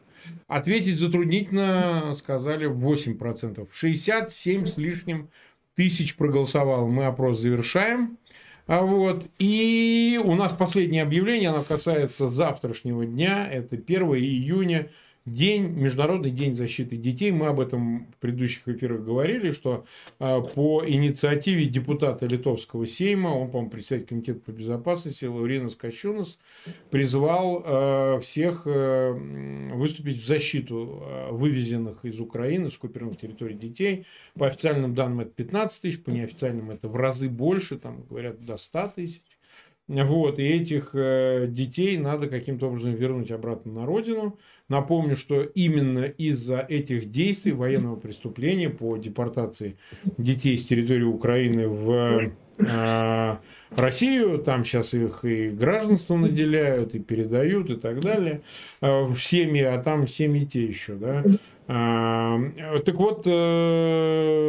Ответить 0.46 0.98
затруднительно, 0.98 2.14
сказали 2.16 2.66
8%. 2.66 3.68
67 3.70 4.66
с 4.66 4.78
лишним 4.78 5.28
тысяч 5.74 6.16
проголосовало. 6.16 6.88
Мы 6.88 7.04
опрос 7.04 7.40
завершаем. 7.40 8.18
А 8.68 8.82
вот. 8.82 9.24
И 9.38 10.20
у 10.22 10.34
нас 10.34 10.52
последнее 10.52 11.02
объявление, 11.02 11.48
оно 11.48 11.64
касается 11.64 12.28
завтрашнего 12.28 13.06
дня, 13.06 13.48
это 13.50 13.76
1 13.76 14.02
июня 14.14 14.90
День, 15.34 15.68
Международный 15.68 16.30
день 16.30 16.54
защиты 16.54 16.96
детей. 16.96 17.30
Мы 17.30 17.46
об 17.46 17.60
этом 17.60 18.06
в 18.12 18.16
предыдущих 18.16 18.66
эфирах 18.68 19.02
говорили, 19.02 19.50
что 19.50 19.84
э, 20.18 20.40
по 20.54 20.82
инициативе 20.86 21.66
депутата 21.66 22.26
Литовского 22.26 22.86
Сейма, 22.86 23.28
он, 23.28 23.50
по-моему, 23.50 23.70
председатель 23.70 24.06
комитета 24.06 24.40
по 24.40 24.50
безопасности, 24.50 25.26
Лауринас 25.26 25.74
Кощунас, 25.74 26.38
призвал 26.90 27.62
э, 27.64 28.20
всех 28.20 28.62
э, 28.66 29.12
выступить 29.72 30.22
в 30.22 30.26
защиту 30.26 31.02
вывезенных 31.30 32.04
из 32.04 32.20
Украины, 32.20 32.70
с 32.70 32.76
оккупированных 32.76 33.20
территорий 33.20 33.56
детей. 33.56 34.06
По 34.34 34.46
официальным 34.46 34.94
данным 34.94 35.20
это 35.20 35.30
15 35.30 35.82
тысяч, 35.82 36.02
по 36.02 36.10
неофициальным 36.10 36.70
это 36.70 36.88
в 36.88 36.96
разы 36.96 37.28
больше, 37.28 37.76
там 37.76 38.04
говорят 38.08 38.44
до 38.44 38.56
100 38.56 38.92
тысяч. 38.96 39.22
Вот, 39.88 40.38
и 40.38 40.42
этих 40.42 40.90
э, 40.92 41.46
детей 41.48 41.96
надо 41.96 42.28
каким-то 42.28 42.66
образом 42.66 42.94
вернуть 42.94 43.30
обратно 43.30 43.72
на 43.72 43.86
родину. 43.86 44.38
Напомню, 44.68 45.16
что 45.16 45.40
именно 45.40 46.04
из-за 46.04 46.58
этих 46.58 47.10
действий 47.10 47.52
военного 47.52 47.96
преступления 47.96 48.68
по 48.68 48.98
депортации 48.98 49.78
детей 50.18 50.58
с 50.58 50.68
территории 50.68 51.04
Украины 51.04 51.68
в 51.68 52.30
э, 52.58 53.36
Россию, 53.70 54.38
там 54.40 54.62
сейчас 54.66 54.92
их 54.92 55.24
и 55.24 55.48
гражданство 55.48 56.16
наделяют, 56.16 56.94
и 56.94 56.98
передают, 56.98 57.70
и 57.70 57.76
так 57.76 58.00
далее, 58.00 58.42
э, 58.82 59.04
в 59.04 59.16
семьи, 59.16 59.62
а 59.62 59.82
там 59.82 60.06
семьи 60.06 60.44
те 60.44 60.64
еще, 60.64 60.96
да, 60.96 61.24
так 61.68 62.94
вот, 62.94 63.26
э, 63.26 64.47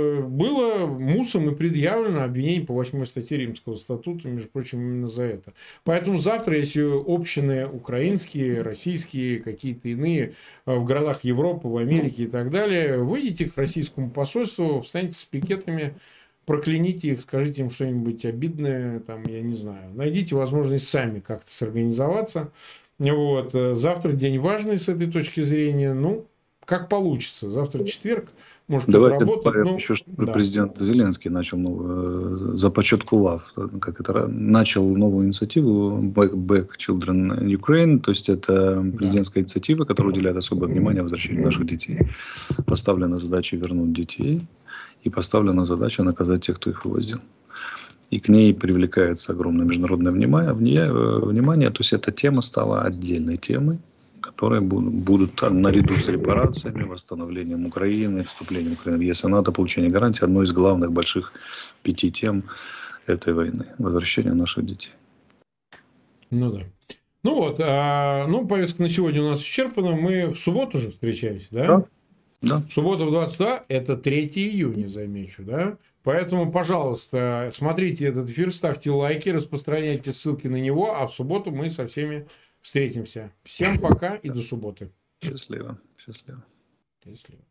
мусом 1.19 1.49
и 1.49 1.55
предъявлено 1.55 2.23
обвинение 2.23 2.65
по 2.65 2.73
8 2.73 3.05
статье 3.05 3.37
Римского 3.37 3.75
статута, 3.75 4.29
между 4.29 4.47
прочим, 4.49 4.79
именно 4.79 5.07
за 5.07 5.23
это. 5.23 5.53
Поэтому 5.83 6.17
завтра, 6.19 6.57
если 6.57 6.81
общины 6.81 7.67
украинские, 7.67 8.61
российские, 8.61 9.39
какие-то 9.39 9.89
иные 9.89 10.33
э, 10.65 10.75
в 10.75 10.85
городах 10.85 11.25
Европы, 11.25 11.67
в 11.67 11.75
Америке 11.75 12.23
и 12.23 12.27
так 12.27 12.51
далее, 12.51 13.03
выйдите 13.03 13.49
к 13.49 13.57
российскому 13.57 14.09
посольству, 14.09 14.81
встаньте 14.81 15.15
с 15.15 15.25
пикетами, 15.25 15.95
прокляните 16.45 17.09
их, 17.09 17.21
скажите 17.21 17.63
им 17.63 17.69
что-нибудь 17.69 18.23
обидное, 18.23 19.01
там, 19.01 19.23
я 19.23 19.41
не 19.41 19.55
знаю. 19.55 19.93
Найдите 19.93 20.35
возможность 20.35 20.87
сами 20.87 21.19
как-то 21.19 21.51
сорганизоваться. 21.51 22.51
Вот. 22.97 23.53
Э, 23.53 23.75
завтра 23.75 24.13
день 24.13 24.39
важный 24.39 24.79
с 24.79 24.87
этой 24.87 25.11
точки 25.11 25.41
зрения. 25.41 25.93
Ну, 25.93 26.25
как 26.69 26.87
получится. 26.87 27.49
Завтра 27.49 27.83
четверг, 27.83 28.29
может, 28.67 28.89
Давайте 28.89 29.25
работать. 29.25 29.65
Но... 29.65 29.75
еще, 29.75 29.95
что 29.95 30.05
да. 30.15 30.31
президент 30.31 30.79
Зеленский 30.79 31.31
начал 31.31 31.57
новую, 31.57 32.55
започаткував, 32.57 33.51
как 33.81 33.99
это, 33.99 34.27
начал 34.27 34.87
новую 34.95 35.25
инициативу 35.25 35.97
Back, 35.97 36.33
Back 36.33 36.69
Children 36.77 37.43
Ukraine, 37.43 37.99
то 37.99 38.11
есть 38.11 38.29
это 38.29 38.85
президентская 38.95 39.41
да. 39.41 39.45
инициатива, 39.45 39.83
которая 39.83 40.13
уделяет 40.13 40.37
особое 40.37 40.69
внимание 40.69 41.01
возвращению 41.01 41.43
наших 41.43 41.65
детей. 41.65 41.97
Поставлена 42.67 43.17
задача 43.17 43.57
вернуть 43.57 43.91
детей 43.91 44.45
и 45.03 45.09
поставлена 45.09 45.65
задача 45.65 46.03
наказать 46.03 46.45
тех, 46.45 46.57
кто 46.57 46.69
их 46.69 46.85
вывозил 46.85 47.19
и 48.11 48.19
к 48.19 48.29
ней 48.29 48.53
привлекается 48.53 49.33
огромное 49.33 49.65
международное 49.65 50.11
внимание, 50.11 50.53
внимание. 50.53 51.69
То 51.69 51.81
есть 51.81 51.93
эта 51.93 52.11
тема 52.11 52.41
стала 52.41 52.81
отдельной 52.81 53.37
темой, 53.37 53.79
которые 54.21 54.61
будут 54.61 55.41
наряду 55.41 55.95
с 55.95 56.07
репарациями, 56.07 56.83
восстановлением 56.83 57.65
Украины, 57.65 58.23
вступлением 58.23 58.73
Украины 58.73 58.99
в 58.99 59.01
ЕС 59.01 59.23
и 59.23 59.27
НАТО, 59.27 59.51
получение 59.51 59.91
гарантии, 59.91 60.23
одной 60.23 60.45
из 60.45 60.51
главных 60.51 60.91
больших 60.91 61.33
пяти 61.83 62.11
тем 62.11 62.43
этой 63.05 63.33
войны– 63.33 63.65
возвращение 63.77 64.33
наших 64.33 64.65
детей. 64.65 64.91
Ну 66.29 66.51
да. 66.51 66.61
Ну 67.23 67.35
вот, 67.35 67.59
а, 67.59 68.27
ну 68.27 68.47
повестка 68.47 68.81
на 68.81 68.89
сегодня 68.89 69.21
у 69.21 69.29
нас 69.29 69.41
исчерпана. 69.41 69.95
Мы 69.95 70.33
в 70.33 70.39
субботу 70.39 70.77
же 70.77 70.91
встречаемся, 70.91 71.47
да? 71.51 71.65
Да. 71.65 71.85
да. 72.41 72.63
Суббота 72.69 73.05
в 73.05 73.11
22– 73.11 73.65
это 73.67 73.97
3 73.97 74.27
июня, 74.35 74.87
замечу, 74.87 75.43
да? 75.43 75.77
Поэтому, 76.03 76.49
пожалуйста, 76.51 77.49
смотрите 77.51 78.05
этот 78.05 78.29
эфир, 78.29 78.53
ставьте 78.53 78.89
лайки, 78.89 79.29
распространяйте 79.29 80.13
ссылки 80.13 80.47
на 80.47 80.55
него, 80.55 80.95
а 80.95 81.07
в 81.07 81.13
субботу 81.13 81.51
мы 81.51 81.69
со 81.69 81.87
всеми 81.87 82.25
встретимся. 82.69 83.31
Всем 83.43 83.79
пока 83.79 84.15
и 84.17 84.29
до 84.29 84.43
субботы. 84.43 84.91
Счастливо. 85.23 85.81
Счастливо. 85.97 86.45
Счастливо. 87.03 87.41